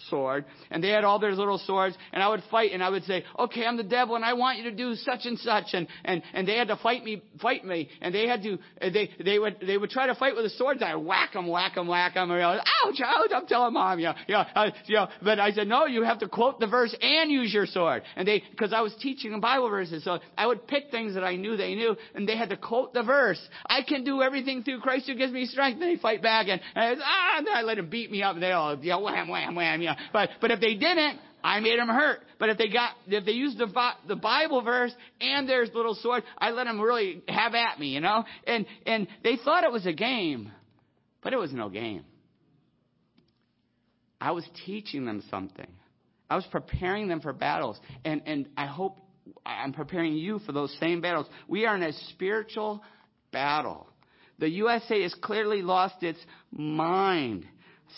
sword. 0.09 0.45
And 0.69 0.83
they 0.83 0.89
had 0.89 1.03
all 1.03 1.19
their 1.19 1.33
little 1.33 1.57
swords. 1.57 1.97
And 2.13 2.21
I 2.21 2.29
would 2.29 2.43
fight 2.51 2.71
and 2.71 2.83
I 2.83 2.89
would 2.89 3.03
say, 3.05 3.23
okay, 3.39 3.65
I'm 3.65 3.77
the 3.77 3.83
devil 3.83 4.15
and 4.15 4.23
I 4.23 4.33
want 4.33 4.59
you 4.59 4.65
to 4.65 4.71
do 4.71 4.95
such 4.95 5.21
and 5.25 5.39
such. 5.39 5.65
And, 5.73 5.87
and, 6.03 6.21
and 6.33 6.47
they 6.47 6.57
had 6.57 6.67
to 6.67 6.77
fight 6.77 7.03
me, 7.03 7.23
fight 7.41 7.54
fight 7.55 7.65
me, 7.65 7.89
and 8.01 8.13
they 8.13 8.27
had 8.27 8.43
to, 8.43 8.57
they, 8.81 9.09
they 9.23 9.39
would, 9.39 9.57
they 9.65 9.77
would 9.77 9.89
try 9.89 10.07
to 10.07 10.15
fight 10.15 10.35
with 10.35 10.43
the 10.43 10.49
swords. 10.51 10.81
I 10.81 10.95
whack 10.95 11.33
them, 11.33 11.47
whack 11.47 11.75
them, 11.75 11.87
whack 11.87 12.15
them. 12.15 12.29
You 12.29 12.37
know, 12.37 12.59
ouch, 12.85 13.01
ouch! 13.03 13.31
I'm 13.33 13.47
telling 13.47 13.73
mom, 13.73 13.99
know, 13.99 14.13
you 14.27 14.35
uh, 14.35 14.69
know. 14.89 15.07
But 15.21 15.39
I 15.39 15.51
said, 15.51 15.67
no, 15.67 15.85
you 15.85 16.03
have 16.03 16.19
to 16.19 16.27
quote 16.27 16.59
the 16.59 16.67
verse 16.67 16.95
and 17.01 17.31
use 17.31 17.53
your 17.53 17.65
sword. 17.65 18.03
And 18.15 18.27
they, 18.27 18.43
because 18.51 18.73
I 18.73 18.81
was 18.81 18.95
teaching 18.99 19.31
them 19.31 19.41
Bible 19.41 19.69
verses, 19.69 20.03
so 20.03 20.19
I 20.37 20.47
would 20.47 20.67
pick 20.67 20.91
things 20.91 21.13
that 21.15 21.23
I 21.23 21.35
knew 21.35 21.57
they 21.57 21.75
knew, 21.75 21.95
and 22.13 22.27
they 22.27 22.37
had 22.37 22.49
to 22.49 22.57
quote 22.57 22.93
the 22.93 23.03
verse. 23.03 23.41
I 23.65 23.81
can 23.87 24.03
do 24.03 24.21
everything 24.21 24.63
through 24.63 24.81
Christ 24.81 25.07
who 25.07 25.15
gives 25.15 25.33
me 25.33 25.45
strength. 25.45 25.81
And 25.81 25.83
they 25.83 26.01
fight 26.01 26.21
back, 26.21 26.47
and, 26.47 26.61
and 26.75 26.83
I, 26.83 26.91
was, 26.91 26.99
ah, 27.03 27.37
and 27.37 27.47
then 27.47 27.55
I 27.55 27.61
let 27.61 27.77
them 27.77 27.89
beat 27.89 28.11
me 28.11 28.23
up, 28.23 28.35
and 28.35 28.43
they 28.43 28.51
all, 28.51 28.77
know, 28.77 28.99
wham, 28.99 29.27
wham, 29.27 29.55
wham, 29.55 29.81
know. 29.81 29.93
But, 30.13 30.29
but 30.41 30.51
if 30.51 30.59
they 30.59 30.75
didn't, 30.75 31.19
I 31.45 31.59
made 31.59 31.77
them 31.77 31.89
hurt. 31.89 32.21
But 32.39 32.49
if 32.49 32.57
they 32.57 32.69
got, 32.69 32.93
if 33.05 33.23
they 33.23 33.33
used 33.33 33.59
the, 33.59 33.67
the 34.07 34.15
Bible 34.15 34.63
verse 34.63 34.91
and 35.21 35.47
their 35.47 35.63
little 35.67 35.93
sword, 35.93 36.23
I 36.39 36.49
let 36.49 36.63
them 36.63 36.81
really 36.81 37.21
have 37.27 37.53
at 37.53 37.79
me, 37.79 37.89
you 37.89 37.99
know? 37.99 38.23
And, 38.47 38.65
and 38.87 39.07
they 39.23 39.37
thought 39.37 39.63
it 39.63 39.71
was 39.71 39.85
a 39.85 39.93
game, 39.93 40.51
but 41.21 41.33
it 41.33 41.37
was 41.37 41.53
no 41.53 41.69
game. 41.69 42.03
I 44.19 44.31
was 44.31 44.43
teaching 44.65 45.05
them 45.05 45.21
something. 45.29 45.67
I 46.31 46.35
was 46.35 46.47
preparing 46.49 47.07
them 47.07 47.21
for 47.21 47.31
battles. 47.31 47.79
And, 48.03 48.23
and 48.25 48.49
I 48.57 48.65
hope 48.65 48.97
I'm 49.45 49.71
preparing 49.71 50.15
you 50.15 50.39
for 50.47 50.51
those 50.51 50.75
same 50.79 50.99
battles. 50.99 51.27
We 51.47 51.67
are 51.67 51.75
in 51.75 51.83
a 51.83 51.93
spiritual 52.09 52.81
battle. 53.31 53.85
The 54.39 54.49
USA 54.49 55.03
has 55.03 55.13
clearly 55.21 55.61
lost 55.61 56.01
its 56.01 56.19
mind. 56.51 57.45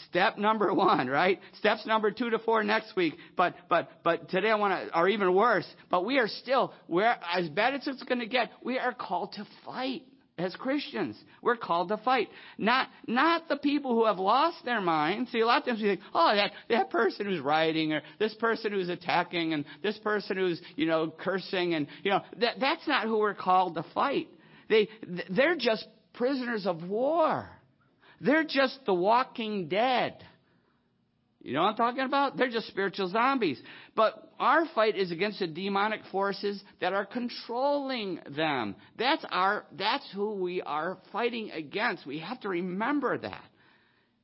Step 0.10 0.38
number 0.38 0.74
one, 0.74 1.08
right? 1.08 1.40
Steps 1.60 1.86
number 1.86 2.12
two 2.12 2.30
to 2.30 2.40
four 2.40 2.64
next 2.64 2.96
week. 2.96 3.16
But 3.36 3.56
but 3.70 3.90
but 4.04 4.30
today 4.30 4.50
I 4.50 4.56
want 4.56 4.90
to, 4.90 5.00
or 5.00 5.08
even 5.10 5.34
worse. 5.34 5.68
But 5.90 6.06
we 6.06 6.20
are 6.20 6.28
still, 6.28 6.74
we're 6.88 7.16
as 7.34 7.50
bad 7.50 7.76
as 7.76 7.88
it's 7.88 8.04
going 8.04 8.20
to 8.20 8.28
get. 8.28 8.52
We 8.64 8.78
are 8.80 8.94
called 8.94 9.34
to 9.34 9.46
fight 9.66 10.04
as 10.38 10.56
Christians. 10.56 11.18
We're 11.42 11.56
called 11.56 11.90
to 11.90 11.98
fight. 11.98 12.30
Not, 12.58 12.90
not 13.08 13.50
the 13.50 13.58
people 13.58 13.96
who 13.96 14.06
have 14.06 14.20
lost 14.20 14.58
their 14.66 14.82
mind. 14.82 15.30
See, 15.32 15.40
a 15.40 15.46
lot 15.46 15.62
of 15.62 15.66
times 15.66 15.82
we 15.82 15.88
think, 15.88 16.02
oh, 16.14 16.36
that, 16.36 16.52
that 16.70 16.90
person 16.90 17.26
who's 17.26 17.40
rioting 17.40 17.94
or 17.94 18.02
this 18.20 18.34
person 18.36 18.72
who's 18.72 18.90
attacking 18.90 19.54
and 19.54 19.66
this 19.82 19.98
person 20.00 20.38
who's, 20.38 20.62
you 20.76 20.86
know, 20.86 21.10
cursing 21.10 21.74
and, 21.74 21.88
you 22.04 22.12
know, 22.12 22.22
that, 22.40 22.60
that's 22.60 22.88
not 22.88 23.06
who 23.06 23.18
we're 23.18 23.34
called 23.34 23.76
to 23.76 23.86
fight. 23.94 24.28
They, 24.70 24.90
they're 25.30 25.56
just 25.56 25.88
prisoners 26.14 26.68
of 26.68 26.84
war. 26.84 27.50
They're 28.22 28.44
just 28.44 28.80
the 28.86 28.94
walking 28.94 29.68
dead. 29.68 30.24
You 31.42 31.54
know 31.54 31.62
what 31.62 31.70
I'm 31.70 31.76
talking 31.78 32.04
about? 32.04 32.36
They're 32.36 32.50
just 32.50 32.68
spiritual 32.68 33.08
zombies. 33.08 33.62
But 33.96 34.32
our 34.40 34.66
fight 34.76 34.98
is 34.98 35.12
against 35.12 35.40
the 35.40 35.48
demonic 35.48 36.02
forces 36.12 36.62
that 36.82 36.94
are 36.94 37.06
controlling 37.06 38.20
them. 38.36 38.76
That's 38.98 39.24
our, 39.32 39.66
that's 39.78 40.06
who 40.14 40.34
we 40.34 40.62
are 40.62 40.98
fighting 41.12 41.52
against. 41.52 42.06
We 42.06 42.20
have 42.20 42.42
to 42.42 42.50
remember 42.50 43.18
that. 43.20 43.46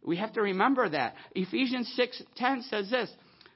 We 0.04 0.18
have 0.18 0.34
to 0.34 0.42
remember 0.42 0.90
that. 0.90 1.16
Ephesians 1.34 1.98
6:10 1.98 2.70
says 2.70 2.90
this, 2.90 3.10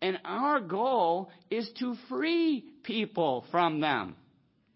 And 0.00 0.18
our 0.24 0.60
goal 0.60 1.30
is 1.50 1.68
to 1.80 1.94
free 2.08 2.64
people 2.84 3.44
from 3.50 3.80
them. 3.80 4.14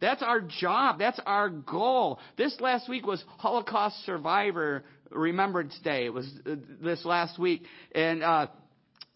That's 0.01 0.23
our 0.23 0.41
job. 0.41 0.99
That's 0.99 1.21
our 1.25 1.49
goal. 1.49 2.19
This 2.37 2.61
last 2.61 2.89
week 2.89 3.07
was 3.07 3.23
Holocaust 3.39 4.05
Survivor 4.05 4.83
Remembrance 5.11 5.79
Day. 5.85 6.07
It 6.07 6.13
was 6.13 6.29
uh, 6.45 6.57
this 6.83 7.05
last 7.05 7.39
week. 7.39 7.63
And, 7.95 8.25
uh, 8.25 8.49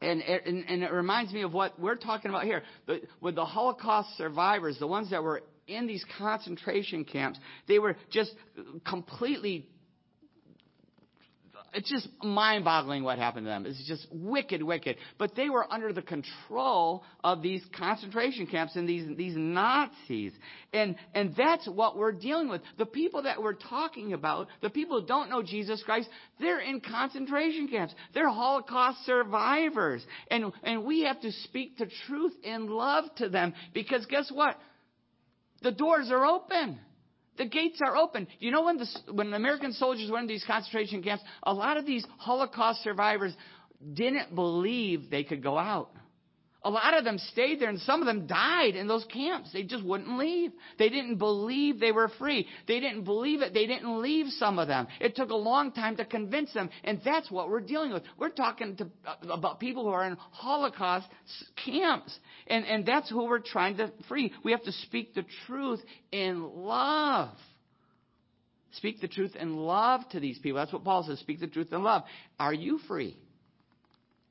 and, 0.00 0.22
and, 0.22 0.64
and 0.68 0.82
it 0.84 0.92
reminds 0.92 1.32
me 1.32 1.42
of 1.42 1.52
what 1.52 1.78
we're 1.80 1.96
talking 1.96 2.30
about 2.30 2.44
here. 2.44 2.62
With 3.20 3.34
the 3.34 3.44
Holocaust 3.44 4.16
survivors, 4.16 4.78
the 4.78 4.86
ones 4.86 5.10
that 5.10 5.24
were 5.24 5.42
in 5.66 5.88
these 5.88 6.04
concentration 6.18 7.04
camps, 7.04 7.40
they 7.66 7.80
were 7.80 7.96
just 8.10 8.32
completely 8.86 9.66
it's 11.74 11.90
just 11.90 12.08
mind 12.22 12.64
boggling 12.64 13.02
what 13.02 13.18
happened 13.18 13.44
to 13.46 13.50
them. 13.50 13.66
It's 13.66 13.86
just 13.86 14.06
wicked, 14.10 14.62
wicked. 14.62 14.96
But 15.18 15.34
they 15.34 15.50
were 15.50 15.70
under 15.72 15.92
the 15.92 16.02
control 16.02 17.04
of 17.22 17.42
these 17.42 17.62
concentration 17.76 18.46
camps 18.46 18.76
and 18.76 18.88
these, 18.88 19.16
these 19.16 19.34
Nazis. 19.36 20.32
And, 20.72 20.96
and 21.14 21.34
that's 21.36 21.68
what 21.68 21.96
we're 21.96 22.12
dealing 22.12 22.48
with. 22.48 22.62
The 22.78 22.86
people 22.86 23.22
that 23.24 23.42
we're 23.42 23.54
talking 23.54 24.12
about, 24.12 24.48
the 24.62 24.70
people 24.70 25.00
who 25.00 25.06
don't 25.06 25.30
know 25.30 25.42
Jesus 25.42 25.82
Christ, 25.84 26.08
they're 26.40 26.60
in 26.60 26.80
concentration 26.80 27.68
camps. 27.68 27.94
They're 28.14 28.30
Holocaust 28.30 29.04
survivors. 29.04 30.04
And, 30.30 30.52
and 30.62 30.84
we 30.84 31.02
have 31.02 31.20
to 31.20 31.32
speak 31.32 31.78
the 31.78 31.90
truth 32.06 32.32
in 32.42 32.68
love 32.68 33.04
to 33.16 33.28
them 33.28 33.54
because 33.74 34.06
guess 34.06 34.30
what? 34.32 34.56
The 35.62 35.72
doors 35.72 36.10
are 36.10 36.24
open. 36.24 36.78
The 37.38 37.46
gates 37.46 37.80
are 37.82 37.96
open. 37.96 38.26
You 38.38 38.50
know 38.50 38.64
when 38.64 38.78
the, 38.78 38.86
when 39.12 39.32
American 39.34 39.72
soldiers 39.72 40.10
went 40.10 40.24
into 40.24 40.34
these 40.34 40.44
concentration 40.44 41.02
camps, 41.02 41.24
a 41.42 41.52
lot 41.52 41.76
of 41.76 41.86
these 41.86 42.04
Holocaust 42.18 42.82
survivors 42.82 43.34
didn't 43.92 44.34
believe 44.34 45.10
they 45.10 45.24
could 45.24 45.42
go 45.42 45.58
out. 45.58 45.90
A 46.66 46.70
lot 46.70 46.98
of 46.98 47.04
them 47.04 47.18
stayed 47.18 47.60
there 47.60 47.68
and 47.68 47.78
some 47.78 48.02
of 48.02 48.06
them 48.06 48.26
died 48.26 48.74
in 48.74 48.88
those 48.88 49.04
camps. 49.04 49.52
They 49.52 49.62
just 49.62 49.84
wouldn't 49.84 50.18
leave. 50.18 50.50
They 50.80 50.88
didn't 50.88 51.18
believe 51.18 51.78
they 51.78 51.92
were 51.92 52.10
free. 52.18 52.44
They 52.66 52.80
didn't 52.80 53.04
believe 53.04 53.40
it. 53.40 53.54
They 53.54 53.68
didn't 53.68 54.02
leave 54.02 54.26
some 54.30 54.58
of 54.58 54.66
them. 54.66 54.88
It 55.00 55.14
took 55.14 55.30
a 55.30 55.36
long 55.36 55.70
time 55.70 55.96
to 55.98 56.04
convince 56.04 56.52
them. 56.52 56.68
And 56.82 57.00
that's 57.04 57.30
what 57.30 57.50
we're 57.50 57.60
dealing 57.60 57.92
with. 57.92 58.02
We're 58.18 58.30
talking 58.30 58.74
to, 58.78 58.90
uh, 59.06 59.28
about 59.30 59.60
people 59.60 59.84
who 59.84 59.90
are 59.90 60.08
in 60.08 60.16
Holocaust 60.32 61.06
camps. 61.64 62.18
And, 62.48 62.64
and 62.66 62.84
that's 62.84 63.08
who 63.08 63.26
we're 63.26 63.38
trying 63.38 63.76
to 63.76 63.92
free. 64.08 64.32
We 64.42 64.50
have 64.50 64.64
to 64.64 64.72
speak 64.72 65.14
the 65.14 65.24
truth 65.46 65.84
in 66.10 66.42
love. 66.42 67.36
Speak 68.72 69.00
the 69.00 69.06
truth 69.06 69.36
in 69.36 69.56
love 69.56 70.00
to 70.10 70.18
these 70.18 70.40
people. 70.40 70.58
That's 70.58 70.72
what 70.72 70.82
Paul 70.82 71.04
says. 71.04 71.20
Speak 71.20 71.38
the 71.38 71.46
truth 71.46 71.72
in 71.72 71.84
love. 71.84 72.02
Are 72.40 72.52
you 72.52 72.80
free? 72.88 73.16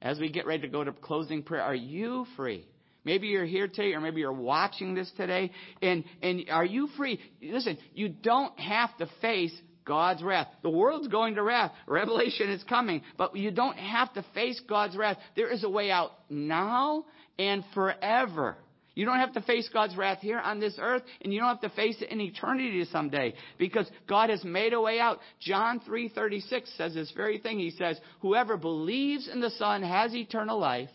As 0.06 0.20
we 0.20 0.30
get 0.30 0.46
ready 0.46 0.62
to 0.62 0.68
go 0.68 0.84
to 0.84 0.92
closing 0.94 1.42
prayer, 1.42 1.64
are 1.64 1.76
you 1.76 2.28
free? 2.38 2.64
Maybe 3.04 3.28
you're 3.28 3.44
here 3.44 3.68
today, 3.68 3.94
or 3.94 4.00
maybe 4.00 4.22
you're 4.22 4.32
watching 4.32 4.94
this 4.94 5.12
today, 5.18 5.52
and, 5.82 6.04
and 6.22 6.46
are 6.52 6.64
you 6.64 6.88
free? 6.96 7.20
Listen, 7.42 7.78
you 7.94 8.10
don't 8.10 8.58
have 8.60 8.96
to 8.98 9.10
face 9.20 9.54
God's 9.84 10.22
wrath. 10.22 10.48
The 10.62 10.70
world's 10.70 11.08
going 11.08 11.36
to 11.36 11.44
wrath. 11.44 11.72
Revelation 11.88 12.50
is 12.50 12.64
coming, 12.64 13.02
but 13.18 13.36
you 13.36 13.50
don't 13.50 13.78
have 13.78 14.14
to 14.14 14.24
face 14.36 14.62
God's 14.70 14.96
wrath. 14.96 15.18
There 15.36 15.52
is 15.52 15.64
a 15.64 15.70
way 15.70 15.90
out 15.90 16.12
now 16.30 17.06
and 17.40 17.64
forever. 17.74 18.58
You 18.96 19.06
don't 19.06 19.20
have 19.20 19.34
to 19.34 19.42
face 19.42 19.70
God's 19.72 19.96
wrath 19.98 20.20
here 20.22 20.40
on 20.40 20.60
this 20.60 20.78
earth, 20.80 21.04
and 21.22 21.32
you 21.32 21.40
don't 21.40 21.50
have 21.50 21.70
to 21.70 21.76
face 21.76 22.02
it 22.02 22.10
in 22.10 22.22
eternity 22.22 22.84
someday, 22.86 23.34
because 23.58 23.90
God 24.08 24.30
has 24.30 24.44
made 24.46 24.72
a 24.74 24.80
way 24.80 25.00
out. 25.00 25.20
John 25.42 25.82
3:36 25.82 26.76
says 26.78 26.94
this 26.94 27.12
very 27.12 27.38
thing. 27.38 27.60
He 27.60 27.72
says, 27.72 28.00
"Whoever 28.22 28.56
believes 28.56 29.28
in 29.28 29.42
the 29.42 29.50
Son 29.52 29.84
has 29.84 30.16
eternal 30.16 30.58
life, 30.58 30.92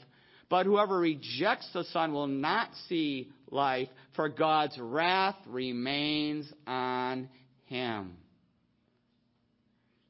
but 0.48 0.64
whoever 0.64 0.98
rejects 0.98 1.70
the 1.72 1.84
Son 1.84 2.12
will 2.12 2.26
not 2.26 2.74
see 2.88 3.30
life, 3.50 3.90
for 4.14 4.30
God's 4.30 4.78
wrath 4.78 5.36
remains 5.46 6.50
on 6.66 7.28
him." 7.66 8.16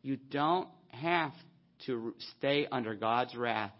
You 0.03 0.17
don't 0.17 0.69
have 0.93 1.35
to 1.87 2.15
stay 2.37 2.67
under 2.71 2.95
God's 2.95 3.35
wrath 3.35 3.73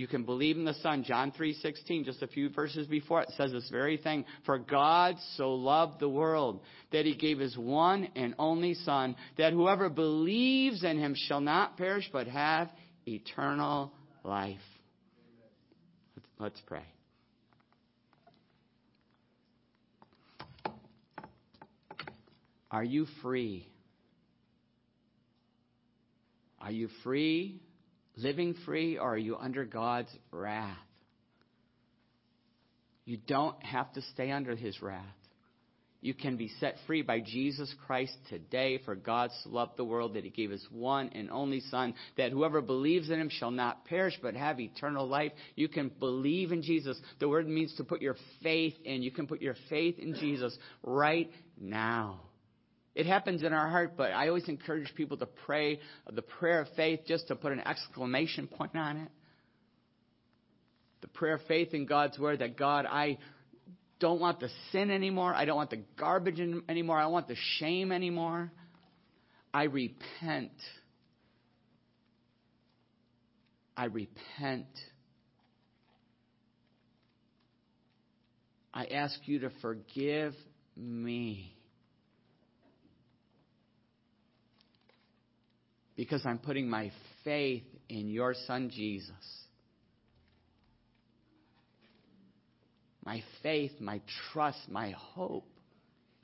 you 0.00 0.06
can 0.06 0.24
believe 0.24 0.56
in 0.56 0.64
the 0.64 0.72
Son. 0.74 1.04
John 1.04 1.30
3:16, 1.30 2.04
just 2.04 2.22
a 2.22 2.26
few 2.26 2.48
verses 2.48 2.86
before 2.86 3.20
it 3.20 3.28
says 3.36 3.52
this 3.52 3.68
very 3.68 3.98
thing, 3.98 4.24
"For 4.44 4.58
God 4.58 5.18
so 5.36 5.52
loved 5.54 6.00
the 6.00 6.08
world 6.08 6.64
that 6.90 7.04
he 7.04 7.14
gave 7.14 7.38
his 7.38 7.56
one 7.56 8.04
and 8.16 8.34
only 8.38 8.72
Son, 8.72 9.14
that 9.36 9.52
whoever 9.52 9.90
believes 9.90 10.84
in 10.84 10.98
him 10.98 11.14
shall 11.14 11.42
not 11.42 11.76
perish 11.76 12.08
but 12.10 12.26
have 12.28 12.74
eternal 13.06 13.92
life." 14.24 14.64
Let's 16.38 16.60
pray. 16.62 16.86
Are 22.70 22.84
you 22.84 23.04
free? 23.20 23.68
Are 26.58 26.72
you 26.72 26.88
free 27.02 27.60
living 28.22 28.54
free 28.64 28.98
or 28.98 29.14
are 29.14 29.18
you 29.18 29.36
under 29.36 29.64
God's 29.64 30.14
wrath? 30.30 30.76
You 33.04 33.18
don't 33.26 33.60
have 33.64 33.92
to 33.94 34.02
stay 34.02 34.30
under 34.30 34.54
his 34.54 34.80
wrath. 34.80 35.04
You 36.02 36.14
can 36.14 36.38
be 36.38 36.48
set 36.60 36.76
free 36.86 37.02
by 37.02 37.20
Jesus 37.20 37.74
Christ 37.86 38.14
today, 38.30 38.78
for 38.84 38.94
God 38.94 39.30
so 39.42 39.50
loved 39.50 39.76
the 39.76 39.84
world 39.84 40.14
that 40.14 40.24
he 40.24 40.30
gave 40.30 40.50
his 40.50 40.66
one 40.70 41.10
and 41.14 41.30
only 41.30 41.60
Son, 41.60 41.94
that 42.16 42.32
whoever 42.32 42.62
believes 42.62 43.10
in 43.10 43.20
him 43.20 43.28
shall 43.28 43.50
not 43.50 43.84
perish 43.84 44.18
but 44.22 44.34
have 44.34 44.58
eternal 44.58 45.06
life. 45.06 45.32
You 45.56 45.68
can 45.68 45.90
believe 46.00 46.52
in 46.52 46.62
Jesus. 46.62 46.98
The 47.18 47.28
word 47.28 47.46
means 47.46 47.74
to 47.76 47.84
put 47.84 48.00
your 48.00 48.16
faith 48.42 48.74
in. 48.84 49.02
You 49.02 49.10
can 49.10 49.26
put 49.26 49.42
your 49.42 49.56
faith 49.68 49.98
in 49.98 50.14
Jesus 50.14 50.56
right 50.82 51.30
now. 51.60 52.20
It 52.94 53.06
happens 53.06 53.42
in 53.42 53.52
our 53.52 53.68
heart, 53.68 53.94
but 53.96 54.12
I 54.12 54.28
always 54.28 54.48
encourage 54.48 54.92
people 54.94 55.16
to 55.18 55.26
pray 55.26 55.80
the 56.10 56.22
prayer 56.22 56.60
of 56.60 56.68
faith 56.76 57.00
just 57.06 57.28
to 57.28 57.36
put 57.36 57.52
an 57.52 57.60
exclamation 57.60 58.46
point 58.48 58.74
on 58.74 58.96
it. 58.96 59.08
The 61.02 61.08
prayer 61.08 61.34
of 61.34 61.42
faith 61.46 61.72
in 61.72 61.86
God's 61.86 62.18
word 62.18 62.40
that 62.40 62.56
God, 62.56 62.86
I 62.86 63.18
don't 64.00 64.20
want 64.20 64.40
the 64.40 64.50
sin 64.72 64.90
anymore. 64.90 65.32
I 65.34 65.44
don't 65.44 65.56
want 65.56 65.70
the 65.70 65.82
garbage 65.98 66.40
anymore. 66.68 66.98
I 66.98 67.02
don't 67.02 67.12
want 67.12 67.28
the 67.28 67.36
shame 67.58 67.92
anymore. 67.92 68.50
I 69.54 69.64
repent. 69.64 70.52
I 73.76 73.84
repent. 73.84 74.66
I 78.74 78.86
ask 78.86 79.18
you 79.24 79.40
to 79.40 79.50
forgive 79.62 80.34
me. 80.76 81.54
Because 86.00 86.24
I'm 86.24 86.38
putting 86.38 86.66
my 86.66 86.90
faith 87.24 87.62
in 87.90 88.08
your 88.08 88.32
Son 88.46 88.70
Jesus. 88.70 89.40
my 93.04 93.22
faith, 93.42 93.72
my 93.80 94.00
trust, 94.32 94.58
my 94.68 94.90
hope 94.90 95.48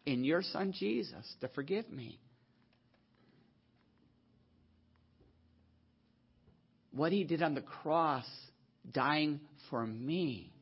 in 0.04 0.24
your 0.24 0.40
Son 0.40 0.72
Jesus 0.72 1.26
to 1.40 1.48
forgive 1.48 1.90
me. 1.90 2.20
What 6.92 7.12
he 7.12 7.24
did 7.24 7.42
on 7.42 7.54
the 7.54 7.60
cross, 7.60 8.24
dying 8.90 9.40
for 9.68 9.86
me. 9.86 10.52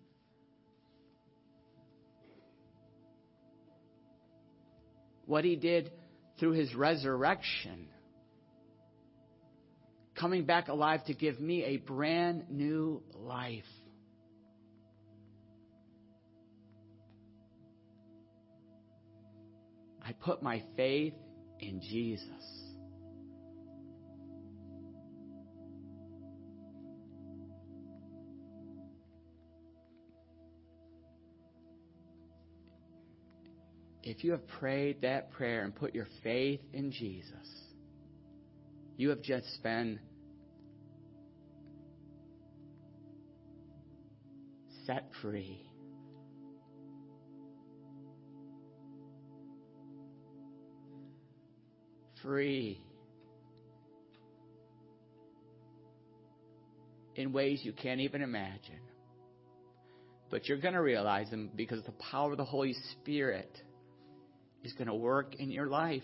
What 5.27 5.45
he 5.45 5.57
did 5.57 5.93
through 6.39 6.53
his 6.53 6.75
resurrection 6.75 7.89
coming 10.25 10.47
back 10.47 10.69
alive 10.69 11.05
to 11.05 11.13
give 11.13 11.39
me 11.39 11.63
a 11.65 11.77
brand 11.77 12.47
new 12.49 13.03
life. 13.13 13.63
I 20.03 20.13
put 20.13 20.43
my 20.43 20.63
faith 20.79 21.13
in 21.61 21.79
Jesus. 21.83 22.25
If 34.03 34.25
you 34.25 34.31
have 34.31 34.49
prayed 34.49 35.03
that 35.03 35.33
prayer 35.33 35.65
and 35.65 35.77
put 35.77 35.95
your 35.95 36.09
faith 36.23 36.63
in 36.73 36.93
Jesus, 36.93 37.65
you 38.97 39.11
have 39.11 39.21
just 39.21 39.63
been 39.63 40.01
set 44.87 45.11
free. 45.21 45.67
Free 52.23 52.81
in 57.17 57.33
ways 57.33 57.61
you 57.63 57.73
can't 57.73 58.01
even 58.01 58.23
imagine. 58.23 58.81
But 60.31 60.49
you're 60.49 60.59
going 60.59 60.75
to 60.75 60.83
realize 60.83 61.31
them 61.31 61.51
because 61.55 61.85
the 61.85 61.93
power 62.11 62.33
of 62.33 62.39
the 62.39 62.45
Holy 62.45 62.75
Spirit 62.93 63.57
is 64.65 64.73
going 64.73 64.89
to 64.89 64.95
work 64.95 65.35
in 65.37 65.51
your 65.51 65.67
life. 65.67 66.03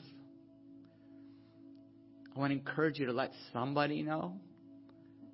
I 2.35 2.39
want 2.39 2.53
to 2.53 2.59
encourage 2.59 2.99
you 2.99 3.07
to 3.07 3.13
let 3.13 3.33
somebody 3.53 4.03
know. 4.03 4.37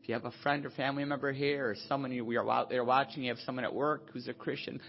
If 0.06 0.10
you 0.10 0.14
have 0.14 0.24
a 0.24 0.42
friend 0.44 0.64
or 0.64 0.70
family 0.70 1.04
member 1.04 1.32
here, 1.32 1.70
or 1.70 1.74
someone 1.88 2.12
you 2.12 2.38
are 2.38 2.48
out 2.48 2.70
there 2.70 2.84
watching, 2.84 3.24
you 3.24 3.30
have 3.30 3.40
someone 3.44 3.64
at 3.64 3.74
work 3.74 4.12
who's 4.12 4.28
a 4.28 4.32
Christian, 4.32 4.80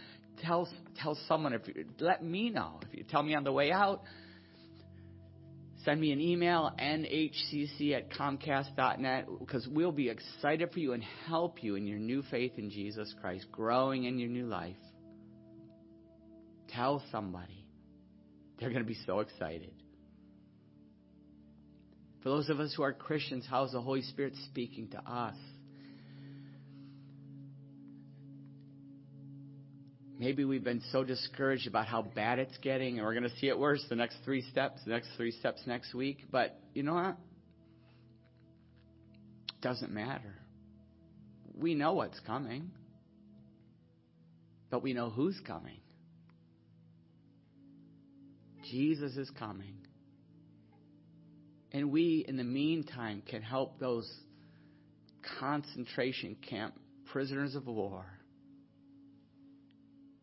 tell 0.44 0.70
tell 1.02 1.18
someone. 1.28 1.54
If 1.54 1.68
you, 1.68 1.86
let 2.00 2.24
me 2.24 2.52
know. 2.52 2.80
If 2.88 2.96
you 2.96 3.04
tell 3.04 3.24
me 3.24 3.34
on 3.34 3.44
the 3.44 3.52
way 3.52 3.72
out, 3.72 4.04
send 5.86 6.00
me 6.00 6.12
an 6.12 6.22
email 6.22 6.72
nhcc 6.80 7.96
at 7.96 8.12
comcast.net 8.12 9.26
because 9.40 9.68
we'll 9.68 9.92
be 9.92 10.08
excited 10.08 10.72
for 10.72 10.78
you 10.78 10.94
and 10.94 11.04
help 11.26 11.64
you 11.64 11.74
in 11.74 11.88
your 11.88 11.98
new 11.98 12.22
faith 12.30 12.52
in 12.58 12.70
Jesus 12.70 13.12
Christ, 13.20 13.48
growing 13.52 14.04
in 14.04 14.20
your 14.20 14.30
new 14.30 14.46
life. 14.46 14.76
Tell 16.70 17.02
somebody. 17.12 17.66
They're 18.60 18.70
going 18.70 18.84
to 18.84 18.88
be 18.88 19.00
so 19.08 19.22
excited. 19.22 19.74
For 22.24 22.30
those 22.30 22.50
of 22.50 22.60
us 22.60 22.74
who 22.76 22.84
are 22.84 22.94
Christians, 22.94 23.46
how 23.50 23.64
is 23.64 23.72
the 23.72 23.82
Holy 23.82 24.02
Spirit 24.02 24.34
speaking 24.46 24.90
to 24.90 25.00
us? 25.00 25.36
Maybe 30.20 30.46
we've 30.46 30.64
been 30.64 30.82
so 30.92 31.04
discouraged 31.04 31.68
about 31.68 31.86
how 31.86 32.02
bad 32.02 32.40
it's 32.40 32.58
getting, 32.58 32.98
and 32.98 33.06
we're 33.06 33.14
going 33.14 33.30
to 33.30 33.38
see 33.38 33.50
it 33.50 33.58
worse 33.58 33.86
the 33.88 33.96
next 33.96 34.18
three 34.26 34.42
steps, 34.42 34.82
the 34.84 34.92
next 34.92 35.10
three 35.16 35.32
steps 35.32 35.62
next 35.68 35.94
week. 35.94 36.24
But 36.32 36.60
you 36.74 36.82
know 36.82 36.96
what? 36.96 37.18
It 39.50 39.62
Doesn't 39.62 39.92
matter. 39.92 40.34
We 41.56 41.76
know 41.76 41.94
what's 41.94 42.20
coming, 42.22 42.72
but 44.72 44.82
we 44.82 44.94
know 44.94 45.12
who's 45.12 45.40
coming. 45.46 45.80
Jesus 48.72 49.16
is 49.18 49.30
coming. 49.38 49.76
And 51.72 51.92
we, 51.92 52.26
in 52.28 52.38
the 52.38 52.44
meantime, 52.44 53.22
can 53.28 53.42
help 53.42 53.80
those 53.80 54.10
concentration 55.40 56.36
camp 56.50 56.74
prisoners 57.12 57.56
of 57.56 57.68
war. 57.68 58.06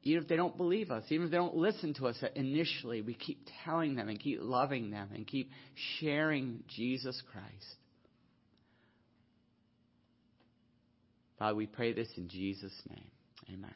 Even 0.02 0.22
if 0.22 0.28
they 0.28 0.36
don't 0.36 0.56
believe 0.56 0.90
us, 0.90 1.04
even 1.08 1.26
if 1.26 1.30
they 1.30 1.38
don't 1.38 1.56
listen 1.56 1.94
to 1.94 2.06
us 2.06 2.22
initially, 2.34 3.00
we 3.00 3.14
keep 3.14 3.46
telling 3.64 3.94
them 3.94 4.08
and 4.08 4.20
keep 4.20 4.38
loving 4.42 4.90
them 4.90 5.08
and 5.14 5.26
keep 5.26 5.50
sharing 5.98 6.62
Jesus 6.68 7.22
Christ. 7.32 7.76
Father, 11.38 11.54
we 11.54 11.66
pray 11.66 11.92
this 11.92 12.08
in 12.16 12.28
Jesus' 12.28 12.72
name. 12.90 13.10
Amen. 13.52 13.74